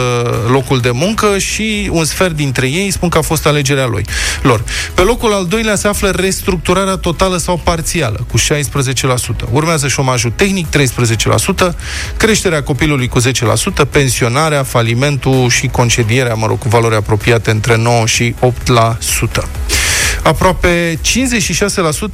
locul 0.48 0.80
de 0.80 0.92
muncă 0.92 1.38
și 1.38 1.90
un 1.92 2.06
sfert 2.06 2.36
dintre 2.36 2.68
ei 2.68 2.92
spun 2.92 3.10
că 3.10 3.18
a 3.18 3.22
fost 3.22 3.46
alegerea 3.46 3.86
lui. 3.86 4.06
lor. 4.42 4.64
Pe 4.94 5.02
locul 5.02 5.34
al 5.34 5.46
doilea 5.46 5.76
se 5.76 5.88
află 5.88 6.10
restructurarea 6.10 6.96
totală 6.96 7.38
sau 7.38 7.62
parțială, 7.64 8.26
cu 8.32 8.38
16%. 8.38 8.42
Urmează 9.52 9.88
șomajul 9.90 10.32
tehnic 10.36 10.68
13%, 10.68 11.76
creșterea 12.18 12.64
copilului 12.64 13.08
cu 13.08 13.22
10%, 13.22 13.24
pensionarea, 13.90 14.64
falimentul 14.64 15.50
și 15.50 15.68
concedierea, 15.68 16.34
mă 16.34 16.48
rog, 16.48 16.58
cu 16.58 16.68
valori 16.68 16.96
apropiate 16.96 17.52
între 17.52 17.78
9 17.78 18.06
și 18.06 18.36
8%. 18.42 19.70
Aproape 20.24 21.00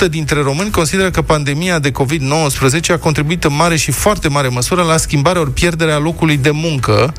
56% 0.06 0.10
dintre 0.10 0.42
români 0.42 0.72
consideră 0.72 1.10
că 1.10 1.22
pandemia 1.22 1.80
de 1.80 1.92
COVID-19 1.92 2.92
a 2.92 2.98
contribuit 2.98 3.44
în 3.44 3.56
mare 3.56 3.76
și 3.76 3.92
foarte 3.92 4.28
mare 4.28 4.48
măsură 4.48 4.84
la 4.84 4.98
schimbarea 4.98 5.42
ori 5.42 5.52
pierderea 5.52 5.98
locului 5.98 6.38
de 6.38 6.52
muncă 6.52 7.14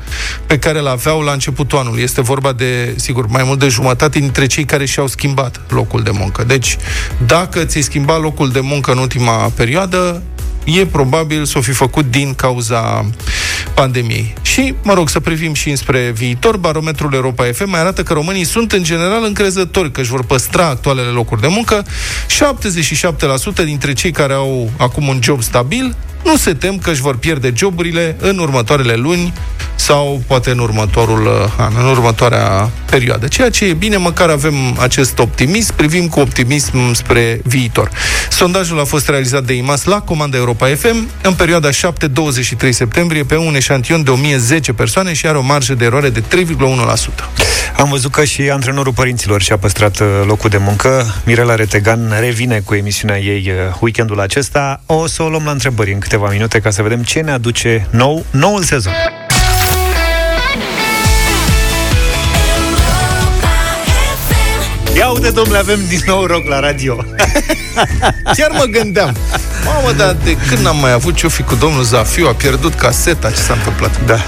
pe 0.45 0.59
care 0.59 0.79
îl 0.79 0.87
aveau 0.87 1.21
la 1.21 1.31
începutul 1.31 1.77
anului. 1.77 2.01
Este 2.01 2.21
vorba 2.21 2.53
de, 2.53 2.93
sigur, 2.95 3.27
mai 3.27 3.43
mult 3.45 3.59
de 3.59 3.67
jumătate 3.67 4.19
dintre 4.19 4.45
cei 4.45 4.65
care 4.65 4.85
și-au 4.85 5.07
schimbat 5.07 5.61
locul 5.69 6.03
de 6.03 6.11
muncă. 6.13 6.43
Deci, 6.43 6.77
dacă 7.25 7.63
ți-ai 7.63 7.83
schimbat 7.83 8.21
locul 8.21 8.51
de 8.51 8.59
muncă 8.59 8.91
în 8.91 8.97
ultima 8.97 9.51
perioadă, 9.55 10.21
e 10.67 10.85
probabil 10.85 11.45
să 11.45 11.57
o 11.57 11.61
fi 11.61 11.71
făcut 11.71 12.11
din 12.11 12.33
cauza 12.33 13.05
pandemiei. 13.73 14.33
Și, 14.41 14.73
mă 14.83 14.93
rog, 14.93 15.09
să 15.09 15.19
privim 15.19 15.53
și 15.53 15.69
înspre 15.69 16.11
viitor, 16.15 16.57
barometrul 16.57 17.13
Europa 17.13 17.43
FM 17.53 17.69
mai 17.69 17.79
arată 17.79 18.03
că 18.03 18.13
românii 18.13 18.43
sunt 18.43 18.71
în 18.71 18.83
general 18.83 19.23
încrezători 19.23 19.91
că 19.91 20.01
își 20.01 20.09
vor 20.09 20.23
păstra 20.23 20.67
actualele 20.67 21.09
locuri 21.09 21.41
de 21.41 21.47
muncă. 21.47 21.85
77% 23.61 23.63
dintre 23.65 23.93
cei 23.93 24.11
care 24.11 24.33
au 24.33 24.71
acum 24.77 25.07
un 25.07 25.19
job 25.21 25.41
stabil 25.41 25.95
nu 26.23 26.35
se 26.35 26.53
tem 26.53 26.77
că 26.77 26.89
își 26.89 27.01
vor 27.01 27.17
pierde 27.17 27.53
joburile 27.55 28.15
în 28.19 28.37
următoarele 28.37 28.95
luni 28.95 29.33
sau 29.75 30.21
poate 30.27 30.49
în 30.49 30.59
următorul 30.59 31.25
uh, 31.25 31.53
an, 31.57 31.73
în 31.79 31.85
următoarea 31.85 32.69
perioadă. 32.89 33.27
Ceea 33.27 33.49
ce 33.49 33.65
e 33.65 33.73
bine, 33.73 33.97
măcar 33.97 34.29
avem 34.29 34.53
acest 34.79 35.19
optimism, 35.19 35.75
privim 35.75 36.07
cu 36.07 36.19
optimism 36.19 36.93
spre 36.93 37.39
viitor. 37.43 37.89
Sondajul 38.29 38.79
a 38.79 38.83
fost 38.83 39.09
realizat 39.09 39.43
de 39.43 39.53
IMAS 39.53 39.83
la 39.83 39.99
Comanda 39.99 40.37
Europa 40.37 40.67
FM 40.67 41.09
în 41.21 41.33
perioada 41.33 41.69
7-23 41.69 41.73
septembrie 42.69 43.23
pe 43.23 43.35
un 43.35 43.55
eșantion 43.55 44.03
de 44.03 44.09
1010 44.09 44.73
persoane 44.73 45.13
și 45.13 45.27
are 45.27 45.37
o 45.37 45.41
marjă 45.41 45.73
de 45.73 45.85
eroare 45.85 46.09
de 46.09 46.21
3,1%. 46.21 47.47
Am 47.77 47.89
văzut 47.89 48.11
că 48.11 48.23
și 48.23 48.49
antrenorul 48.49 48.93
părinților 48.93 49.41
și-a 49.41 49.57
păstrat 49.57 49.99
uh, 49.99 50.07
locul 50.25 50.49
de 50.49 50.57
muncă. 50.57 51.15
Mirela 51.25 51.55
Retegan 51.55 52.13
revine 52.19 52.59
cu 52.59 52.75
emisiunea 52.75 53.19
ei 53.19 53.51
uh, 53.51 53.77
weekendul 53.79 54.19
acesta. 54.19 54.81
O 54.85 55.07
să 55.07 55.23
o 55.23 55.29
luăm 55.29 55.43
la 55.45 55.51
întrebări 55.51 55.93
în 55.93 55.99
câteva 55.99 56.16
minute 56.25 56.59
ca 56.59 56.69
să 56.69 56.81
vedem 56.81 57.03
ce 57.03 57.19
ne 57.19 57.31
aduce 57.31 57.87
nou, 57.89 58.25
noul 58.31 58.63
sezon. 58.63 58.93
Ia 64.95 65.07
uite, 65.07 65.29
domnule, 65.29 65.57
avem 65.57 65.79
din 65.87 66.01
nou 66.05 66.25
rock 66.25 66.47
la 66.47 66.59
radio. 66.59 66.95
Chiar 68.35 68.51
mă 68.51 68.63
gândeam. 68.63 69.15
Mamă, 69.65 69.91
dar 69.91 70.15
de 70.23 70.37
când 70.47 70.59
n-am 70.61 70.77
mai 70.79 70.91
avut 70.91 71.15
ce-o 71.15 71.29
fi 71.29 71.43
cu 71.43 71.55
domnul 71.55 71.83
Zafiu? 71.83 72.27
A 72.27 72.33
pierdut 72.33 72.73
caseta, 72.73 73.29
ce 73.29 73.35
s-a 73.35 73.53
întâmplat? 73.53 74.05
Da. 74.05 74.19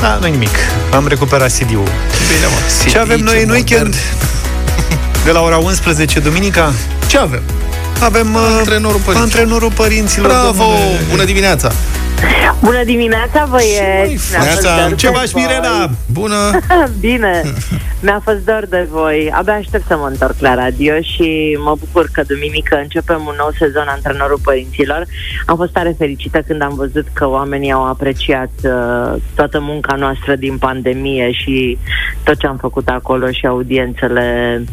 Da, 0.00 0.18
nu 0.20 0.26
nimic. 0.26 0.56
Am 0.92 1.06
recuperat 1.06 1.52
CD-ul. 1.52 1.88
Bine, 2.28 2.46
mă. 2.50 2.82
CD, 2.82 2.90
ce 2.90 2.98
avem 2.98 3.20
noi 3.20 3.42
în 3.42 3.50
weekend? 3.50 3.94
De 5.24 5.30
la 5.30 5.40
ora 5.40 5.56
11, 5.56 6.20
duminica? 6.20 6.72
Ce 7.06 7.18
avem? 7.18 7.42
Avem 8.02 8.36
antrenorul 8.36 9.00
părinților. 9.00 9.22
Antrenorul 9.22 9.72
părinților 9.72 10.28
Bravo! 10.28 10.64
Domnule. 10.64 11.06
Bună 11.10 11.24
dimineața! 11.24 11.72
Bună 12.62 12.84
dimineața, 12.84 13.46
băieți! 13.50 14.30
Mi-a 14.30 14.40
fost 14.40 14.62
dor 14.62 14.88
de 14.88 14.94
Ce 14.94 15.08
faci, 15.08 15.30
voi. 15.30 15.42
Mirela? 15.42 15.90
Bună! 16.12 16.58
Bine! 17.00 17.42
Mi-a 18.00 18.20
fost 18.24 18.44
dor 18.44 18.66
de 18.68 18.88
voi. 18.90 19.30
Abia 19.34 19.54
aștept 19.54 19.86
să 19.86 19.96
mă 19.96 20.06
întorc 20.10 20.34
la 20.38 20.54
radio 20.54 20.94
și 21.00 21.58
mă 21.64 21.74
bucur 21.78 22.08
că 22.12 22.22
duminică 22.26 22.76
începem 22.76 23.22
un 23.26 23.34
nou 23.38 23.50
sezon 23.58 23.86
antrenorul 23.88 24.40
părinților. 24.42 25.06
Am 25.46 25.56
fost 25.56 25.72
tare 25.72 25.94
fericită 25.98 26.42
când 26.46 26.62
am 26.62 26.74
văzut 26.74 27.06
că 27.12 27.28
oamenii 27.28 27.72
au 27.72 27.86
apreciat 27.86 28.50
uh, 28.62 29.22
toată 29.34 29.60
munca 29.60 29.94
noastră 29.96 30.36
din 30.36 30.58
pandemie 30.58 31.32
și 31.32 31.78
tot 32.22 32.38
ce 32.38 32.46
am 32.46 32.56
făcut 32.56 32.88
acolo 32.88 33.30
și 33.30 33.46
audiențele 33.46 34.64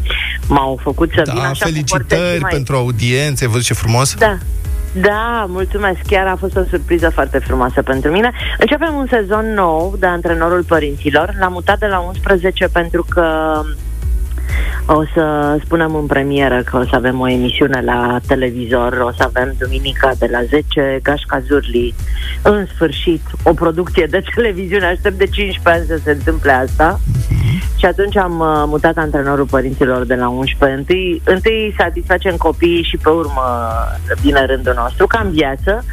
m-au 0.48 0.78
făcut 0.82 1.10
să 1.14 1.22
vin 1.24 1.34
Da, 1.34 1.48
așa 1.48 1.64
cu 1.64 1.72
porteți 1.72 1.90
felicitări 1.90 2.40
mai... 2.40 2.50
pentru 2.50 2.76
audiențe, 2.76 3.44
ai 3.44 3.50
văzut 3.50 3.66
ce 3.66 3.74
frumos? 3.74 4.14
Da. 4.14 4.38
Da, 5.00 5.44
mulțumesc. 5.48 5.98
Chiar 6.06 6.26
a 6.26 6.36
fost 6.36 6.56
o 6.56 6.64
surpriză 6.70 7.10
foarte 7.10 7.38
frumoasă 7.38 7.82
pentru 7.82 8.10
mine. 8.10 8.30
Începem 8.58 8.94
un 8.94 9.06
sezon 9.10 9.52
nou 9.54 9.94
de 9.98 10.06
antrenorul 10.06 10.64
părinților. 10.64 11.34
L-am 11.40 11.52
mutat 11.52 11.78
de 11.78 11.86
la 11.86 11.98
11 11.98 12.68
pentru 12.68 13.06
că 13.08 13.60
o 14.86 15.02
să 15.14 15.56
spunem 15.64 15.94
în 15.94 16.06
premieră 16.06 16.62
că 16.62 16.76
o 16.76 16.84
să 16.84 16.94
avem 16.94 17.20
o 17.20 17.28
emisiune 17.28 17.80
la 17.84 18.18
televizor, 18.26 18.92
o 18.92 19.12
să 19.16 19.22
avem 19.22 19.54
duminica 19.58 20.12
de 20.18 20.28
la 20.30 20.42
10, 20.42 21.00
Gașca 21.02 21.40
Zurli. 21.40 21.94
În 22.42 22.66
sfârșit, 22.74 23.22
o 23.42 23.52
producție 23.52 24.06
de 24.10 24.22
televiziune. 24.34 24.86
Aștept 24.86 25.18
de 25.18 25.26
15 25.26 25.68
ani 25.68 25.86
să 25.86 26.04
se 26.04 26.10
întâmple 26.10 26.52
asta. 26.52 27.00
Și 27.78 27.84
atunci 27.84 28.16
am 28.16 28.38
uh, 28.38 28.64
mutat 28.66 28.96
antrenorul 28.96 29.46
părinților 29.46 30.04
de 30.04 30.14
la 30.14 30.28
11. 30.28 30.78
Întâi, 30.78 31.22
întâi 31.24 31.74
satisfacem 31.78 32.36
copiii 32.36 32.82
și 32.82 32.96
pe 32.96 33.08
urmă 33.08 33.42
vine 34.20 34.44
rândul 34.44 34.74
nostru, 34.76 35.06
ca 35.06 35.20
în 35.24 35.30
viață. 35.30 35.84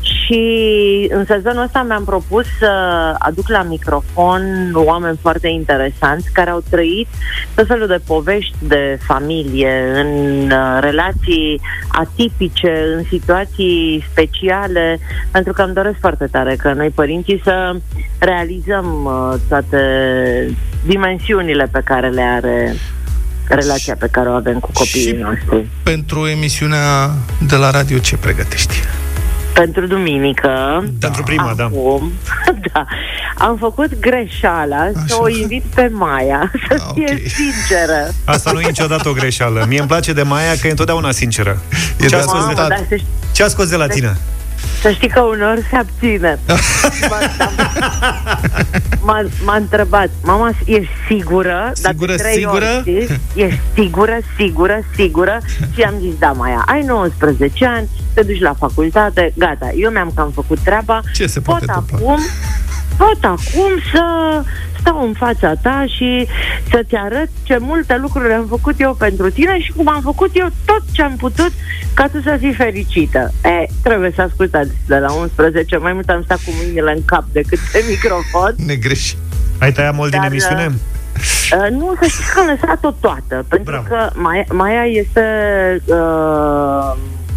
Și 0.00 1.10
în 1.12 1.24
sezonul 1.24 1.62
ăsta 1.62 1.82
mi-am 1.82 2.04
propus 2.04 2.44
să 2.58 2.70
aduc 3.18 3.48
la 3.48 3.62
microfon 3.62 4.70
oameni 4.74 5.18
foarte 5.20 5.48
interesanți 5.48 6.32
care 6.32 6.50
au 6.50 6.62
trăit 6.70 7.08
tot 7.54 7.66
felul 7.66 7.86
de 7.86 8.00
povești 8.06 8.33
de 8.58 8.98
familie, 9.06 9.72
în 9.94 10.50
uh, 10.50 10.78
relații 10.80 11.60
atipice, 11.88 12.84
în 12.96 13.04
situații 13.08 14.04
speciale, 14.10 14.98
pentru 15.30 15.52
că 15.52 15.62
îmi 15.62 15.74
doresc 15.74 15.96
foarte 16.00 16.26
tare 16.26 16.56
că 16.56 16.72
noi 16.72 16.88
părinții 16.88 17.40
să 17.44 17.76
realizăm 18.18 19.04
uh, 19.04 19.40
toate 19.48 19.78
dimensiunile 20.86 21.68
pe 21.72 21.80
care 21.84 22.08
le 22.08 22.22
are 22.22 22.74
relația 23.48 23.96
pe 23.98 24.08
care 24.10 24.28
o 24.28 24.32
avem 24.32 24.58
cu 24.58 24.70
copiii 24.72 25.06
Și 25.06 25.14
noștri. 25.14 25.66
Pentru 25.82 26.26
emisiunea 26.26 27.10
de 27.48 27.56
la 27.56 27.70
radio 27.70 27.98
ce 27.98 28.16
pregătești? 28.16 28.74
Pentru 29.54 29.86
duminică, 29.86 30.84
Pentru 31.00 31.22
prima, 31.22 31.52
da. 31.56 31.64
acum, 31.64 32.12
da, 32.72 32.84
am 33.38 33.56
făcut 33.56 34.00
greșeala 34.00 34.90
să 35.06 35.16
o 35.18 35.28
invit 35.28 35.62
pe 35.74 35.90
Maia 35.92 36.50
să 36.68 36.74
Ah, 36.86 36.90
fie 36.94 37.06
ok. 37.10 37.18
sinceră. 37.30 38.08
Asta 38.24 38.50
nu 38.52 38.60
e 38.60 38.66
niciodată 38.66 39.08
o 39.08 39.12
greșeală. 39.12 39.64
Mie 39.68 39.78
îmi 39.78 39.88
place 39.88 40.12
de 40.12 40.22
Maia 40.22 40.52
că 40.60 40.66
e 40.66 40.70
întotdeauna 40.70 41.10
sinceră. 41.10 41.58
E 42.00 42.06
Ce 42.06 42.14
a 42.14 42.18
de 42.18 42.22
scos 42.24 42.32
de, 42.32 42.38
ascultat. 42.38 42.68
dar 42.68 42.84
să, 42.88 42.94
ș- 42.96 43.32
ce 43.32 43.42
a 43.42 43.48
scos 43.48 43.68
de 43.68 43.76
la 43.76 43.86
tine? 43.86 44.16
Să 44.80 44.90
știi 44.90 45.08
că 45.08 45.20
unor 45.20 45.58
se 45.70 45.76
abține. 45.76 46.38
M-a, 47.08 47.18
m-a, 49.06 49.24
m-a 49.44 49.56
întrebat, 49.56 50.10
mama, 50.22 50.50
ești 50.64 50.92
sigură? 51.08 51.72
Dar 51.82 51.92
de 51.92 51.98
Sigură, 51.98 52.14
trei 52.14 52.34
sigură? 52.34 52.64
Ori, 52.64 52.80
știi? 52.80 53.20
ești 53.34 53.60
sigură, 53.74 54.18
sigură, 54.36 54.80
sigură? 54.94 55.38
Și 55.74 55.82
am 55.82 55.94
zis, 56.00 56.14
da, 56.18 56.32
Maia, 56.32 56.62
ai 56.66 56.82
19 56.82 57.66
ani, 57.66 57.88
te 58.14 58.22
duci 58.22 58.40
la 58.40 58.54
facultate, 58.58 59.32
gata, 59.36 59.70
eu 59.76 59.90
mi-am 59.90 60.12
cam 60.14 60.30
făcut 60.30 60.58
treaba. 60.58 61.00
Ce 61.14 61.26
se 61.26 61.40
pot 61.40 61.44
poate 61.44 61.64
întâmpla? 61.66 61.96
acum, 61.96 62.22
pot 62.96 63.24
acum 63.24 63.72
să 63.92 64.04
stau 64.84 65.06
în 65.06 65.12
fața 65.12 65.52
ta 65.62 65.84
și 65.96 66.26
să-ți 66.70 66.94
arăt 66.94 67.28
ce 67.42 67.56
multe 67.60 67.96
lucruri 67.96 68.32
am 68.32 68.46
făcut 68.48 68.80
eu 68.80 68.94
pentru 68.94 69.30
tine 69.30 69.60
și 69.60 69.72
cum 69.72 69.88
am 69.88 70.00
făcut 70.02 70.30
eu 70.34 70.48
tot 70.64 70.82
ce 70.92 71.02
am 71.02 71.16
putut 71.16 71.52
ca 71.94 72.08
tu 72.08 72.20
să 72.20 72.36
fii 72.40 72.54
fericită. 72.54 73.32
E, 73.44 73.66
trebuie 73.84 74.12
să 74.14 74.22
ascultați 74.22 74.70
de 74.86 74.98
la 74.98 75.12
11, 75.12 75.76
mai 75.76 75.92
mult 75.92 76.08
am 76.08 76.22
stat 76.22 76.36
cu 76.36 76.50
mâinile 76.62 76.92
în 76.96 77.04
cap 77.04 77.24
decât 77.32 77.58
pe 77.72 77.84
microfon. 77.88 78.54
Ne 78.66 78.74
greși. 78.74 79.16
Ai 79.60 79.72
tăiat 79.72 79.94
mult 79.94 80.10
din 80.10 80.20
Dar, 80.20 80.30
emisiune? 80.30 80.66
Uh, 80.66 81.70
nu, 81.70 81.96
să 82.00 82.06
știți 82.08 82.32
că 82.32 82.40
am 82.40 82.46
lăsat-o 82.46 82.90
toată, 82.90 83.44
pentru 83.48 83.70
Bravo. 83.70 83.86
că 83.88 84.10
Maia, 84.14 84.44
Maia 84.52 84.84
este 84.84 85.24
uh, 85.84 86.92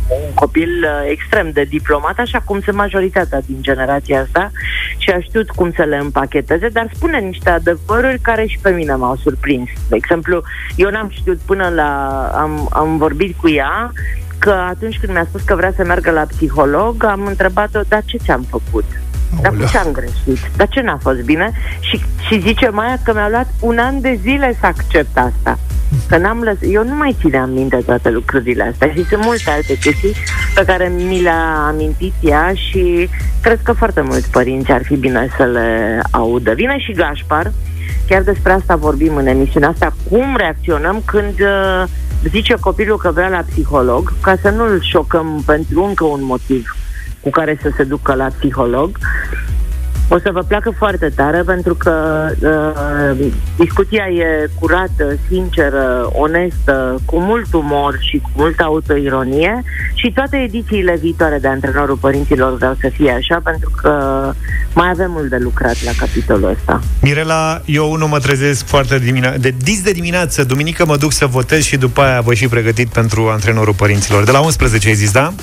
un 0.07 0.33
copil 0.33 0.69
uh, 0.83 1.09
extrem 1.09 1.51
de 1.51 1.63
diplomat, 1.63 2.19
așa 2.19 2.39
cum 2.39 2.61
sunt 2.61 2.75
majoritatea 2.75 3.41
din 3.45 3.57
generația 3.61 4.21
asta 4.21 4.51
și 4.97 5.09
a 5.09 5.19
știut 5.19 5.49
cum 5.49 5.71
să 5.75 5.83
le 5.83 5.97
împacheteze, 5.97 6.67
dar 6.69 6.89
spune 6.93 7.19
niște 7.19 7.49
adevăruri 7.49 8.19
care 8.19 8.45
și 8.45 8.59
pe 8.61 8.69
mine 8.69 8.95
m-au 8.95 9.15
surprins. 9.15 9.69
De 9.89 9.95
exemplu, 9.95 10.43
eu 10.75 10.89
n-am 10.89 11.09
știut 11.09 11.37
până 11.37 11.69
la... 11.69 11.91
Am, 12.33 12.69
am 12.71 12.97
vorbit 12.97 13.37
cu 13.37 13.49
ea 13.49 13.91
că 14.47 14.53
atunci 14.53 14.99
când 14.99 15.13
mi-a 15.13 15.25
spus 15.29 15.41
că 15.41 15.55
vrea 15.55 15.73
să 15.75 15.83
meargă 15.83 16.11
la 16.11 16.25
psiholog, 16.35 17.03
am 17.03 17.25
întrebat-o, 17.25 17.79
dar 17.87 18.01
ce 18.05 18.17
ți-am 18.17 18.45
făcut? 18.49 18.83
Dar 19.41 19.51
cu 19.51 19.55
Aoleu. 19.55 19.67
ce 19.67 19.77
am 19.77 19.91
greșit? 19.91 20.39
Dar 20.55 20.67
ce 20.67 20.81
n-a 20.81 20.97
fost 21.01 21.21
bine? 21.21 21.51
Și, 21.79 22.01
și 22.27 22.41
zice 22.41 22.69
Maia 22.69 22.99
că 23.03 23.13
mi-a 23.13 23.29
luat 23.29 23.47
un 23.59 23.77
an 23.77 24.01
de 24.01 24.19
zile 24.21 24.57
să 24.59 24.65
accept 24.65 25.17
asta. 25.17 25.59
Că 26.07 26.17
n-am 26.17 26.41
lăs... 26.41 26.57
Eu 26.61 26.83
nu 26.83 26.95
mai 26.95 27.15
țineam 27.19 27.49
minte 27.49 27.75
toate 27.75 28.09
lucrurile 28.09 28.63
astea 28.63 28.91
și 28.93 29.05
sunt 29.05 29.23
multe 29.23 29.49
alte 29.49 29.77
chestii 29.77 30.15
pe 30.55 30.63
care 30.65 30.91
mi 30.95 31.21
le-a 31.21 31.65
amintit 31.67 32.13
ea 32.19 32.51
și 32.53 33.09
cred 33.41 33.59
că 33.63 33.71
foarte 33.71 34.01
mulți 34.01 34.31
părinți 34.31 34.71
ar 34.71 34.83
fi 34.83 34.95
bine 34.95 35.27
să 35.37 35.43
le 35.43 35.99
audă. 36.11 36.53
Vine 36.53 36.77
și 36.79 36.91
Gașpar, 36.91 37.51
chiar 38.07 38.21
despre 38.21 38.51
asta 38.51 38.75
vorbim 38.75 39.15
în 39.15 39.27
emisiunea 39.27 39.69
asta, 39.69 39.93
cum 40.09 40.35
reacționăm 40.37 41.01
când 41.05 41.39
uh, 41.39 41.83
zice 42.23 42.55
copilul 42.59 42.97
că 42.97 43.11
vrea 43.11 43.29
la 43.29 43.43
psiholog, 43.49 44.13
ca 44.21 44.35
să 44.41 44.49
nu-l 44.49 44.81
șocăm 44.81 45.43
pentru 45.45 45.83
încă 45.83 46.03
un 46.03 46.23
motiv 46.23 46.75
cu 47.19 47.29
care 47.29 47.59
să 47.61 47.71
se 47.75 47.83
ducă 47.83 48.13
la 48.13 48.27
psiholog. 48.39 48.97
O 50.09 50.19
să 50.19 50.29
vă 50.33 50.43
placă 50.47 50.73
foarte 50.77 51.11
tare 51.15 51.41
pentru 51.45 51.75
că 51.75 52.25
uh, 52.41 53.31
discuția 53.57 54.07
e 54.07 54.49
curată, 54.59 55.17
sinceră, 55.29 56.09
onestă, 56.11 56.95
cu 57.05 57.19
mult 57.19 57.53
umor 57.53 57.97
și 57.99 58.17
cu 58.17 58.29
multă 58.35 58.63
autoironie 58.63 59.63
și 59.93 60.11
toate 60.11 60.37
edițiile 60.37 60.97
viitoare 61.01 61.37
de 61.37 61.47
Antrenorul 61.47 61.97
Părinților 61.97 62.55
vreau 62.57 62.75
să 62.81 62.89
fie 62.93 63.11
așa 63.11 63.39
pentru 63.43 63.71
că 63.81 63.91
mai 64.73 64.89
avem 64.89 65.11
mult 65.11 65.29
de 65.29 65.37
lucrat 65.39 65.83
la 65.83 65.91
capitolul 65.97 66.49
ăsta. 66.49 66.79
Mirela, 67.01 67.61
eu 67.65 67.95
nu 67.95 68.07
mă 68.07 68.19
trezesc 68.19 68.65
foarte 68.65 68.99
dimine- 68.99 69.37
de 69.39 69.53
dis 69.63 69.81
de 69.81 69.91
dimineață, 69.91 70.43
duminică 70.43 70.85
mă 70.85 70.97
duc 70.97 71.11
să 71.11 71.25
votez 71.25 71.63
și 71.63 71.77
după 71.77 72.01
aia 72.01 72.21
voi 72.21 72.35
fi 72.35 72.47
pregătit 72.47 72.87
pentru 72.87 73.27
antrenorul 73.29 73.73
părinților. 73.73 74.23
De 74.23 74.31
la 74.31 74.39
11 74.39 74.87
ai 74.87 74.93
zis, 74.93 75.11
da? 75.11 75.33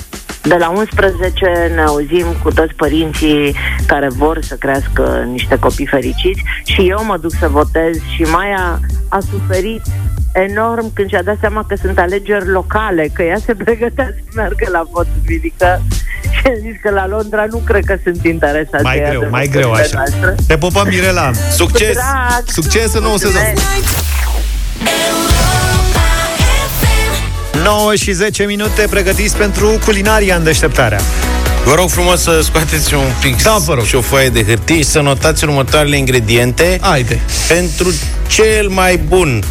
De 0.41 0.55
la 0.59 0.69
11 0.69 1.71
ne 1.75 1.81
auzim 1.81 2.25
cu 2.43 2.51
toți 2.51 2.73
părinții 2.73 3.55
care 3.85 4.07
vor 4.09 4.39
să 4.41 4.54
crească 4.59 5.27
niște 5.31 5.59
copii 5.59 5.85
fericiți 5.85 6.43
și 6.63 6.81
eu 6.89 7.05
mă 7.05 7.17
duc 7.17 7.31
să 7.39 7.47
votez 7.47 7.95
și 8.15 8.21
Maia 8.21 8.79
a 9.09 9.19
suferit 9.31 9.81
enorm 10.31 10.93
când 10.93 11.09
și-a 11.09 11.23
dat 11.23 11.37
seama 11.39 11.65
că 11.67 11.75
sunt 11.81 11.99
alegeri 11.99 12.47
locale, 12.47 13.09
că 13.13 13.23
ea 13.23 13.37
se 13.45 13.53
pregătea 13.55 14.05
să 14.15 14.23
meargă 14.35 14.67
la 14.71 14.83
vot 14.91 15.07
duminică 15.21 15.81
și 16.31 16.41
a 16.47 16.53
zis 16.61 16.75
că 16.81 16.89
la 16.89 17.07
Londra 17.07 17.45
nu 17.49 17.57
cred 17.57 17.83
că 17.85 17.97
sunt 18.03 18.23
interesați. 18.25 18.83
Mai 18.83 18.95
să 18.95 19.01
ia 19.01 19.09
greu, 19.09 19.19
de 19.19 19.27
mai 19.27 19.45
voturile 19.45 19.69
greu 19.69 19.71
așa. 19.71 19.95
noastre. 19.95 20.35
Te 20.47 20.57
pupăm, 20.57 20.87
Mirela! 20.87 21.27
Cu 21.27 21.35
Succes! 21.51 21.93
drag! 21.93 22.43
Succes 22.45 22.93
în 22.93 23.03
nou 23.03 23.15
sezon! 23.15 23.41
Mulțumesc! 23.41 24.03
9 27.63 27.95
și 27.95 28.11
10 28.11 28.43
minute 28.43 28.87
pregătiți 28.89 29.37
pentru 29.37 29.79
culinaria 29.85 30.35
în 30.35 30.43
deșteptarea. 30.43 30.99
Vă 31.65 31.73
rog 31.75 31.89
frumos 31.89 32.21
să 32.21 32.41
scoateți 32.43 32.93
un 32.93 33.01
pic 33.21 33.43
Da, 33.43 33.57
vă 33.65 33.73
rog. 33.73 33.83
și 33.85 33.95
o 33.95 34.01
foaie 34.01 34.29
de 34.29 34.43
hârtie 34.43 34.75
și 34.75 34.83
să 34.83 34.99
notați 34.99 35.43
următoarele 35.43 35.97
ingrediente 35.97 36.77
Haide. 36.81 37.19
pentru 37.47 37.93
cel 38.27 38.67
mai 38.69 38.97
bun 38.97 39.43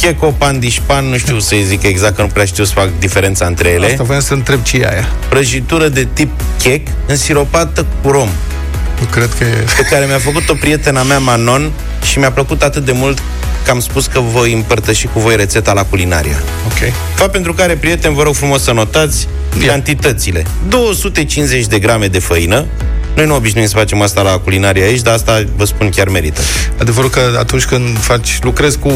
checo 0.00 0.26
pandișpan, 0.38 1.04
nu 1.08 1.16
știu 1.16 1.38
să-i 1.38 1.62
zic 1.62 1.82
exact, 1.82 2.16
că 2.16 2.22
nu 2.22 2.28
prea 2.28 2.44
știu 2.44 2.64
să 2.64 2.72
fac 2.72 2.88
diferența 2.98 3.46
între 3.46 3.68
ele. 3.68 3.86
Asta 3.86 4.02
voiam 4.02 4.22
să 4.22 4.32
întreb 4.34 4.62
ce 4.62 4.76
e 4.76 4.88
aia. 4.88 5.08
Prăjitură 5.28 5.88
de 5.88 6.08
tip 6.12 6.30
chec 6.58 6.86
însiropată 7.06 7.86
cu 8.02 8.10
rom, 8.10 8.28
Nu 8.28 8.61
cred 9.10 9.30
că 9.38 9.44
e... 9.44 9.64
pe 9.76 9.82
care 9.90 10.06
mi-a 10.06 10.18
făcut 10.18 10.48
o 10.48 10.54
prietena 10.54 11.02
mea, 11.02 11.18
Manon, 11.18 11.72
și 12.02 12.18
mi-a 12.18 12.32
plăcut 12.32 12.62
atât 12.62 12.84
de 12.84 12.92
mult 12.92 13.18
că 13.64 13.70
am 13.70 13.80
spus 13.80 14.06
că 14.06 14.20
voi 14.20 14.52
împărtăși 14.52 15.06
cu 15.12 15.20
voi 15.20 15.36
rețeta 15.36 15.72
la 15.72 15.84
culinaria. 15.84 16.42
Ok. 16.66 16.92
Fapt 17.14 17.32
pentru 17.32 17.54
care, 17.54 17.74
prieteni, 17.74 18.14
vă 18.14 18.22
rog 18.22 18.34
frumos 18.34 18.62
să 18.62 18.72
notați 18.72 19.28
Ia. 19.60 19.66
cantitățile. 19.66 20.46
250 20.68 21.66
de 21.66 21.78
grame 21.78 22.06
de 22.06 22.18
făină. 22.18 22.66
Noi 23.14 23.26
nu 23.26 23.34
obișnuim 23.34 23.66
să 23.66 23.76
facem 23.76 24.02
asta 24.02 24.22
la 24.22 24.38
culinaria 24.38 24.84
aici, 24.84 25.00
dar 25.00 25.14
asta 25.14 25.44
vă 25.56 25.64
spun 25.64 25.88
chiar 25.88 26.08
merită. 26.08 26.40
Adevărul 26.80 27.10
că 27.10 27.36
atunci 27.38 27.64
când 27.64 27.98
faci, 27.98 28.38
lucrezi 28.42 28.78
cu 28.78 28.92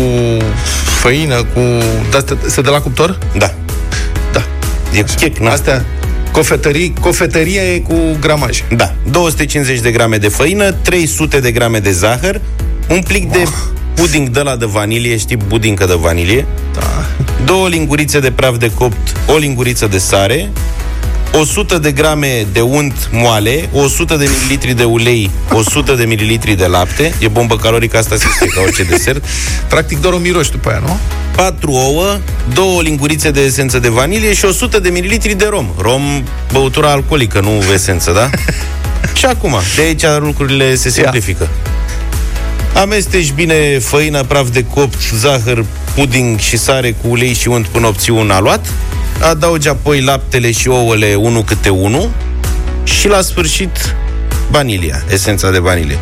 făină, 1.01 1.37
cu... 1.37 1.61
De 2.11 2.17
astea, 2.17 2.37
se 2.47 2.61
dă 2.61 2.71
la 2.71 2.81
cuptor? 2.81 3.19
Da. 3.39 3.55
Da. 4.33 4.43
E 4.93 5.05
chec, 5.17 5.37
na. 5.37 5.51
Astea 5.51 5.85
Cofetării, 6.37 6.93
cofetăria 7.01 7.62
e 7.62 7.78
cu 7.78 7.95
gramaj. 8.20 8.62
Da, 8.76 8.95
250 9.11 9.80
de 9.80 9.91
grame 9.91 10.16
de 10.16 10.28
făină, 10.28 10.72
300 10.72 11.41
de 11.41 11.53
grame 11.53 11.78
de 11.78 11.91
zahăr, 11.93 12.41
un 12.89 13.01
plic 13.03 13.30
de 13.32 13.45
puding 13.95 14.28
de 14.28 14.41
la 14.41 14.57
de 14.57 14.64
vanilie, 14.64 15.16
știi, 15.16 15.37
budincă 15.37 15.87
de 15.87 15.95
vanilie, 16.01 16.47
Da. 16.74 17.07
două 17.45 17.68
lingurițe 17.68 18.20
de 18.20 18.30
praf 18.30 18.57
de 18.59 18.70
copt, 18.74 19.16
o 19.26 19.37
linguriță 19.37 19.87
de 19.87 19.99
sare, 19.99 20.51
100 21.33 21.79
de 21.79 21.93
grame 21.93 22.47
de 22.53 22.61
unt 22.61 23.09
moale, 23.12 23.68
100 23.72 24.16
de 24.16 24.29
mililitri 24.39 24.74
de 24.74 24.85
ulei, 24.85 25.31
100 25.53 25.95
de 25.95 26.05
mililitri 26.05 26.55
de 26.55 26.66
lapte, 26.66 27.14
e 27.18 27.29
bombă 27.29 27.57
calorică 27.57 27.99
asta 27.99 28.16
se 28.16 28.27
știe 28.35 28.47
ca 28.47 28.61
orice 28.61 28.83
desert, 28.83 29.24
Practic 29.68 30.01
doar 30.01 30.14
o 30.14 30.18
miroși 30.18 30.51
după 30.51 30.68
aia, 30.68 30.79
nu? 30.79 30.99
4 31.37 31.70
ouă, 31.70 32.18
două 32.53 32.83
lingurițe 32.83 33.31
de 33.31 33.41
esență 33.41 33.79
de 33.79 33.89
vanilie 33.89 34.35
și 34.35 34.45
100 34.45 34.79
de 34.79 34.89
mililitri 34.89 35.35
de 35.35 35.47
rom. 35.51 35.66
Rom, 35.79 36.03
băutura 36.53 36.91
alcoolică, 36.91 37.41
nu 37.41 37.72
esență, 37.72 38.12
da? 38.12 38.31
și 39.18 39.24
acum, 39.24 39.55
de 39.77 39.83
aici 39.83 40.05
lucrurile 40.18 40.74
se 40.74 40.91
simplifică. 40.91 41.49
Amesteci 42.74 43.33
bine 43.33 43.79
făină, 43.79 44.22
praf 44.22 44.49
de 44.49 44.64
copt, 44.64 44.99
zahăr, 45.14 45.64
puding 45.95 46.39
și 46.39 46.57
sare 46.57 46.93
cu 47.03 47.09
ulei 47.09 47.33
și 47.33 47.49
unt 47.49 47.66
până 47.66 47.87
obții 47.87 48.12
un 48.12 48.31
aluat. 48.31 48.66
Adaugi 49.21 49.69
apoi 49.69 50.01
laptele 50.01 50.51
și 50.51 50.69
ouăle 50.69 51.14
unul 51.14 51.43
câte 51.43 51.69
unul 51.69 52.11
și 52.85 53.09
la 53.09 53.21
sfârșit 53.21 53.95
vanilia, 54.51 55.03
esența 55.11 55.51
de 55.51 55.59
vanilie. 55.59 55.99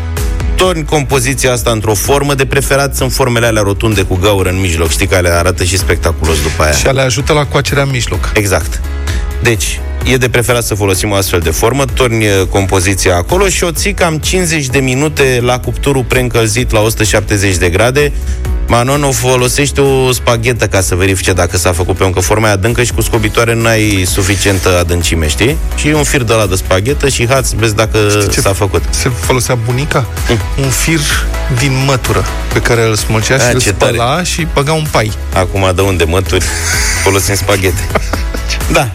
Torni 0.56 0.84
compoziția 0.84 1.52
asta 1.52 1.70
într-o 1.70 1.94
formă, 1.94 2.34
de 2.34 2.46
preferat 2.46 2.94
sunt 2.94 3.12
formele 3.12 3.46
alea 3.46 3.62
rotunde 3.62 4.02
cu 4.02 4.16
gaură 4.16 4.48
în 4.48 4.60
mijloc, 4.60 4.90
știi 4.90 5.06
că 5.06 5.14
alea 5.14 5.38
arată 5.38 5.64
și 5.64 5.78
spectaculos 5.78 6.42
după 6.42 6.62
aia. 6.62 6.72
Și 6.72 6.86
le 6.86 7.00
ajută 7.00 7.32
la 7.32 7.46
coacerea 7.46 7.82
în 7.82 7.90
mijloc. 7.90 8.30
Exact. 8.34 8.80
Deci, 9.42 9.80
e 10.04 10.16
de 10.16 10.28
preferat 10.28 10.64
să 10.64 10.74
folosim 10.74 11.10
o 11.10 11.14
astfel 11.14 11.40
de 11.40 11.50
formă, 11.50 11.84
torni 11.84 12.26
uh, 12.26 12.46
compoziția 12.50 13.16
acolo 13.16 13.48
și 13.48 13.64
o 13.64 13.70
ții 13.70 13.94
cam 13.94 14.18
50 14.18 14.66
de 14.66 14.78
minute 14.78 15.40
la 15.42 15.58
cuptorul 15.58 16.04
preîncălzit 16.04 16.70
la 16.72 16.80
170 16.80 17.56
de 17.56 17.68
grade. 17.68 18.12
Manon 18.66 19.02
o 19.02 19.10
folosește 19.12 19.80
o 19.80 20.12
spaghetă 20.12 20.66
ca 20.66 20.80
să 20.80 20.94
verifice 20.94 21.32
dacă 21.32 21.56
s-a 21.56 21.72
făcut 21.72 21.96
pe 21.96 22.04
încă 22.04 22.20
forma 22.20 22.48
e 22.48 22.50
adâncă 22.50 22.82
și 22.82 22.92
cu 22.92 23.00
scobitoare 23.00 23.54
nu 23.54 23.66
ai 23.66 24.04
suficientă 24.06 24.78
adâncime, 24.78 25.28
știi? 25.28 25.56
Și 25.76 25.86
un 25.86 26.02
fir 26.02 26.22
de 26.22 26.32
la 26.32 26.46
de 26.46 26.54
spaghetă 26.54 27.08
și 27.08 27.28
hați, 27.28 27.56
vezi 27.56 27.74
dacă 27.74 27.98
ce 28.32 28.40
s-a 28.40 28.52
făcut. 28.52 28.82
Se 28.90 29.08
folosea 29.08 29.54
bunica? 29.54 30.06
Un 30.58 30.68
fir 30.68 31.00
din 31.58 31.72
mătură 31.86 32.24
pe 32.52 32.60
care 32.60 32.86
îl 32.86 32.94
smulcea 32.94 33.38
și 33.38 33.44
A, 33.44 33.50
îl 33.50 33.60
ce 33.60 33.72
tare. 33.72 33.92
spăla 33.92 34.22
și 34.22 34.46
băga 34.54 34.72
un 34.72 34.86
pai. 34.90 35.12
Acum 35.34 35.72
dă 35.74 35.82
unde 35.82 36.04
mături 36.04 36.44
folosim 37.02 37.34
spaghete. 37.34 37.80
Da. 38.72 38.90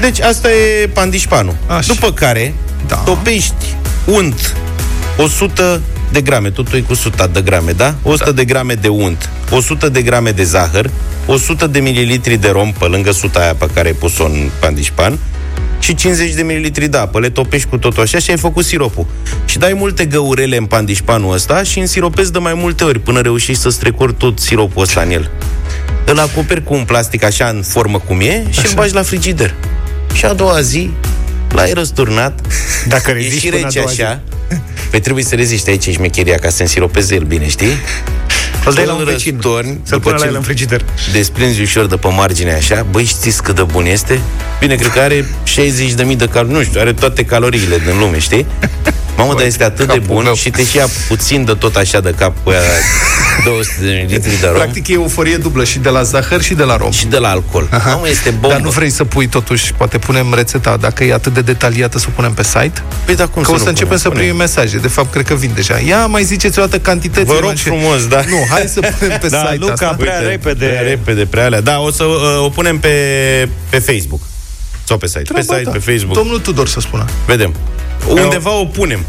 Deci 0.00 0.20
asta 0.20 0.50
e 0.50 0.86
pandișpanul. 0.92 1.56
Așa. 1.66 1.92
După 1.92 2.12
care 2.12 2.54
Da. 2.86 2.96
topești 2.96 3.76
unt 4.04 4.56
100 5.16 5.80
de 6.12 6.20
grame, 6.20 6.50
totul 6.50 6.78
e 6.78 6.80
cu 6.80 6.92
100 6.92 7.30
de 7.32 7.40
grame, 7.40 7.72
da? 7.72 7.94
100 8.02 8.24
da. 8.24 8.32
de 8.32 8.44
grame 8.44 8.74
de 8.74 8.88
unt, 8.88 9.28
100 9.50 9.88
de 9.88 10.02
grame 10.02 10.30
de 10.30 10.42
zahăr, 10.44 10.90
100 11.26 11.66
de 11.66 11.80
mililitri 11.80 12.36
de 12.36 12.48
rom, 12.48 12.72
pe 12.72 12.84
lângă 12.84 13.10
suta 13.10 13.40
aia 13.40 13.54
pe 13.54 13.66
care 13.74 13.88
ai 13.88 13.94
pus-o 13.94 14.24
în 14.24 14.50
pandișpan, 14.60 15.18
și 15.78 15.94
50 15.94 16.34
de 16.34 16.42
mililitri 16.42 16.88
de 16.88 16.96
apă. 16.96 17.20
Le 17.20 17.30
topești 17.30 17.68
cu 17.68 17.76
totul 17.78 18.02
așa 18.02 18.18
și 18.18 18.30
ai 18.30 18.36
făcut 18.36 18.64
siropul. 18.64 19.06
Și 19.44 19.58
dai 19.58 19.72
multe 19.72 20.04
găurele 20.04 20.56
în 20.56 20.64
pandișpanul 20.64 21.32
ăsta 21.32 21.62
și 21.62 21.78
însiropezi 21.78 22.32
de 22.32 22.38
mai 22.38 22.54
multe 22.54 22.84
ori 22.84 22.98
până 22.98 23.20
reușești 23.20 23.62
să 23.62 23.68
strecori 23.68 24.14
tot 24.14 24.38
siropul 24.38 24.82
ăsta 24.82 25.00
în 25.00 25.10
el. 25.10 25.30
Îl 26.10 26.18
acoperi 26.18 26.64
cu 26.64 26.74
un 26.74 26.84
plastic 26.84 27.24
așa 27.24 27.46
în 27.48 27.62
formă 27.62 27.98
cum 27.98 28.20
e 28.20 28.44
și 28.50 28.66
îl 28.66 28.72
bagi 28.74 28.94
la 28.94 29.02
frigider. 29.02 29.54
Și 30.12 30.24
a 30.24 30.32
doua 30.32 30.60
zi 30.60 30.90
l-ai 31.52 31.72
răsturnat. 31.72 32.40
Dacă 32.88 33.10
E 33.10 33.14
reziști 33.14 33.38
și 33.38 33.48
până 33.48 33.60
a 33.62 33.64
rece 33.64 33.78
doua 33.78 33.90
zi. 33.92 34.02
așa. 34.02 34.20
Păi 34.90 35.00
trebuie 35.00 35.24
să 35.24 35.34
reziști 35.34 35.70
aici 35.70 35.86
e 35.86 35.92
șmecheria 35.92 36.36
ca 36.36 36.48
să 36.48 36.62
însiropeze 36.62 37.14
el 37.14 37.22
bine, 37.22 37.48
știi? 37.48 37.72
Îl 38.64 38.72
dai 38.74 38.84
la 38.86 38.92
Îl 38.92 38.98
un 38.98 39.04
vecin, 39.04 39.32
răstorni, 39.32 39.80
să-l 39.82 39.98
după 39.98 40.10
pună 40.10 40.14
la 40.16 40.20
ce 40.22 40.28
el 40.28 40.34
în 40.36 40.42
frigider. 40.42 40.84
desprinzi 41.12 41.60
ușor 41.60 41.86
de 41.86 41.96
pe 41.96 42.08
margine 42.08 42.52
așa, 42.52 42.86
băi, 42.90 43.04
știți 43.04 43.42
cât 43.42 43.54
de 43.54 43.62
bun 43.62 43.86
este? 43.86 44.20
Bine, 44.60 44.74
cred 44.74 44.90
că 44.92 45.00
are 45.00 45.24
60.000 46.10 46.16
de 46.16 46.28
calorii, 46.32 46.54
nu 46.56 46.62
știu, 46.62 46.80
are 46.80 46.92
toate 46.92 47.24
caloriile 47.24 47.78
din 47.78 47.98
lume, 47.98 48.18
știi? 48.18 48.46
Mamă, 49.20 49.34
dar 49.34 49.46
este 49.46 49.64
atât 49.64 49.78
de 49.86 49.92
capul 49.92 50.02
bun 50.14 50.22
meu. 50.24 50.34
și 50.34 50.50
te 50.50 50.64
și 50.64 50.76
ia 50.76 50.86
puțin 51.08 51.44
de 51.44 51.52
tot 51.52 51.76
așa 51.76 52.00
de 52.00 52.14
cap 52.18 52.34
cu 52.42 52.50
aia 52.50 52.60
200 53.44 53.74
de 53.84 53.86
mililitri 53.90 54.40
de 54.40 54.46
rom 54.46 54.54
Practic 54.54 54.88
e 54.88 54.92
euforie 54.92 55.36
dublă 55.36 55.64
și 55.64 55.78
de 55.78 55.88
la 55.88 56.02
zahăr 56.02 56.42
și 56.42 56.54
de 56.54 56.62
la 56.62 56.76
rom. 56.76 56.90
și 56.90 57.06
de 57.06 57.18
la 57.18 57.28
alcool. 57.28 57.68
Mamă, 57.86 58.08
este 58.08 58.30
bombă. 58.30 58.48
Dar 58.48 58.60
nu 58.60 58.70
vrei 58.70 58.90
să 58.90 59.04
pui 59.04 59.26
totuși, 59.26 59.72
poate 59.74 59.98
punem 59.98 60.34
rețeta, 60.34 60.76
dacă 60.76 61.04
e 61.04 61.12
atât 61.12 61.34
de 61.34 61.40
detaliată, 61.40 61.98
să 61.98 62.06
o 62.08 62.12
punem 62.14 62.32
pe 62.32 62.42
site? 62.42 62.72
Păi, 63.04 63.16
dar 63.16 63.28
cum 63.28 63.42
Că 63.42 63.48
să 63.48 63.54
o 63.54 63.56
nu 63.58 63.62
să 63.62 63.68
începem 63.68 63.86
punem? 63.86 63.98
să 64.02 64.04
Spune. 64.08 64.20
primim 64.20 64.36
mesaje. 64.36 64.76
De 64.78 64.88
fapt, 64.88 65.12
cred 65.12 65.26
că 65.26 65.34
vin 65.34 65.50
deja. 65.54 65.78
Ia, 65.78 66.06
mai 66.06 66.24
ziceți 66.24 66.58
o 66.58 66.62
dată 66.62 66.78
cantitățile. 66.78 67.32
Vă 67.32 67.38
rog 67.40 67.48
mă, 67.48 67.54
și- 67.54 67.62
frumos, 67.62 68.06
da. 68.06 68.20
Nu, 68.28 68.46
hai 68.50 68.64
să 68.66 68.80
punem 68.98 69.18
pe 69.18 69.28
Da, 69.34 69.38
site 69.38 69.56
Luca, 69.60 69.72
asta. 69.72 69.94
prea 69.98 70.18
repede. 70.18 70.66
Prea 70.66 70.80
repede, 70.80 71.24
prea 71.26 71.44
alea. 71.44 71.60
Da, 71.60 71.78
o 71.78 71.90
să 71.90 72.04
uh, 72.04 72.44
o 72.44 72.48
punem 72.48 72.78
pe, 72.78 72.88
pe 73.68 73.78
Facebook. 73.78 74.20
Sau 74.84 74.96
pe 74.98 75.06
site. 75.06 75.18
pe 75.22 75.24
Treaba 75.32 75.52
site, 75.54 75.62
ta. 75.64 75.70
pe 75.70 75.78
Facebook. 75.90 76.14
Domnul 76.16 76.38
Tudor 76.38 76.68
să 76.68 76.80
spună. 76.80 77.04
Vedem. 77.26 77.54
Undeva 78.08 78.50
o 78.50 78.64
punem. 78.64 79.06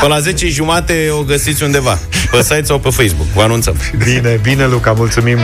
Pe 0.00 0.06
la 0.06 0.18
10 0.18 0.48
jumate 0.48 1.08
o 1.10 1.22
găsiți 1.22 1.62
undeva. 1.62 1.98
Pe 2.30 2.42
site 2.42 2.64
sau 2.64 2.78
pe 2.78 2.90
Facebook. 2.90 3.26
Vă 3.34 3.42
anunțăm. 3.42 3.76
Bine, 4.04 4.38
bine, 4.42 4.66
Luca, 4.66 4.92
mulțumim. 4.92 5.38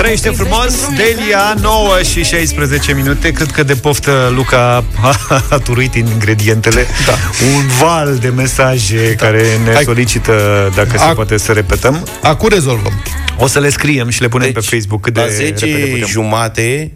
Trăiește 0.00 0.30
frumos, 0.30 0.74
Delia, 0.96 1.54
9 1.60 2.02
și 2.02 2.24
16 2.24 2.92
minute 2.92 3.32
Cred 3.32 3.50
că 3.50 3.62
de 3.62 3.74
poftă 3.74 4.32
Luca 4.34 4.84
a, 5.02 5.16
a 5.50 5.58
turuit 5.58 5.94
ingredientele 5.94 6.86
Da. 7.06 7.12
Un 7.56 7.66
val 7.66 8.16
de 8.18 8.28
mesaje 8.28 9.14
care 9.14 9.56
ne 9.64 9.72
Hai. 9.72 9.82
solicită 9.84 10.68
Dacă 10.74 10.98
se 10.98 11.10
Ac- 11.10 11.14
poate 11.14 11.36
să 11.36 11.52
repetăm 11.52 12.06
Acum 12.22 12.48
rezolvăm. 12.48 13.02
O 13.38 13.46
să 13.46 13.60
le 13.60 13.70
scriem 13.70 14.08
și 14.08 14.20
le 14.20 14.28
punem 14.28 14.52
Deci, 14.52 14.68
pe 14.68 14.76
Facebook 14.76 15.00
cât 15.00 15.14
de 15.14 15.20
la 15.20 15.26
repede 15.26 15.44
10 15.44 15.66
putem. 15.66 16.06
jumate, 16.06 16.92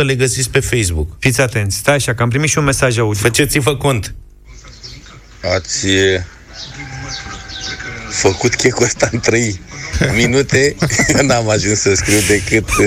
100% 0.00 0.04
le 0.04 0.14
găsiți 0.14 0.50
pe 0.50 0.60
Facebook. 0.60 1.08
Fiți 1.18 1.40
atenți, 1.40 1.76
stai 1.76 1.94
așa, 1.94 2.14
că 2.14 2.22
am 2.22 2.28
primit 2.28 2.48
și 2.48 2.58
un 2.58 2.64
mesaj 2.64 2.98
audio 2.98 3.20
Faceți-vă 3.20 3.76
cont. 3.76 4.14
Ați 5.54 5.88
e, 5.88 6.26
făcut 8.10 8.54
checul 8.54 8.84
ăsta 8.84 9.08
în 9.12 9.20
3 9.20 9.60
minute. 10.20 10.76
Eu 11.16 11.24
n-am 11.26 11.48
ajuns 11.48 11.78
să 11.80 11.94
scriu 11.94 12.18
decât 12.28 12.68
uh, 12.68 12.86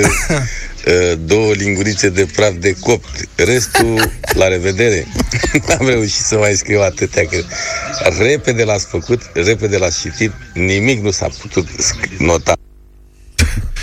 uh, 0.88 1.18
două 1.26 1.52
lingurițe 1.54 2.10
de 2.10 2.28
praf 2.36 2.52
de 2.60 2.74
copt. 2.80 3.28
Restul, 3.36 4.12
la 4.34 4.48
revedere. 4.48 5.08
N-am 5.68 5.88
reușit 5.88 6.26
să 6.26 6.36
mai 6.38 6.54
scriu 6.54 6.82
atâtea. 6.82 7.24
Că 7.26 7.38
repede 8.20 8.64
l-ați 8.64 8.86
făcut, 8.86 9.22
repede 9.34 9.78
l-ați 9.78 10.00
citit. 10.02 10.32
Nimic 10.54 11.04
nu 11.04 11.12
s-a 11.12 11.28
putut 11.42 11.68
sc- 11.68 12.18
nota. 12.18 12.54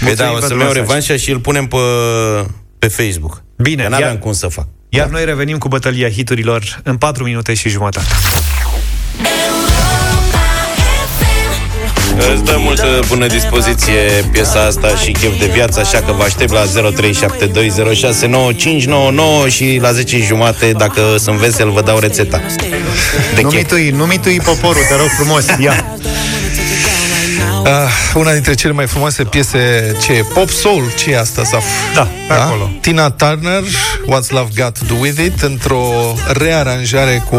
Păi 0.04 0.14
da, 0.14 0.30
o 0.30 0.34
să 0.34 0.40
pentru 0.40 0.58
iau 0.58 0.66
mesaj. 0.66 0.74
revanșa 0.74 1.16
și 1.16 1.30
îl 1.30 1.38
punem 1.40 1.66
pe, 1.66 1.76
pe 2.78 2.88
Facebook. 2.88 3.42
Bine, 3.56 3.82
Că 3.82 3.88
n-aveam 3.88 4.10
iar- 4.10 4.18
cum 4.18 4.32
să 4.32 4.46
fac. 4.48 4.66
Iar 4.88 5.08
noi 5.08 5.24
revenim 5.24 5.58
cu 5.58 5.68
bătălia 5.68 6.10
hiturilor 6.10 6.80
În 6.84 6.96
4 6.96 7.24
minute 7.24 7.54
și 7.54 7.68
jumătate 7.68 8.06
Îți 12.32 12.44
dă 12.44 12.56
multă 12.58 13.00
bună 13.08 13.26
dispoziție 13.26 14.00
piesa 14.32 14.60
asta 14.64 14.88
și 14.88 15.12
chef 15.12 15.38
de 15.38 15.46
viață, 15.52 15.80
așa 15.80 15.98
că 15.98 16.12
vă 16.12 16.22
aștept 16.22 16.52
la 16.52 16.64
0372069599 16.64 16.68
și 19.48 19.78
la 19.82 19.92
10 19.92 20.18
jumate, 20.18 20.72
dacă 20.72 21.00
sunt 21.18 21.36
vesel, 21.36 21.70
vă 21.70 21.82
dau 21.82 21.98
rețeta. 21.98 22.40
De 23.34 23.40
Nu 23.42 23.48
chef. 23.48 23.60
mitui, 23.60 23.90
nu 23.90 24.04
mitui 24.04 24.40
poporul, 24.40 24.82
te 24.88 24.96
rog 24.96 25.08
frumos 25.08 25.44
Ia 25.58 25.84
Uh, 27.64 27.70
una 28.14 28.32
dintre 28.32 28.54
cele 28.54 28.72
mai 28.72 28.86
frumoase 28.86 29.24
piese, 29.24 29.92
ce 30.02 30.12
e? 30.12 30.24
Pop 30.34 30.48
Soul, 30.48 30.92
ce 30.96 31.10
e 31.10 31.18
asta, 31.18 31.42
Zaf? 31.42 31.64
Da, 31.94 32.08
pe 32.28 32.32
acolo. 32.32 32.70
Tina 32.80 33.10
Turner, 33.10 33.62
What's 34.06 34.28
Love 34.28 34.48
Got 34.56 34.78
to 34.78 34.84
Do 34.88 34.94
With 35.00 35.20
It, 35.24 35.42
într-o 35.42 36.14
rearanjare 36.32 37.22
cu 37.30 37.38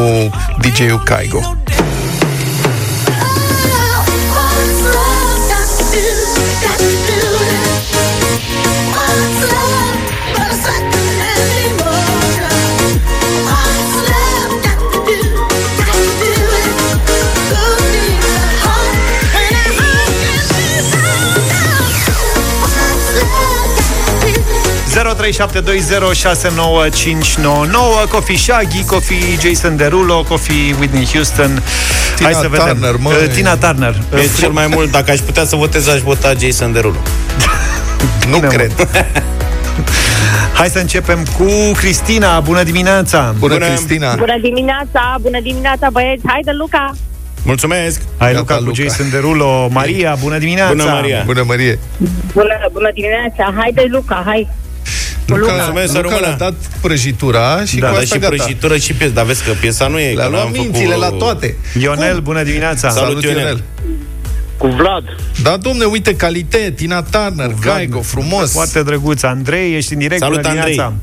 DJ-ul 0.62 1.02
Kaigo. 1.04 1.58
Coffee 28.10 28.38
Shaggy, 28.38 28.84
Coffee 28.86 29.38
Jason 29.42 29.78
Derulo, 29.78 30.24
Coffee 30.24 30.74
Whitney 30.80 31.06
Houston. 31.14 31.62
Tina 32.16 32.30
Hai 32.30 32.42
să 32.42 32.48
vedem. 32.48 32.68
Turner, 32.68 32.96
măi. 33.00 33.14
Uh, 33.14 33.32
Tina 33.34 33.58
Turner. 33.58 33.96
E 34.14 34.40
cel 34.40 34.50
mai 34.52 34.68
mult, 34.68 34.92
dacă 34.92 35.12
aș 35.12 35.20
putea 35.20 35.46
să 35.46 35.56
votez, 35.56 35.88
aș 35.88 36.00
vota 36.00 36.34
Jason 36.40 36.72
Derulo. 36.74 37.00
Nu 38.32 38.40
cred. 38.40 38.72
Hai 40.58 40.68
să 40.68 40.80
începem 40.80 41.26
cu 41.38 41.46
Cristina. 41.78 42.40
Bună 42.40 42.64
dimineața! 42.64 43.36
Bună, 43.40 43.58
Cristina. 43.58 44.16
Bună 44.16 44.38
dimineața, 44.42 45.18
bună 45.22 45.40
dimineața 45.40 45.90
băieți, 45.92 46.22
haide 46.26 46.52
Luca! 46.52 46.92
Mulțumesc! 47.44 48.02
Hai 48.18 48.34
Gata, 48.34 48.40
Luca 48.40 48.56
cu 48.56 48.64
Luca. 48.64 48.84
Jason 48.84 49.10
Derulo. 49.10 49.68
Maria, 49.72 50.18
bună 50.22 50.38
dimineața! 50.38 50.72
Bună, 50.72 50.84
Maria! 50.84 51.24
Bună, 51.26 51.44
Marie. 51.48 51.80
Bună, 52.34 52.70
bună 52.72 52.90
dimineața, 52.94 53.54
haide 53.58 53.86
Luca, 53.90 54.24
hai! 54.26 54.48
Luca, 55.26 55.52
Mulțumesc, 55.54 55.88
Luca 55.94 56.02
Româna. 56.02 56.20
le-a 56.28 56.36
dat 56.38 56.54
prăjitura 56.82 57.64
și 57.66 57.78
Da, 57.78 57.88
cu 57.88 57.94
dar 57.94 58.02
asta 58.04 58.16
și 58.16 58.22
gata. 58.22 58.36
prăjitură 58.36 58.78
și 58.78 58.94
piesă, 58.94 59.14
dar 59.14 59.26
vezi 59.26 59.44
că 59.44 59.52
piesa 59.60 59.88
nu 59.88 60.00
e. 60.00 60.14
Le-a 60.14 60.24
că 60.24 60.30
luat 60.30 60.44
n-am 60.44 60.52
mințile 60.52 60.86
făcut- 60.94 61.02
la 61.02 61.10
toate. 61.10 61.56
Ionel, 61.80 62.20
bună 62.20 62.44
dimineața! 62.44 62.90
Salut, 62.90 63.24
Ionel. 63.24 63.64
Cu 64.58 64.68
Vlad. 64.68 65.04
Da, 65.44 65.58
domne, 65.58 65.86
uite, 65.86 66.16
calitate, 66.16 66.72
Tina 66.76 67.02
Turner, 67.02 67.52
Gaigo, 67.62 68.02
frumos. 68.02 68.52
Foarte 68.52 68.84
drăguț. 68.84 69.24
Andrei, 69.24 69.76
ești 69.76 69.94
în 69.94 70.00
direct. 70.00 70.22
Salut, 70.22 70.36
bună 70.36 70.48
Andrei. 70.48 70.66
dimineața. 70.66 70.94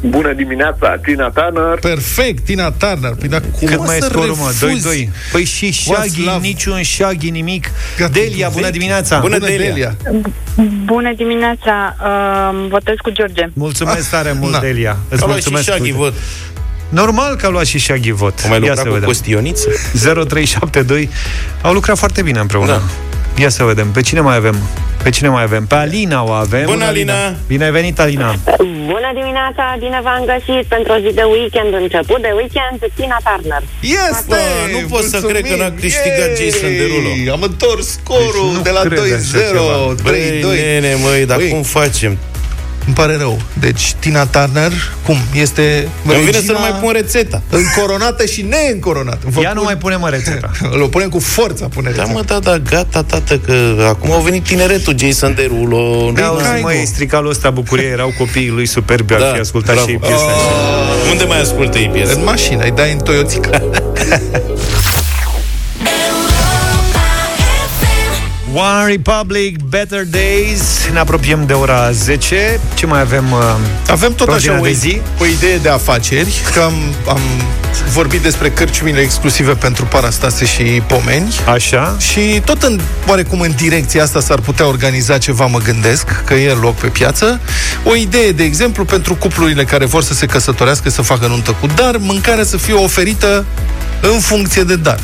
Bună 0.00 0.32
dimineața, 0.32 0.96
Tina 1.02 1.28
Turner. 1.28 1.78
Perfect, 1.80 2.44
Tina 2.44 2.70
Turner. 2.70 3.10
Păi, 3.18 3.28
dar 3.28 3.40
cum 3.58 3.68
Cât 3.68 3.78
o 3.78 3.82
mai 3.82 3.96
e 3.96 4.00
să 4.00 4.08
scorul, 4.10 4.34
mă? 4.34 4.50
refuzi? 4.60 5.06
2-2. 5.06 5.08
Păi 5.32 5.44
și 5.44 5.72
Shaggy, 5.72 6.22
What's 6.22 6.24
love? 6.24 6.38
niciun 6.46 6.82
Shaggy, 6.82 7.30
nimic. 7.30 7.70
Gata, 7.98 8.10
Delia, 8.12 8.48
bună 8.48 8.62
vechi. 8.62 8.72
dimineața! 8.72 9.18
Bună, 9.18 9.38
Bună, 9.38 9.50
Delia. 9.50 9.68
Delia. 9.68 9.96
Bună 10.84 11.12
dimineața, 11.16 11.96
uh, 12.00 12.66
votez 12.68 12.94
cu 13.02 13.10
George. 13.10 13.46
Mulțumesc 13.52 14.10
tare 14.10 14.32
mult, 14.40 14.52
Na. 14.52 14.60
Delia. 14.60 14.96
Îți 15.08 15.22
A 15.22 15.26
luat 15.26 15.38
și 15.42 15.48
mulțumesc. 15.48 15.64
Shaggy 15.64 15.82
Uite. 15.82 15.96
vot. 15.96 16.12
Normal 16.88 17.36
că 17.36 17.46
a 17.46 17.48
luat 17.48 17.64
și 17.66 17.78
Shaggy 17.78 18.10
vot. 18.10 18.34
O 18.44 18.48
mai 18.48 18.50
Ia 18.50 18.58
lucra 18.58 18.74
să 18.74 18.82
cu 18.82 18.92
vedem. 18.92 19.06
Costioniță? 19.06 19.68
0372 19.92 21.08
Au 21.62 21.72
lucrat 21.72 21.98
foarte 21.98 22.22
bine 22.22 22.38
împreună. 22.38 22.66
Da. 22.70 22.80
Ia 23.38 23.48
să 23.48 23.64
vedem. 23.64 23.90
Pe 23.90 24.00
cine 24.00 24.20
mai 24.20 24.36
avem? 24.36 24.56
Pe 25.02 25.10
cine 25.10 25.28
mai 25.28 25.42
avem? 25.42 25.66
Pe 25.66 25.74
Alina 25.74 26.24
o 26.24 26.30
avem. 26.30 26.64
Bună, 26.64 26.84
Alina! 26.84 27.34
Bine 27.46 27.64
ai 27.64 27.70
venit, 27.70 27.98
Alina! 28.00 28.34
Bună 28.86 29.10
dimineața, 29.14 29.76
bine 29.78 30.00
v-am 30.02 30.24
găsit 30.32 30.64
pentru 30.68 30.92
o 30.92 30.98
zi 31.04 31.14
de 31.14 31.22
weekend, 31.22 31.74
început 31.74 32.20
de 32.22 32.32
weekend, 32.40 32.78
Tina 32.94 33.18
Turner. 33.26 33.62
Este! 33.80 34.24
Bă, 34.26 34.36
nu 34.72 34.86
pot 34.88 35.02
să 35.02 35.18
cred 35.20 35.42
că 35.48 35.56
n-a 35.56 35.72
câștigat 35.80 36.30
Jason 36.38 36.70
Derulo. 36.80 37.32
Am 37.32 37.42
întors 37.42 37.86
scorul 37.98 38.46
Deci 38.46 38.56
nu 38.56 38.62
de 38.62 38.70
la 38.70 38.80
cred 38.80 38.98
așa 38.98 39.38
2-0, 39.38 39.48
ceva. 39.52 39.94
3-2. 39.94 40.02
Băi, 40.02 40.42
nene, 40.42 40.94
măi, 41.04 41.26
dar 41.26 41.36
Băi, 41.36 41.48
cum 41.48 41.62
facem? 41.62 42.18
Îmi 42.86 42.94
pare 42.94 43.16
rău. 43.16 43.40
Deci, 43.60 43.94
Tina 43.98 44.26
Turner, 44.26 44.72
cum? 45.04 45.16
Este 45.34 45.88
Îmi 46.04 46.14
vine 46.14 46.30
să 46.30 46.36
regina 46.36 46.52
nu 46.52 46.58
mai 46.70 46.78
pun 46.82 46.92
rețeta. 46.92 47.42
Încoronată 47.50 48.24
și 48.24 48.42
neîncoronată. 48.42 49.18
Vă 49.24 49.40
Ia 49.40 49.52
nu 49.52 49.60
pun- 49.60 49.64
mai 49.64 49.76
punem 49.76 50.06
rețeta. 50.10 50.50
Îl 50.80 50.88
punem 50.88 51.08
cu 51.08 51.18
forța, 51.18 51.66
pune 51.68 51.90
Da, 51.90 52.02
rețeta. 52.02 52.18
mă, 52.18 52.22
da, 52.26 52.38
da, 52.38 52.58
gata, 52.58 53.02
tată, 53.02 53.38
că 53.38 53.84
acum 53.88 54.10
au 54.12 54.20
venit 54.20 54.44
tineretul 54.44 54.94
Jason 54.98 55.34
Derulo. 55.34 56.10
Da, 56.14 56.26
auzi, 56.26 56.42
Caigo. 56.44 56.66
măi, 56.66 56.86
stricalul 56.86 57.30
ăsta 57.30 57.50
bucurie, 57.50 57.86
erau 57.86 58.14
copiii 58.18 58.48
lui 58.50 58.66
superbi, 58.66 59.12
ar 59.14 59.20
Da, 59.20 59.30
fi 59.34 59.40
ascultat 59.40 59.74
bravo. 59.74 59.86
și 59.88 59.92
ei 59.94 59.98
piesa. 60.00 60.30
Unde 61.10 61.24
mai 61.24 61.40
ascultă 61.40 61.78
ei 61.78 61.88
piesa? 61.92 62.12
În 62.12 62.24
mașină, 62.24 62.64
îi 62.64 62.70
dai 62.76 62.92
în 62.92 62.98
Toyotica. 62.98 63.50
One 68.58 68.86
Republic, 68.86 69.56
Better 69.68 70.04
Days. 70.06 70.88
Ne 70.92 70.98
apropiem 70.98 71.46
de 71.46 71.52
ora 71.52 71.90
10. 71.92 72.60
Ce 72.74 72.86
mai 72.86 73.00
avem? 73.00 73.32
uh, 73.32 73.54
Avem 73.88 74.14
tot 74.14 74.26
pe 74.26 74.32
așa 74.32 74.52
ordinea 74.52 74.60
o, 74.60 74.64
de 74.64 74.72
zi? 74.72 75.00
o 75.20 75.24
idee 75.26 75.56
de 75.56 75.68
afaceri, 75.68 76.42
că 76.54 76.60
am, 76.60 76.74
am 77.08 77.20
vorbit 77.92 78.20
despre 78.20 78.50
cărciumile 78.50 79.00
exclusive 79.00 79.52
pentru 79.52 79.84
Parastase 79.84 80.44
și 80.44 80.62
Pomeni. 80.62 81.34
Așa. 81.52 81.96
Și 81.98 82.42
tot 82.44 82.62
în, 82.62 82.80
oarecum 83.06 83.40
în 83.40 83.52
direcția 83.56 84.02
asta 84.02 84.20
s-ar 84.20 84.38
putea 84.38 84.66
organiza 84.66 85.18
ceva, 85.18 85.46
mă 85.46 85.58
gândesc, 85.58 86.24
că 86.24 86.34
e 86.34 86.52
loc 86.52 86.74
pe 86.74 86.86
piață. 86.86 87.40
O 87.84 87.94
idee, 87.94 88.32
de 88.32 88.42
exemplu, 88.42 88.84
pentru 88.84 89.14
cuplurile 89.14 89.64
care 89.64 89.84
vor 89.84 90.02
să 90.02 90.14
se 90.14 90.26
căsătorească, 90.26 90.90
să 90.90 91.02
facă 91.02 91.26
nuntă 91.26 91.56
cu 91.60 91.66
dar, 91.74 91.96
mâncarea 91.96 92.44
să 92.44 92.56
fie 92.56 92.74
oferită 92.74 93.44
în 94.00 94.20
funcție 94.20 94.62
de 94.62 94.76
dar. 94.76 94.98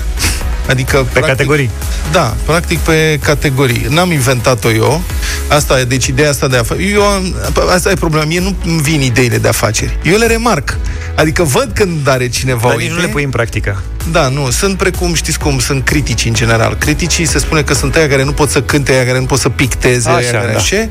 Adică, 0.68 0.96
Pe 0.96 1.02
practic, 1.12 1.28
categorii. 1.28 1.70
Da, 2.12 2.34
practic 2.44 2.78
pe 2.78 3.18
categorii. 3.22 3.86
N-am 3.90 4.12
inventat-o 4.12 4.70
eu. 4.70 5.02
Asta 5.48 5.80
e, 5.80 5.84
deci 5.84 6.06
ideea 6.06 6.30
asta 6.30 6.48
de 6.48 6.56
afaceri. 6.56 6.92
Eu 6.92 7.02
am, 7.02 7.34
asta 7.74 7.90
e 7.90 7.94
problema. 7.94 8.24
Mie 8.24 8.40
nu 8.40 8.54
îmi 8.66 8.80
vin 8.82 9.00
ideile 9.00 9.38
de 9.38 9.48
afaceri. 9.48 9.98
Eu 10.02 10.16
le 10.18 10.26
remarc. 10.26 10.76
Adică 11.16 11.42
văd 11.42 11.70
când 11.74 12.08
are 12.08 12.28
cineva 12.28 12.66
Dar 12.68 12.74
o 12.74 12.78
nici 12.78 12.86
nu 12.88 12.92
idee. 12.94 13.06
le 13.06 13.12
pui 13.12 13.24
în 13.24 13.30
practică. 13.30 13.82
Da, 14.10 14.28
nu, 14.28 14.50
sunt 14.50 14.76
precum, 14.76 15.14
știți 15.14 15.38
cum, 15.38 15.58
sunt 15.58 15.84
critici 15.84 16.24
în 16.24 16.34
general. 16.34 16.74
Criticii 16.78 17.24
se 17.26 17.38
spune 17.38 17.62
că 17.62 17.74
sunt 17.74 17.94
aia 17.96 18.08
care 18.08 18.24
nu 18.24 18.32
pot 18.32 18.50
să 18.50 18.62
cânte, 18.62 18.92
aia 18.92 19.04
care 19.06 19.18
nu 19.18 19.24
pot 19.26 19.38
să 19.38 19.48
picteze, 19.48 20.08
Așa, 20.08 20.16
aia 20.18 20.30
care 20.30 20.52
da. 20.52 20.58
așa, 20.58 20.88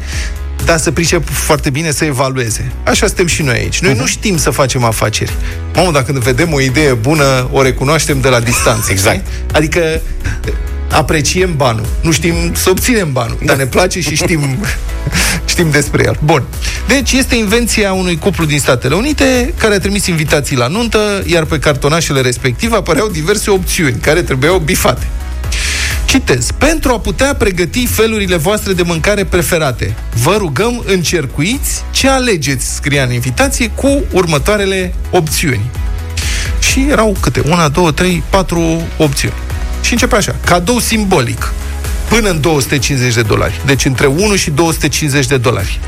dar 0.66 0.78
să 0.78 0.92
pricep 0.92 1.30
foarte 1.30 1.70
bine 1.70 1.92
să 1.92 2.06
evalueze. 2.06 2.72
Așa 2.84 3.06
suntem 3.06 3.26
și 3.26 3.42
noi 3.42 3.56
aici. 3.56 3.80
Noi 3.80 3.94
uh-huh. 3.94 3.98
nu 3.98 4.06
știm 4.06 4.38
să 4.38 4.50
facem 4.50 4.84
afaceri. 4.84 5.34
Mamă, 5.76 5.92
dacă 5.92 6.12
vedem 6.12 6.54
o 6.54 6.62
idee 6.62 6.94
bună, 6.94 7.50
o 7.52 7.62
recunoaștem 7.62 8.22
de 8.22 8.30
la 8.30 8.40
distanță. 8.40 8.92
Exact. 8.92 9.16
știi? 9.16 9.44
Adică 9.52 10.02
apreciem 10.92 11.56
banul. 11.56 11.86
Nu 12.02 12.12
știm 12.12 12.36
să 12.54 12.70
obținem 12.70 13.12
banul, 13.12 13.38
dar 13.46 13.56
ne 13.56 13.66
place 13.66 14.02
și 14.02 14.16
știm, 14.16 14.58
știm 15.46 15.70
despre 15.72 16.04
el. 16.06 16.18
Bun. 16.24 16.44
Deci 16.88 17.12
este 17.12 17.36
invenția 17.36 17.94
unui 17.94 18.18
cuplu 18.18 18.46
din 18.46 18.60
Statele 18.60 18.96
Unite 18.96 19.54
care 19.58 19.74
a 19.74 19.80
trimis 19.80 20.06
invitații 20.06 20.58
la 20.58 20.68
nuntă, 20.68 21.24
iar 21.26 21.44
pe 21.44 21.60
cartonașele 21.60 22.22
respective 22.22 22.76
apăreau 22.76 23.08
diverse 23.08 23.50
opțiuni 23.50 23.96
care 24.02 24.22
trebuiau 24.22 24.58
bifate. 24.58 25.08
Citez. 26.12 26.52
Pentru 26.58 26.92
a 26.92 27.00
putea 27.00 27.36
pregăti 27.36 27.86
felurile 27.86 28.36
voastre 28.36 28.74
de 28.74 28.82
mâncare 28.82 29.26
preferate, 29.26 29.96
vă 30.24 30.36
rugăm 30.38 30.84
încercuiți 30.86 31.84
ce 31.92 32.10
alegeți, 32.10 32.74
scria 32.76 33.04
în 33.04 33.12
invitație, 33.12 33.70
cu 33.76 34.04
următoarele 34.12 34.94
opțiuni. 35.12 35.70
Și 36.60 36.86
erau 36.90 37.16
câte? 37.20 37.42
Una, 37.46 37.68
două, 37.68 37.92
trei, 37.92 38.24
patru 38.30 38.82
opțiuni. 38.98 39.34
Și 39.82 39.92
începe 39.92 40.16
așa. 40.16 40.36
Cadou 40.46 40.80
simbolic. 40.80 41.54
Până 42.10 42.30
în 42.30 42.42
250 42.42 43.14
de 43.14 43.22
dolari. 43.22 43.62
Deci 43.66 43.86
între 43.86 44.06
1 44.06 44.36
și 44.36 44.50
250 44.50 45.28
de 45.28 45.38
dolari. 45.38 45.80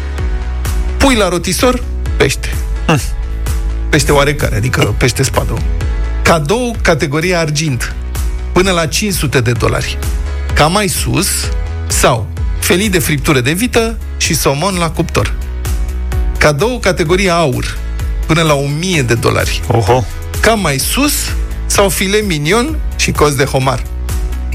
Pui 0.98 1.16
la 1.16 1.30
rotisor, 1.30 1.84
pește. 2.18 2.54
Pește 3.90 4.12
oarecare, 4.12 4.56
adică 4.56 4.96
pește 4.98 5.24
spadă. 5.24 5.62
Cadou 6.22 6.76
categoria 6.82 7.40
argint. 7.40 7.96
Până 8.54 8.72
la 8.72 8.86
500 8.86 9.42
de 9.42 9.52
dolari. 9.52 9.98
Ca 10.54 10.68
mai 10.68 10.88
sus, 10.88 11.28
sau 11.88 12.28
felii 12.60 12.90
de 12.90 13.00
friptură 13.00 13.40
de 13.40 13.52
vită 13.52 13.98
și 14.18 14.34
somon 14.36 14.76
la 14.76 14.90
cuptor. 14.90 15.34
Cadou 16.38 16.80
categoria 16.80 17.36
aur. 17.36 17.78
Până 18.26 18.42
la 18.42 18.54
1000 18.54 19.02
de 19.02 19.14
dolari. 19.14 19.62
Oho. 19.68 20.04
Cam 20.40 20.60
mai 20.60 20.78
sus, 20.78 21.14
sau 21.66 21.90
file 21.90 22.18
minion 22.18 22.80
și 22.96 23.12
cos 23.12 23.36
de 23.36 23.44
homar. 23.44 23.84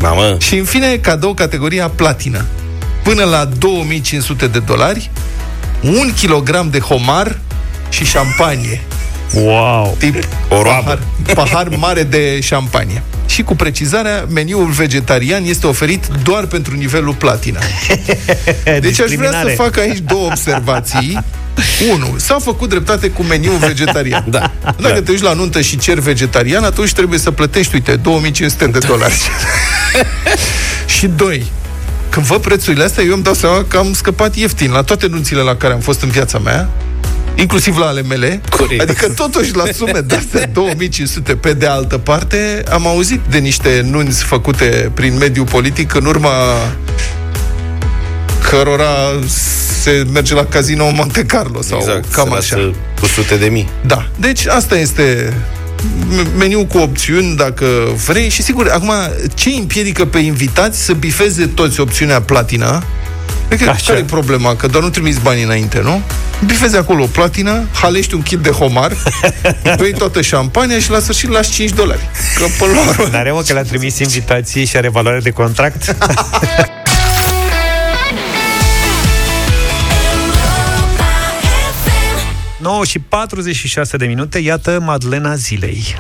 Mamă, 0.00 0.36
Și 0.40 0.56
în 0.56 0.64
fine, 0.64 0.96
cadou 0.96 1.34
categoria 1.34 1.88
platină. 1.88 2.44
Până 3.02 3.24
la 3.24 3.44
2500 3.44 4.46
de 4.46 4.58
dolari, 4.58 5.10
un 5.82 6.12
kilogram 6.16 6.70
de 6.70 6.78
homar 6.78 7.38
și 7.88 8.04
șampanie. 8.04 8.80
Wow. 9.34 9.96
Tip 9.98 10.14
O 10.48 10.62
roabă. 10.62 10.98
pahar, 11.34 11.48
pahar 11.48 11.68
mare 11.76 12.02
de 12.02 12.40
șampanie. 12.40 13.02
Și 13.26 13.42
cu 13.42 13.54
precizarea, 13.56 14.24
meniul 14.28 14.66
vegetarian 14.70 15.44
este 15.44 15.66
oferit 15.66 16.06
doar 16.22 16.44
pentru 16.46 16.74
nivelul 16.76 17.14
platină. 17.14 17.58
Deci 18.80 19.00
aș 19.00 19.10
vrea 19.10 19.30
să 19.30 19.52
fac 19.56 19.76
aici 19.78 19.98
două 19.98 20.26
observații. 20.26 21.18
Unu, 21.92 22.14
s-a 22.16 22.36
făcut 22.42 22.68
dreptate 22.68 23.08
cu 23.10 23.22
meniul 23.22 23.56
vegetarian. 23.56 24.24
Da. 24.28 24.50
Dacă 24.62 24.94
Da. 24.94 25.02
te 25.02 25.10
uiți 25.10 25.22
la 25.22 25.32
nuntă 25.32 25.60
și 25.60 25.76
cer 25.78 25.98
vegetarian, 25.98 26.64
atunci 26.64 26.92
trebuie 26.92 27.18
să 27.18 27.30
plătești, 27.30 27.74
uite, 27.74 27.96
2500 27.96 28.66
de 28.66 28.78
dolari. 28.86 29.14
și 30.98 31.06
doi, 31.06 31.46
când 32.08 32.26
văd 32.26 32.40
prețurile 32.40 32.84
astea, 32.84 33.04
eu 33.04 33.12
îmi 33.12 33.22
dau 33.22 33.34
seama 33.34 33.64
că 33.68 33.76
am 33.78 33.92
scăpat 33.92 34.36
ieftin 34.36 34.70
la 34.70 34.82
toate 34.82 35.06
nunțile 35.06 35.40
la 35.40 35.56
care 35.56 35.72
am 35.72 35.80
fost 35.80 36.02
în 36.02 36.08
viața 36.08 36.38
mea, 36.38 36.68
inclusiv 37.40 37.76
la 37.76 37.86
ale 37.86 38.02
mele. 38.02 38.40
Corect. 38.56 38.80
Adică 38.80 39.08
totuși 39.08 39.54
la 39.56 39.64
sume 39.74 40.00
de 40.00 40.14
astea 40.14 40.46
2500 40.52 41.34
pe 41.34 41.52
de 41.52 41.66
altă 41.66 41.98
parte, 41.98 42.62
am 42.72 42.86
auzit 42.86 43.20
de 43.30 43.38
niște 43.38 43.86
nunți 43.90 44.22
făcute 44.24 44.90
prin 44.94 45.16
mediul 45.16 45.46
politic 45.46 45.94
în 45.94 46.04
urma 46.04 46.30
cărora 48.50 48.94
se 49.82 50.06
merge 50.12 50.34
la 50.34 50.44
casino 50.44 50.84
în 50.86 50.94
Monte 50.96 51.24
Carlo 51.24 51.62
sau 51.62 51.78
exact, 51.78 52.12
cam 52.12 52.28
se 52.30 52.36
așa. 52.36 52.56
lasă 52.56 52.70
cu 53.00 53.06
sute 53.06 53.36
de 53.36 53.46
mii. 53.46 53.68
Da. 53.86 54.08
Deci 54.16 54.46
asta 54.46 54.78
este 54.78 55.32
m- 56.12 56.36
meniu 56.38 56.64
cu 56.64 56.78
opțiuni 56.78 57.36
dacă 57.36 57.64
vrei 58.06 58.28
și 58.28 58.42
sigur, 58.42 58.68
acum 58.68 58.92
ce 59.34 59.48
îi 59.48 59.58
împiedică 59.58 60.04
pe 60.04 60.18
invitați 60.18 60.84
să 60.84 60.92
bifeze 60.92 61.46
toți 61.46 61.80
opțiunea 61.80 62.20
platină 62.20 62.82
Adică, 63.50 63.76
care 63.86 63.98
e 63.98 64.02
problema? 64.02 64.56
Că 64.56 64.66
doar 64.66 64.82
nu 64.82 64.88
trimiți 64.88 65.20
banii 65.20 65.42
înainte, 65.42 65.80
nu? 65.82 66.02
Bifezi 66.44 66.76
acolo 66.76 67.02
o 67.02 67.06
platină, 67.06 67.66
halești 67.72 68.14
un 68.14 68.22
kit 68.22 68.38
de 68.38 68.50
homar, 68.50 68.92
bei 69.78 69.92
toată 69.92 70.20
șampania 70.20 70.78
și 70.78 70.90
la 70.90 70.98
sfârșit 70.98 71.28
lași 71.28 71.50
5 71.50 71.70
dolari. 71.70 72.08
Că 72.36 72.44
până 72.58 72.72
la 72.72 72.80
urmă... 72.88 73.08
N-are 73.12 73.30
mă 73.32 73.42
că 73.46 73.52
le-a 73.52 73.62
trimis 73.62 73.98
invitații 73.98 74.64
și 74.64 74.76
are 74.76 74.88
valoare 74.88 75.20
de 75.20 75.30
contract? 75.30 75.96
9 82.60 82.84
și 82.84 82.98
46 82.98 83.96
de 83.96 84.06
minute, 84.06 84.38
iată 84.38 84.80
Madlena 84.84 85.34
zilei. 85.34 85.94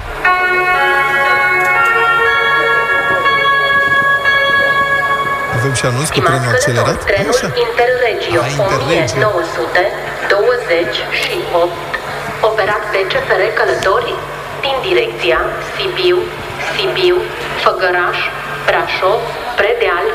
Și 5.78 5.84
anunț 5.90 6.08
cu 6.16 6.20
trenul 6.28 6.50
accelerat? 6.54 6.98
Trenul 7.10 7.34
Așa. 7.38 7.48
Interregio 7.66 8.40
Ah, 8.44 8.50
Interregio. 8.62 9.26
1928, 9.26 11.72
operat 12.50 12.82
de 12.94 13.00
CFR 13.10 13.42
Călători 13.58 14.10
din 14.64 14.76
direcția 14.88 15.38
Sibiu, 15.74 16.18
Sibiu, 16.74 17.16
Făgăraș, 17.64 18.18
Brașov, 18.66 19.20
Predeal, 19.58 20.06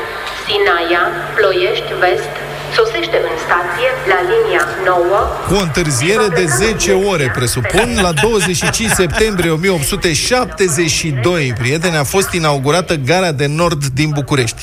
Sinaia, 0.44 1.02
Ploiești 1.36 1.90
Vest, 2.02 2.32
sosește 2.78 3.16
în 3.28 3.34
stație 3.44 3.88
la 4.12 4.18
linia 4.32 4.62
9 4.84 5.18
Cu 5.48 5.54
o 5.60 5.62
întârziere 5.68 6.26
de 6.38 6.44
10 6.44 6.92
ore, 7.12 7.26
presupun, 7.38 7.88
la 8.06 8.12
25 8.12 8.90
septembrie 9.02 9.50
1872, 9.50 11.52
prieteni, 11.58 11.96
a 12.04 12.06
fost 12.14 12.30
inaugurată 12.40 12.94
Gara 13.10 13.32
de 13.32 13.46
Nord 13.60 13.82
din 14.00 14.10
București. 14.18 14.62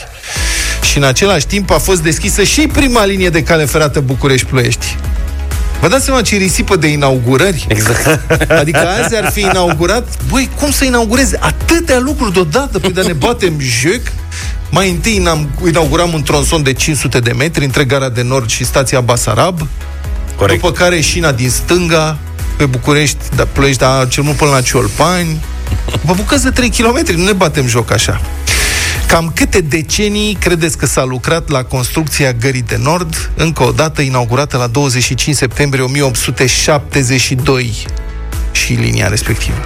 Și 0.92 0.98
în 0.98 1.04
același 1.04 1.46
timp 1.46 1.72
a 1.72 1.78
fost 1.78 2.02
deschisă 2.02 2.44
și 2.44 2.62
prima 2.62 3.06
linie 3.06 3.30
de 3.30 3.44
cale 3.44 3.66
ferată 3.66 4.00
București-Ploiești. 4.00 4.98
Vă 5.82 5.88
dați 5.88 6.06
seama 6.06 6.22
ce 6.22 6.36
risipă 6.36 6.76
de 6.76 6.88
inaugurări? 6.88 7.66
Exact. 7.68 8.06
Adică 8.52 8.88
azi 9.04 9.16
ar 9.16 9.32
fi 9.32 9.40
inaugurat... 9.40 10.08
Băi, 10.30 10.50
cum 10.60 10.72
să 10.72 10.84
inaugureze 10.86 11.38
atâtea 11.42 12.00
lucruri 12.00 12.34
deodată? 12.34 12.80
Păi 12.80 12.92
de 12.92 13.02
ne 13.02 13.14
batem 13.14 13.54
joc. 13.60 14.02
Mai 14.70 14.90
întâi 14.90 15.22
inam- 15.22 15.68
inauguram 15.68 16.14
un 16.14 16.22
tronson 16.22 16.64
de 16.64 16.74
500 16.74 17.20
de 17.20 17.32
metri 17.32 17.64
între 17.66 17.84
Gara 17.84 18.10
de 18.10 18.22
Nord 18.22 18.50
și 18.50 18.66
stația 18.66 19.00
Basarab. 19.00 19.68
Corect. 20.36 20.62
După 20.62 20.74
care 20.74 21.02
șina 21.02 21.32
din 21.32 21.50
stânga, 21.50 22.18
pe 22.58 22.66
București, 22.66 23.18
da, 23.36 23.48
Ploiești, 23.52 23.80
dar 23.80 24.08
cel 24.08 24.24
mult 24.24 24.38
până 24.38 24.52
la 24.52 24.62
Ciolpani. 24.62 25.44
Vă 26.02 26.14
bucăți 26.14 26.44
de 26.44 26.50
3 26.50 26.70
km, 26.70 27.04
nu 27.16 27.24
ne 27.24 27.34
batem 27.34 27.68
joc 27.68 27.92
așa. 27.92 28.22
Cam 29.12 29.32
câte 29.36 29.62
decenii 29.62 30.34
credeți 30.34 30.78
că 30.78 30.86
s-a 30.86 31.04
lucrat 31.04 31.50
la 31.50 31.64
construcția 31.64 32.34
Gării 32.34 32.62
de 32.62 32.80
Nord, 32.84 33.32
încă 33.36 33.64
o 33.64 33.72
dată 33.72 34.02
inaugurată 34.02 34.58
la 34.58 34.68
25 34.68 35.36
septembrie 35.36 35.84
1872 35.84 37.86
și 38.52 38.74
linia 38.74 39.08
respectivă? 39.08 39.58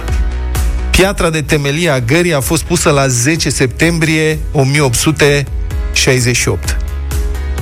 Piatra 0.90 1.30
de 1.30 1.42
temelie 1.42 1.88
a 1.88 2.00
gării 2.00 2.34
a 2.34 2.40
fost 2.40 2.62
pusă 2.62 2.90
la 2.90 3.08
10 3.08 3.50
septembrie 3.50 4.38
1868. 4.52 6.76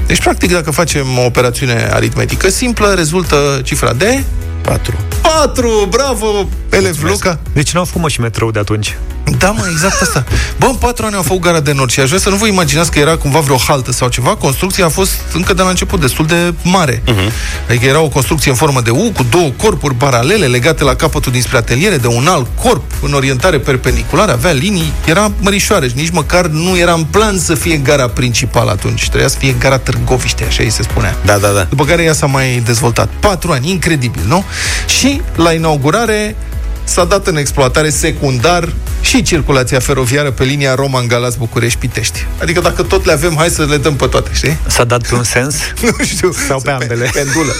Deci, 0.07 0.21
practic, 0.21 0.53
dacă 0.53 0.71
facem 0.71 1.19
o 1.19 1.25
operațiune 1.25 1.89
aritmetică 1.93 2.51
simplă, 2.51 2.95
rezultă 2.95 3.61
cifra 3.65 3.93
de 3.93 4.23
4. 4.61 4.95
4! 5.23 5.87
Bravo, 5.91 6.49
elev 6.71 7.03
Luca! 7.03 7.41
Deci 7.53 7.73
nu 7.73 7.79
au 7.79 7.85
făcut 7.85 8.01
mă 8.01 8.09
și 8.09 8.21
metrou 8.21 8.51
de 8.51 8.59
atunci. 8.59 8.97
Da, 9.39 9.51
mă, 9.51 9.67
exact 9.71 10.01
asta. 10.01 10.25
Bă, 10.59 10.67
în 10.67 10.75
patru 10.75 11.07
ani 11.07 11.15
au 11.15 11.23
făcut 11.23 11.41
gara 11.41 11.61
de 11.61 11.73
nord 11.73 11.91
și 11.91 12.01
aș 12.01 12.07
vrea 12.07 12.19
să 12.19 12.29
nu 12.29 12.37
vă 12.37 12.47
imaginați 12.47 12.91
că 12.91 12.99
era 12.99 13.17
cumva 13.17 13.39
vreo 13.39 13.57
haltă 13.57 13.93
sau 13.93 14.09
ceva. 14.09 14.37
Construcția 14.37 14.85
a 14.85 14.89
fost 14.89 15.13
încă 15.33 15.55
de 15.55 15.63
la 15.63 15.69
început 15.69 16.01
destul 16.01 16.27
de 16.27 16.55
mare. 16.63 17.03
Uh-huh. 17.07 17.33
Adică 17.69 17.87
era 17.87 18.01
o 18.01 18.09
construcție 18.09 18.51
în 18.51 18.57
formă 18.57 18.81
de 18.81 18.91
U, 18.91 19.13
cu 19.17 19.27
două 19.31 19.51
corpuri 19.57 19.95
paralele 19.95 20.47
legate 20.47 20.85
la 20.85 20.95
capătul 20.95 21.33
dinspre 21.33 21.57
ateliere, 21.57 21.97
de 21.97 22.07
un 22.07 22.27
alt 22.27 22.47
corp 22.63 22.85
în 23.03 23.13
orientare 23.13 23.59
perpendiculară, 23.59 24.33
avea 24.33 24.51
linii, 24.51 24.93
era 25.07 25.33
mărișoară 25.41 25.87
și 25.87 25.95
nici 25.97 26.11
măcar 26.11 26.47
nu 26.47 26.79
era 26.79 26.93
în 26.93 27.05
plan 27.05 27.39
să 27.39 27.55
fie 27.55 27.77
gara 27.77 28.09
principală 28.09 28.71
atunci. 28.71 29.09
Trebuia 29.09 29.29
să 29.29 29.37
fie 29.39 29.55
gara 29.59 29.79
Târgoviște, 29.79 30.45
așa 30.49 30.63
îi 30.63 30.71
se 30.71 30.83
spunea. 30.83 31.17
Da, 31.25 31.37
da, 31.37 31.49
da. 31.49 31.67
După 31.69 31.85
care 31.85 32.03
ea 32.03 32.13
s-a 32.13 32.27
mai 32.27 32.63
dezvoltat. 32.65 33.09
Patru 33.21 33.53
ani, 33.53 33.71
incredibil, 33.71 34.23
nu? 34.27 34.45
Și 34.87 35.21
la 35.37 35.53
inaugurare 35.53 36.37
s-a 36.85 37.05
dat 37.05 37.27
în 37.27 37.37
exploatare 37.37 37.91
secundar 37.91 38.73
și 39.01 39.23
circulația 39.23 39.79
feroviară 39.79 40.31
pe 40.31 40.45
linia 40.45 40.75
Roman 40.75 41.07
Galați 41.07 41.39
București 41.39 41.79
Pitești. 41.79 42.27
Adică 42.41 42.61
dacă 42.61 42.83
tot 42.83 43.05
le 43.05 43.13
avem, 43.13 43.35
hai 43.37 43.49
să 43.49 43.65
le 43.65 43.77
dăm 43.77 43.97
pe 43.97 44.07
toate, 44.07 44.31
știi? 44.33 44.57
S-a 44.67 44.85
dat 44.85 45.07
pe 45.07 45.15
un 45.15 45.23
sens? 45.23 45.55
nu 45.83 46.05
știu. 46.05 46.33
Sau 46.49 46.61
pe 46.61 46.71
ambele? 46.71 47.11
Pendulă. 47.13 47.53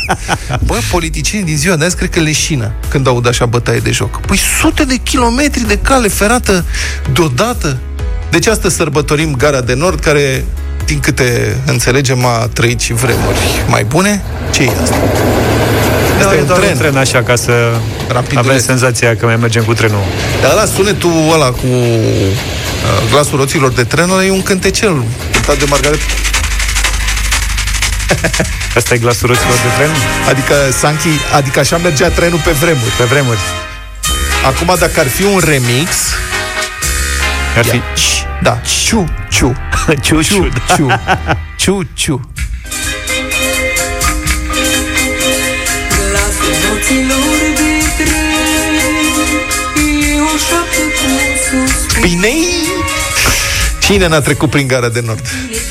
Bă, 0.66 0.78
politicienii 0.90 1.46
din 1.46 1.56
ziua 1.56 1.76
de 1.76 1.84
azi 1.84 1.96
cred 1.96 2.10
că 2.10 2.20
leșină 2.20 2.72
când 2.88 3.06
aud 3.06 3.26
așa 3.26 3.46
bătaie 3.46 3.78
de 3.78 3.90
joc. 3.90 4.20
Păi 4.20 4.38
sute 4.60 4.84
de 4.84 4.96
kilometri 4.96 5.66
de 5.66 5.78
cale 5.78 6.08
ferată 6.08 6.64
deodată. 7.12 7.78
Deci 8.30 8.46
astăzi 8.46 8.74
sărbătorim 8.76 9.34
Gara 9.34 9.60
de 9.60 9.74
Nord, 9.74 10.00
care, 10.00 10.44
din 10.84 11.00
câte 11.00 11.56
înțelegem, 11.66 12.24
a 12.24 12.48
trăit 12.52 12.80
și 12.80 12.92
vremuri 12.92 13.38
mai 13.68 13.84
bune. 13.84 14.22
Ce 14.52 14.62
e 14.62 14.70
asta? 14.82 14.96
Da, 16.18 16.24
Este 16.24 16.36
e 16.36 16.40
un 16.40 16.46
doar 16.46 16.58
tren. 16.58 16.72
un 16.72 16.78
tren 16.78 16.96
așa 16.96 17.22
ca 17.22 17.36
să 17.36 17.52
Rapiduleț. 18.08 18.46
avem 18.48 18.60
senzația 18.60 19.16
că 19.16 19.26
mai 19.26 19.36
mergem 19.36 19.62
cu 19.62 19.74
trenul. 19.74 20.02
Dar 20.42 20.50
ăla, 20.52 20.64
sunetul 20.64 21.12
ăla 21.32 21.50
cu 21.50 21.66
uh, 21.66 23.10
glasul 23.10 23.38
roților 23.38 23.72
de 23.72 23.84
tren, 23.84 24.10
ăla 24.10 24.24
e 24.24 24.30
un 24.30 24.42
cântecel 24.42 25.04
cântat 25.32 25.58
de 25.58 25.64
Margaret. 25.68 26.00
Asta 28.76 28.94
e 28.94 28.98
glasul 28.98 29.28
roților 29.28 29.52
de 29.54 29.68
tren? 29.76 29.90
Adică, 30.28 30.54
Sanchi, 30.78 31.08
adică 31.36 31.58
așa 31.58 31.76
mergea 31.76 32.08
trenul 32.08 32.40
pe 32.44 32.50
vremuri. 32.50 32.90
Pe 32.98 33.04
vremuri. 33.04 33.38
Acum, 34.46 34.74
dacă 34.78 35.00
ar 35.00 35.06
fi 35.08 35.22
un 35.22 35.40
remix... 35.44 35.88
Ar 37.58 37.64
fi... 37.64 37.80
Da, 38.42 38.60
ciu, 38.84 39.04
ciu. 39.30 39.54
ciu, 40.02 40.22
ciu, 40.22 40.48
da. 40.66 40.74
ciu. 41.56 41.80
Ciu, 41.94 42.20
suspin 52.02 52.20
Pinei! 52.20 52.46
Cine 53.80 54.08
n-a 54.08 54.20
trecut 54.20 54.50
prin 54.50 54.66
gara 54.66 54.88
de 54.88 55.02
nord? 55.06 55.20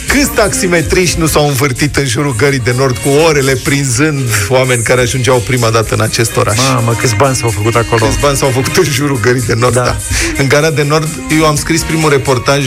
Câți 0.08 0.30
taximetriști 0.30 1.20
nu 1.20 1.28
s-au 1.28 1.48
învârtit 1.48 1.96
în 1.96 2.06
jurul 2.06 2.36
gării 2.36 2.60
de 2.60 2.74
nord 2.78 2.98
cu 2.98 3.10
orele 3.10 3.56
prinzând 3.64 4.30
oameni 4.50 4.84
care 4.84 5.02
ajungeau 5.02 5.38
prima 5.38 5.70
dată 5.70 5.94
în 5.94 6.02
acest 6.02 6.38
oraș? 6.38 6.58
Mamă, 6.58 6.94
câți 6.94 7.16
bani 7.16 7.36
s-au 7.36 7.50
făcut 7.50 7.76
acolo? 7.76 8.06
Câți 8.06 8.20
bani 8.20 8.38
s-au 8.38 8.50
făcut 8.50 8.78
în 8.78 8.84
jurul 8.84 9.20
gării 9.22 9.42
de 9.42 9.54
nord, 9.54 9.74
da. 9.74 9.84
da. 9.84 9.98
În 10.38 10.48
gara 10.48 10.72
de 10.72 10.84
nord, 10.84 11.10
eu 11.38 11.46
am 11.46 11.56
scris 11.56 11.82
primul 11.82 12.10
reportaj 12.10 12.66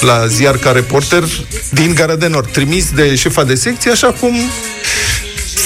la 0.00 0.26
ziar 0.26 0.56
ca 0.56 0.70
reporter 0.70 1.24
din 1.70 1.94
Gara 1.94 2.16
de 2.16 2.26
Nord, 2.26 2.50
trimis 2.50 2.90
de 2.90 3.14
șefa 3.14 3.44
de 3.44 3.54
secție, 3.54 3.90
așa 3.90 4.12
cum 4.20 4.34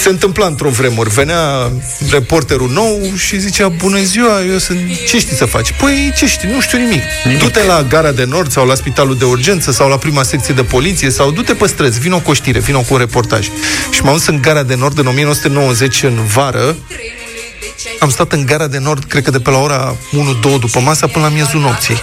se 0.01 0.09
întâmpla 0.09 0.45
într-o 0.45 0.69
vremuri. 0.69 1.09
Venea 1.09 1.71
reporterul 2.11 2.69
nou 2.69 3.11
și 3.15 3.39
zicea, 3.39 3.67
bună 3.67 3.99
ziua, 3.99 4.43
eu 4.51 4.57
sunt... 4.57 4.79
Ce 5.07 5.19
știi 5.19 5.35
să 5.35 5.45
faci? 5.45 5.71
Păi, 5.71 6.13
ce 6.17 6.27
știi? 6.27 6.49
Nu 6.49 6.61
știu 6.61 6.77
nimic. 6.77 7.01
nimic. 7.23 7.39
Du-te 7.39 7.63
la 7.63 7.83
Gara 7.83 8.11
de 8.11 8.25
Nord 8.25 8.51
sau 8.51 8.65
la 8.65 8.75
spitalul 8.75 9.17
de 9.17 9.25
urgență 9.25 9.71
sau 9.71 9.89
la 9.89 9.97
prima 9.97 10.23
secție 10.23 10.53
de 10.53 10.63
poliție 10.63 11.09
sau 11.09 11.31
du-te 11.31 11.53
pe 11.53 11.67
străzi, 11.67 11.99
vino 11.99 12.19
cu 12.19 12.29
o 12.29 12.33
știre, 12.33 12.59
vino 12.59 12.79
cu 12.79 12.93
un 12.93 12.97
reportaj. 12.97 13.49
Și 13.91 14.01
m-am 14.03 14.13
dus 14.13 14.27
în 14.27 14.41
Gara 14.41 14.63
de 14.63 14.75
Nord 14.75 14.97
în 14.97 15.07
1990 15.07 16.03
în 16.03 16.25
vară. 16.25 16.75
Am 17.99 18.09
stat 18.09 18.31
în 18.31 18.45
Gara 18.45 18.67
de 18.67 18.77
Nord, 18.77 19.03
cred 19.03 19.23
că 19.23 19.31
de 19.31 19.39
pe 19.39 19.49
la 19.49 19.57
ora 19.57 19.95
1-2 19.95 20.59
după 20.59 20.79
masa 20.79 21.07
până 21.07 21.25
la 21.25 21.31
miezul 21.31 21.59
nopții. 21.59 22.01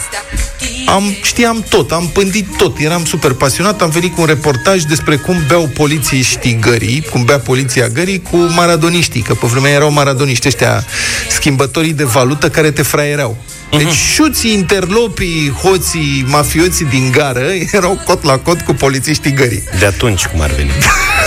Am, 0.95 1.17
știam 1.23 1.65
tot, 1.69 1.93
am 1.93 2.09
pândit 2.13 2.57
tot, 2.57 2.79
eram 2.79 3.05
super 3.05 3.33
pasionat, 3.33 3.83
am 3.83 3.91
venit 3.91 4.15
cu 4.15 4.21
un 4.21 4.27
reportaj 4.27 4.83
despre 4.83 5.17
cum 5.17 5.37
beau 5.47 5.67
polițiștii 5.67 6.59
gării, 6.61 7.07
cum 7.11 7.25
bea 7.25 7.39
poliția 7.39 7.89
gării 7.89 8.23
cu 8.23 8.37
maradoniștii, 8.37 9.23
că 9.23 9.35
pe 9.35 9.47
vremea 9.47 9.71
erau 9.71 9.91
maradoniști 9.91 10.49
ăștia 10.49 10.85
schimbătorii 11.29 11.93
de 11.93 12.05
valută 12.05 12.51
care 12.51 12.71
te 12.71 12.83
fraiereau. 12.83 13.37
Deci 13.71 13.93
șuții, 14.15 14.53
interlopii, 14.53 15.53
hoții, 15.63 16.25
mafioții 16.27 16.85
din 16.85 17.11
gară 17.11 17.47
erau 17.73 18.01
cot 18.05 18.23
la 18.23 18.39
cot 18.39 18.61
cu 18.61 18.73
polițiștii 18.73 19.33
gării. 19.33 19.63
De 19.79 19.87
atunci, 19.87 20.27
cum 20.27 20.41
ar 20.41 20.51
veni. 20.51 20.71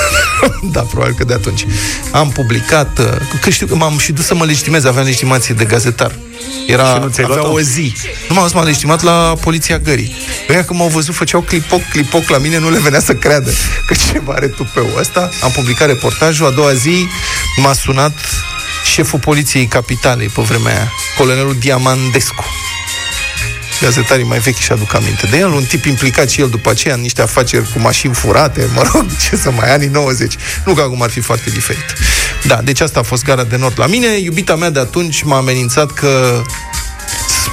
da, 0.73 0.81
probabil 0.81 1.15
că 1.17 1.23
de 1.23 1.33
atunci. 1.33 1.65
Am 2.11 2.29
publicat, 2.29 2.99
uh, 2.99 3.05
că 3.41 3.49
știu 3.49 3.65
că 3.67 3.75
m-am 3.75 3.97
și 3.97 4.11
dus 4.11 4.25
să 4.25 4.35
mă 4.35 4.45
legitimez, 4.45 4.85
aveam 4.85 5.05
legitimație 5.05 5.53
de 5.53 5.65
gazetar. 5.65 6.11
Și 6.65 6.71
Era, 6.71 6.97
nu 6.97 7.07
ți-ai 7.09 7.25
avea 7.25 7.41
luat-o? 7.41 7.53
o 7.53 7.59
zi. 7.59 7.93
Nu 8.27 8.33
m-am 8.33 8.43
dus, 8.43 8.53
m-am 8.53 8.65
legitimat 8.65 9.01
la 9.01 9.33
poliția 9.41 9.77
gării. 9.77 10.15
Ăia 10.49 10.63
când 10.63 10.79
m-au 10.79 10.87
văzut, 10.87 11.15
făceau 11.15 11.41
clipoc, 11.41 11.81
clipoc 11.91 12.29
la 12.29 12.37
mine, 12.37 12.59
nu 12.59 12.69
le 12.69 12.79
venea 12.79 12.99
să 12.99 13.13
creadă 13.13 13.51
că 13.87 13.93
cineva 13.93 14.33
are 14.33 14.47
tupeul 14.47 14.93
ăsta. 14.97 15.29
Am 15.43 15.51
publicat 15.51 15.87
reportajul, 15.87 16.45
a 16.45 16.49
doua 16.49 16.73
zi 16.73 17.07
m-a 17.55 17.73
sunat 17.73 18.13
șeful 18.85 19.19
poliției 19.19 19.65
capitalei 19.65 20.27
pe 20.27 20.41
vremea 20.41 20.73
aia, 20.73 20.91
colonelul 21.17 21.55
Diamandescu. 21.59 22.45
gazetarii 23.81 24.25
mai 24.25 24.39
vechi 24.39 24.57
și 24.57 24.71
aduc 24.71 24.93
aminte 24.93 25.27
de 25.27 25.37
el, 25.37 25.47
un 25.47 25.63
tip 25.63 25.85
implicat 25.85 26.29
și 26.29 26.41
el 26.41 26.49
după 26.49 26.69
aceea 26.69 26.93
în 26.93 27.01
niște 27.01 27.21
afaceri 27.21 27.71
cu 27.73 27.79
mașini 27.79 28.13
furate, 28.13 28.67
mă 28.73 28.89
rog, 28.93 29.05
ce 29.29 29.35
să 29.35 29.51
mai, 29.51 29.73
anii 29.73 29.87
90. 29.87 30.35
Nu 30.65 30.73
că 30.73 30.81
acum 30.81 31.01
ar 31.01 31.09
fi 31.09 31.19
foarte 31.19 31.49
diferit. 31.49 31.85
Da, 32.43 32.61
deci 32.63 32.79
asta 32.79 32.99
a 32.99 33.03
fost 33.03 33.23
gara 33.23 33.43
de 33.43 33.55
nord 33.57 33.79
la 33.79 33.85
mine. 33.85 34.17
Iubita 34.17 34.55
mea 34.55 34.69
de 34.69 34.79
atunci 34.79 35.21
m-a 35.21 35.37
amenințat 35.37 35.91
că 35.91 36.41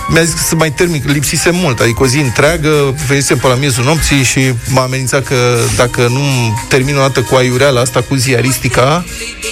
mi-a 0.09 0.23
zis 0.23 0.35
că 0.35 0.43
să 0.49 0.55
mai 0.55 0.71
termin, 0.71 1.03
că 1.03 1.13
lipsise 1.13 1.51
mult, 1.51 1.81
adică 1.81 2.03
o 2.03 2.07
zi 2.07 2.19
întreagă, 2.19 2.95
venise 3.07 3.35
pe 3.35 3.47
la 3.47 3.55
miezul 3.55 3.85
nopții 3.85 4.23
și 4.23 4.53
m-a 4.69 4.83
amenințat 4.83 5.25
că 5.25 5.59
dacă 5.77 6.01
nu 6.01 6.59
termin 6.69 6.97
o 6.97 7.01
dată 7.01 7.21
cu 7.23 7.35
aiureala 7.35 7.81
asta, 7.81 8.03
cu 8.03 8.15
ziaristica, 8.15 9.05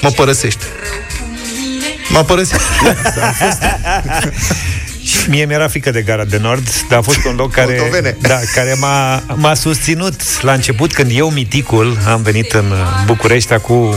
mă 0.03 0.11
părăsește. 0.11 0.65
M-a 2.17 2.23
părăsit. 2.23 2.61
Și 5.05 5.29
mie 5.29 5.45
mi-era 5.45 5.69
frică 5.69 5.91
de 5.91 6.03
Gara 6.03 6.25
de 6.25 6.39
Nord, 6.39 6.69
dar 6.89 6.99
a 6.99 7.03
fost 7.03 7.25
un 7.25 7.35
loc 7.35 7.53
care, 7.53 7.75
Moldovene. 7.79 8.17
da, 8.21 8.39
care 8.55 8.77
m-a, 8.81 9.23
m-a 9.35 9.55
susținut 9.55 10.43
la 10.43 10.53
început, 10.53 10.93
când 10.93 11.11
eu, 11.15 11.31
miticul, 11.31 11.99
am 12.09 12.23
venit 12.23 12.53
în 12.53 12.75
București 13.07 13.53
acum 13.53 13.89
uh, 13.89 13.95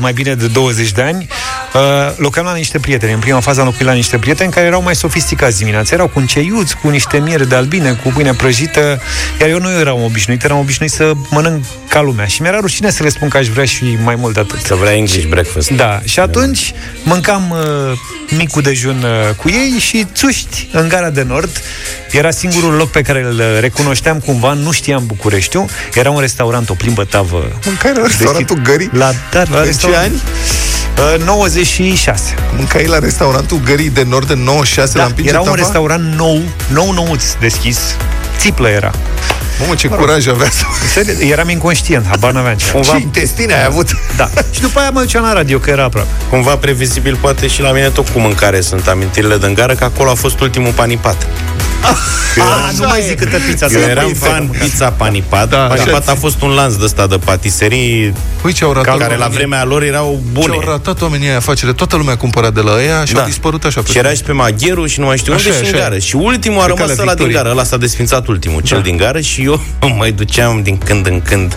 mai 0.00 0.12
bine 0.12 0.34
de 0.34 0.46
20 0.46 0.92
de 0.92 1.02
ani. 1.02 1.28
Uh, 1.74 1.80
locuiam 2.16 2.46
la 2.46 2.54
niște 2.54 2.78
prieteni. 2.78 3.12
În 3.12 3.18
prima 3.18 3.40
fază 3.40 3.60
am 3.60 3.66
locuit 3.66 3.86
la 3.86 3.92
niște 3.92 4.18
prieteni 4.18 4.52
care 4.52 4.66
erau 4.66 4.82
mai 4.82 4.96
sofisticați 4.96 5.58
dimineața. 5.58 5.94
Erau 5.94 6.06
cu 6.06 6.18
un 6.18 6.26
ceiuț, 6.26 6.72
cu 6.72 6.88
niște 6.88 7.18
miere 7.18 7.44
de 7.44 7.54
albine, 7.54 7.92
cu 7.92 8.08
pâine 8.08 8.32
prăjită, 8.34 9.00
iar 9.40 9.48
eu 9.48 9.58
nu 9.58 9.70
eram 9.70 10.02
obișnuit, 10.02 10.44
eram 10.44 10.58
obișnuit 10.58 10.90
să 10.90 11.12
mănânc 11.30 11.64
ca 11.88 12.00
lumea. 12.00 12.26
Și 12.26 12.42
mi-era 12.42 12.58
rușine 12.60 12.90
să 12.90 13.02
le 13.02 13.08
spun 13.08 13.28
că 13.28 13.36
aș 13.36 13.46
vrea 13.46 13.64
și 13.64 13.98
mai 14.02 14.14
mult 14.14 14.34
de 14.34 14.40
atât. 14.40 14.60
Să 14.64 14.74
vrea 14.74 14.92
English 14.94 15.26
breakfast. 15.28 15.70
Da, 15.70 16.00
și 16.04 16.18
atunci 16.20 16.72
mâncam 17.02 17.50
uh, 17.50 17.98
micul 18.36 18.62
dejun 18.62 19.02
uh, 19.02 19.34
cu 19.34 19.48
ei 19.48 19.76
și 19.78 20.06
țuști 20.14 20.68
în 20.72 20.88
Gara 20.88 21.10
de 21.10 21.22
Nord. 21.22 21.62
Era 22.10 22.30
singurul 22.30 22.72
loc 22.74 22.90
pe 22.90 23.02
care 23.02 23.22
îl 23.22 23.42
recunoșteam 23.60 24.18
cumva, 24.18 24.52
nu 24.52 24.70
știam 24.72 25.06
Bucureștiul. 25.06 25.64
Era 25.94 26.10
un 26.10 26.20
restaurant, 26.20 26.68
o 26.70 26.74
plimbă 26.74 27.04
tavă. 27.04 27.52
Mâncai 27.64 27.92
la 27.94 28.02
restaurantul 28.02 28.56
Gării? 28.62 28.90
La, 28.92 29.10
da, 29.30 29.42
la 29.50 29.56
În 29.56 29.62
ce 29.62 29.64
restaurant. 29.64 30.04
ani? 30.04 30.20
Uh, 30.98 31.24
96. 31.24 32.34
Mâncai 32.56 32.86
la 32.86 32.98
restaurantul 32.98 33.60
Gării 33.64 33.90
de 33.90 34.02
Nord 34.08 34.30
în 34.30 34.38
96 34.42 34.96
la 34.96 35.02
Da, 35.02 35.06
împinge 35.08 35.30
era 35.30 35.38
un 35.38 35.44
tava? 35.44 35.56
restaurant 35.56 36.14
nou, 36.16 36.40
nou 36.72 36.92
nouț 36.92 37.32
deschis. 37.40 37.78
Țiplă 38.38 38.68
era. 38.68 38.90
Mamă, 39.60 39.74
ce 39.74 39.88
curaj 39.88 40.26
avea 40.26 40.50
să... 40.50 40.64
Serios, 40.92 41.30
Eram 41.30 41.48
inconștient, 41.48 42.06
habar 42.06 42.32
n-aveam 42.32 42.56
ce. 42.56 42.80
Ce 42.80 42.96
intestine 43.00 43.54
ai 43.54 43.64
avut? 43.64 43.88
Da. 44.16 44.30
Și 44.50 44.60
după 44.60 44.78
aia 44.78 44.90
mă 44.90 45.00
duceam 45.00 45.22
la 45.24 45.32
radio, 45.32 45.58
că 45.58 45.70
era 45.70 45.84
aproape. 45.84 46.08
Cumva 46.30 46.56
previzibil, 46.56 47.16
poate 47.20 47.46
și 47.46 47.60
la 47.62 47.70
mine 47.72 47.88
tot 47.88 48.08
cu 48.08 48.18
mâncare 48.18 48.60
sunt 48.60 48.86
amintirile 48.88 49.36
de 49.36 49.52
gară, 49.54 49.74
că 49.74 49.84
acolo 49.84 50.10
a 50.10 50.14
fost 50.14 50.40
ultimul 50.40 50.72
panipat. 50.72 51.26
Ah, 51.82 52.72
nu 52.78 52.86
mai 52.86 53.02
zic 53.08 53.18
câtă 53.18 53.36
pizza 53.46 53.66
Eu 53.70 53.80
să 53.80 53.86
eram 53.88 54.04
pui, 54.04 54.14
fan 54.14 54.50
să- 54.52 54.64
pizza 54.64 54.90
panipat. 54.90 55.48
Da, 55.48 55.56
panipat 55.56 56.02
așa. 56.02 56.10
a 56.12 56.14
fost 56.14 56.42
un 56.42 56.50
lanț 56.50 56.74
de 56.74 56.84
ăsta 56.84 57.06
de 57.06 57.16
patiserii 57.24 58.12
Păi 58.42 58.52
ce 58.52 58.64
au 58.64 58.72
ratat 58.72 58.96
care 58.98 59.02
la 59.14 59.18
oamenii? 59.20 59.36
vremea 59.36 59.64
lor 59.64 59.82
erau 59.82 60.20
Ce 60.24 60.30
bune. 60.32 60.54
au 60.54 60.62
ratat 60.66 61.02
oamenii 61.02 61.28
aia 61.28 61.36
afacere. 61.36 61.72
Toată 61.72 61.96
lumea 61.96 62.16
cumpăra 62.16 62.50
de 62.50 62.60
la 62.60 62.82
ea 62.82 63.04
și 63.04 63.12
Da. 63.12 63.20
au 63.20 63.26
dispărut 63.26 63.64
așa. 63.64 63.82
Și 63.90 63.98
era 63.98 64.10
și 64.12 64.22
pe 64.22 64.32
Magheru 64.32 64.86
și 64.86 65.00
nu 65.00 65.06
mai 65.06 65.16
știu 65.18 65.32
Așa 65.32 65.42
unde 65.48 65.58
e, 65.58 65.62
și 65.62 65.68
în 65.68 65.74
așa 65.74 65.84
e. 65.84 65.88
gară. 65.88 65.98
Și 65.98 66.16
ultimul 66.16 66.58
a 66.60 66.62
Pe 66.64 66.66
rămas 66.68 66.80
calea 66.86 66.94
ăla 67.02 67.14
din 67.14 67.24
Victoriei. 67.24 67.36
gară. 67.36 67.50
Ăla 67.50 67.64
s-a 67.64 67.76
desfințat 67.76 68.26
ultimul, 68.26 68.60
cel 68.60 68.80
din 68.82 68.96
gară 68.96 69.20
și 69.20 69.42
eu 69.42 69.60
mai 69.98 70.12
duceam 70.12 70.62
din 70.62 70.78
când 70.78 71.06
în 71.06 71.20
când 71.20 71.56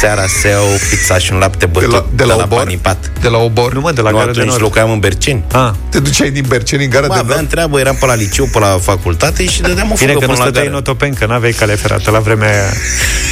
seara 0.00 0.26
să 0.40 0.48
iau 0.48 0.64
pizza 0.90 1.18
și 1.18 1.32
un 1.32 1.38
lapte 1.38 1.66
bătut 1.66 1.90
De 1.90 1.96
la- 1.96 2.06
de 2.16 2.24
la 2.24 2.34
Obor? 2.34 2.58
panipat. 2.58 3.10
De 3.20 3.28
la 3.28 3.38
Obor? 3.38 3.72
Nu 3.74 3.80
mă, 3.80 3.92
de 3.92 4.00
la 4.00 4.10
nu, 4.10 4.16
Gara 4.16 4.24
de 4.30 4.38
atunci 4.38 4.48
Nord. 4.48 4.62
locuiam 4.62 4.90
în 4.90 4.98
Berceni. 4.98 5.44
Ah. 5.52 5.70
Te 5.88 5.98
duceai 6.00 6.30
din 6.30 6.44
Berceni 6.48 6.84
în 6.84 6.90
gara 6.90 7.06
Mă, 7.06 7.12
de 7.14 7.18
aveam 7.20 7.36
Nord? 7.38 7.50
treabă, 7.50 7.78
eram 7.80 7.96
pe 8.00 8.06
la 8.06 8.14
liceu, 8.14 8.44
pe 8.52 8.58
la 8.58 8.78
facultate 8.82 9.46
și 9.46 9.60
dădeam 9.60 9.90
o 9.90 9.94
Bine 9.98 10.12
fugă 10.12 10.24
că 10.24 10.26
nu 10.26 10.32
până 10.32 10.36
la 10.38 10.42
stăteai 10.44 10.64
în 10.64 10.70
gară. 10.70 10.82
Otopen, 10.82 11.14
că 11.14 11.26
n-aveai 11.26 11.52
cale 11.52 11.74
ferată 11.74 12.10
la 12.10 12.18
vremea 12.18 12.48
aia 12.50 12.72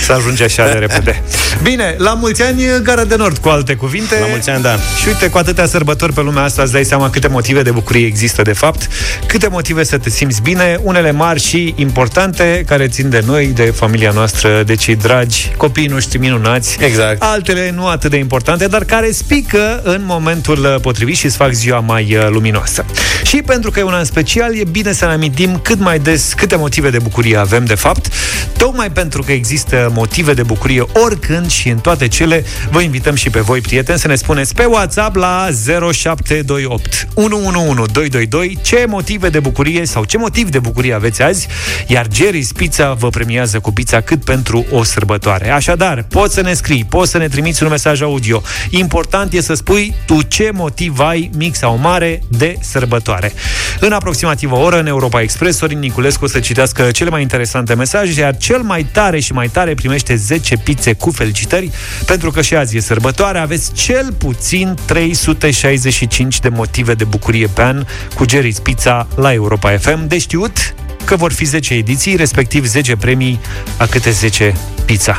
să 0.04 0.12
ajungi 0.12 0.42
așa 0.42 0.66
de 0.72 0.78
repede. 0.78 1.22
Bine, 1.62 1.94
la 1.98 2.14
mulți 2.14 2.42
ani 2.42 2.62
Gara 2.82 3.04
de 3.04 3.16
Nord, 3.16 3.38
cu 3.38 3.48
alte 3.48 3.74
cuvinte. 3.74 4.16
La 4.20 4.26
mulți 4.26 4.50
ani, 4.50 4.62
da. 4.62 4.76
Și 5.00 5.08
uite, 5.08 5.26
cu 5.28 5.38
atâtea 5.38 5.66
sărbători 5.66 6.12
pe 6.12 6.20
lumea 6.20 6.42
asta, 6.42 6.62
îți 6.62 6.72
dai 6.72 6.84
seama 6.84 7.10
câte 7.10 7.28
motive 7.28 7.62
de 7.62 7.70
bucurie 7.70 8.06
există 8.06 8.42
de 8.42 8.52
fapt, 8.52 8.88
câte 9.26 9.48
motive 9.48 9.84
să 9.84 9.98
te 9.98 10.10
simți 10.10 10.42
bine, 10.42 10.78
unele 10.82 11.10
mari 11.12 11.40
și 11.40 11.74
importante, 11.76 12.64
care 12.66 12.88
țin 12.88 13.10
de 13.10 13.22
noi, 13.26 13.46
de 13.46 13.62
familia 13.62 14.10
noastră, 14.10 14.62
de 14.62 14.74
cei 14.74 14.96
dragi, 14.96 15.50
copiii 15.56 15.86
noștri 15.86 16.18
minunați. 16.18 16.61
Exact. 16.78 17.22
Altele 17.22 17.70
nu 17.74 17.86
atât 17.86 18.10
de 18.10 18.16
importante, 18.16 18.66
dar 18.66 18.84
care 18.84 19.10
spică 19.10 19.80
în 19.82 20.02
momentul 20.04 20.58
uh, 20.58 20.80
potrivit 20.80 21.16
și 21.16 21.24
îți 21.24 21.36
fac 21.36 21.52
ziua 21.52 21.80
mai 21.80 22.16
uh, 22.16 22.28
luminoasă. 22.28 22.84
Și 23.22 23.42
pentru 23.42 23.70
că 23.70 23.78
e 23.78 23.82
un 23.82 23.92
an 23.92 24.04
special, 24.04 24.56
e 24.56 24.64
bine 24.70 24.92
să 24.92 25.04
ne 25.04 25.12
amintim 25.12 25.58
cât 25.58 25.78
mai 25.78 25.98
des 25.98 26.32
câte 26.32 26.56
motive 26.56 26.90
de 26.90 26.98
bucurie 26.98 27.36
avem, 27.36 27.64
de 27.64 27.74
fapt. 27.74 28.08
Tocmai 28.56 28.90
pentru 28.90 29.22
că 29.22 29.32
există 29.32 29.90
motive 29.94 30.34
de 30.34 30.42
bucurie 30.42 30.84
oricând 30.92 31.50
și 31.50 31.68
în 31.68 31.78
toate 31.78 32.08
cele, 32.08 32.44
vă 32.70 32.80
invităm 32.80 33.14
și 33.14 33.30
pe 33.30 33.40
voi, 33.40 33.60
prieteni, 33.60 33.98
să 33.98 34.08
ne 34.08 34.14
spuneți 34.14 34.54
pe 34.54 34.64
WhatsApp 34.64 35.16
la 35.16 35.48
0728 35.92 37.08
111222 37.14 38.58
ce 38.62 38.84
motive 38.88 39.28
de 39.28 39.40
bucurie 39.40 39.86
sau 39.86 40.04
ce 40.04 40.18
motiv 40.18 40.48
de 40.48 40.58
bucurie 40.58 40.94
aveți 40.94 41.22
azi, 41.22 41.48
iar 41.86 42.06
Jerry's 42.06 42.56
Pizza 42.56 42.92
vă 42.92 43.08
premiază 43.08 43.60
cu 43.60 43.72
pizza 43.72 44.00
cât 44.00 44.24
pentru 44.24 44.66
o 44.70 44.82
sărbătoare. 44.82 45.50
Așadar, 45.50 46.04
poți 46.08 46.34
să 46.34 46.40
ne 46.42 46.52
scrii, 46.52 46.84
poți 46.84 47.10
să 47.10 47.18
ne 47.18 47.28
trimiți 47.28 47.62
un 47.62 47.68
mesaj 47.68 48.02
audio. 48.02 48.42
Important 48.70 49.32
e 49.32 49.40
să 49.40 49.54
spui 49.54 49.94
tu 50.06 50.22
ce 50.22 50.50
motiv 50.54 50.98
ai, 50.98 51.30
mic 51.36 51.54
sau 51.54 51.78
mare, 51.78 52.22
de 52.28 52.56
sărbătoare. 52.60 53.32
În 53.80 53.92
aproximativ 53.92 54.52
o 54.52 54.56
oră, 54.58 54.78
în 54.78 54.86
Europa 54.86 55.20
Express, 55.20 55.58
Sorin 55.58 55.78
Niculescu 55.78 56.24
o 56.24 56.28
să 56.28 56.40
citească 56.40 56.90
cele 56.90 57.10
mai 57.10 57.22
interesante 57.22 57.74
mesaje, 57.74 58.20
iar 58.20 58.36
cel 58.36 58.62
mai 58.62 58.84
tare 58.84 59.20
și 59.20 59.32
mai 59.32 59.48
tare 59.48 59.74
primește 59.74 60.14
10 60.14 60.56
pizze 60.56 60.92
cu 60.92 61.10
felicitări, 61.10 61.70
pentru 62.06 62.30
că 62.30 62.42
și 62.42 62.54
azi 62.54 62.76
e 62.76 62.80
sărbătoare, 62.80 63.38
aveți 63.38 63.72
cel 63.72 64.12
puțin 64.12 64.76
365 64.84 66.40
de 66.40 66.48
motive 66.48 66.94
de 66.94 67.04
bucurie 67.04 67.46
pe 67.46 67.62
an 67.62 67.86
cu 68.14 68.24
Jerry's 68.24 68.62
Pizza 68.62 69.06
la 69.14 69.32
Europa 69.32 69.70
FM. 69.70 70.06
De 70.06 70.18
știut 70.18 70.74
că 71.04 71.16
vor 71.16 71.32
fi 71.32 71.44
10 71.44 71.74
ediții, 71.74 72.16
respectiv 72.16 72.66
10 72.66 72.96
premii 72.96 73.40
a 73.76 73.86
câte 73.86 74.10
10 74.10 74.54
pizza. 74.84 75.18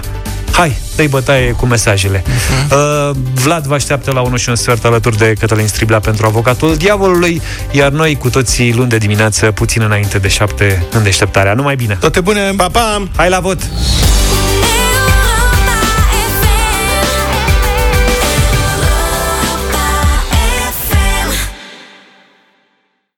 Hai, 0.53 0.77
dă 0.95 1.05
bătaie 1.09 1.51
cu 1.51 1.65
mesajele. 1.65 2.23
Uh, 2.71 3.15
Vlad 3.33 3.65
vă 3.65 3.73
așteaptă 3.73 4.11
la 4.11 4.21
1 4.21 4.35
și 4.35 4.49
un 4.49 4.55
sfert 4.55 4.85
alături 4.85 5.17
de 5.17 5.33
Cătălin 5.39 5.67
Striblea 5.67 5.99
pentru 5.99 6.25
avocatul 6.25 6.75
diavolului, 6.75 7.41
iar 7.71 7.91
noi 7.91 8.17
cu 8.17 8.29
toții 8.29 8.73
luni 8.73 8.89
de 8.89 8.97
dimineață, 8.97 9.51
puțin 9.51 9.81
înainte 9.81 10.17
de 10.17 10.27
7 10.27 10.85
în 10.91 11.03
deșteptarea. 11.03 11.53
Numai 11.53 11.75
bine! 11.75 11.97
Toate 11.99 12.19
bune! 12.19 12.53
Pa, 12.57 12.67
pa! 12.67 13.07
Hai 13.15 13.29
la 13.29 13.39
vot! 13.39 13.57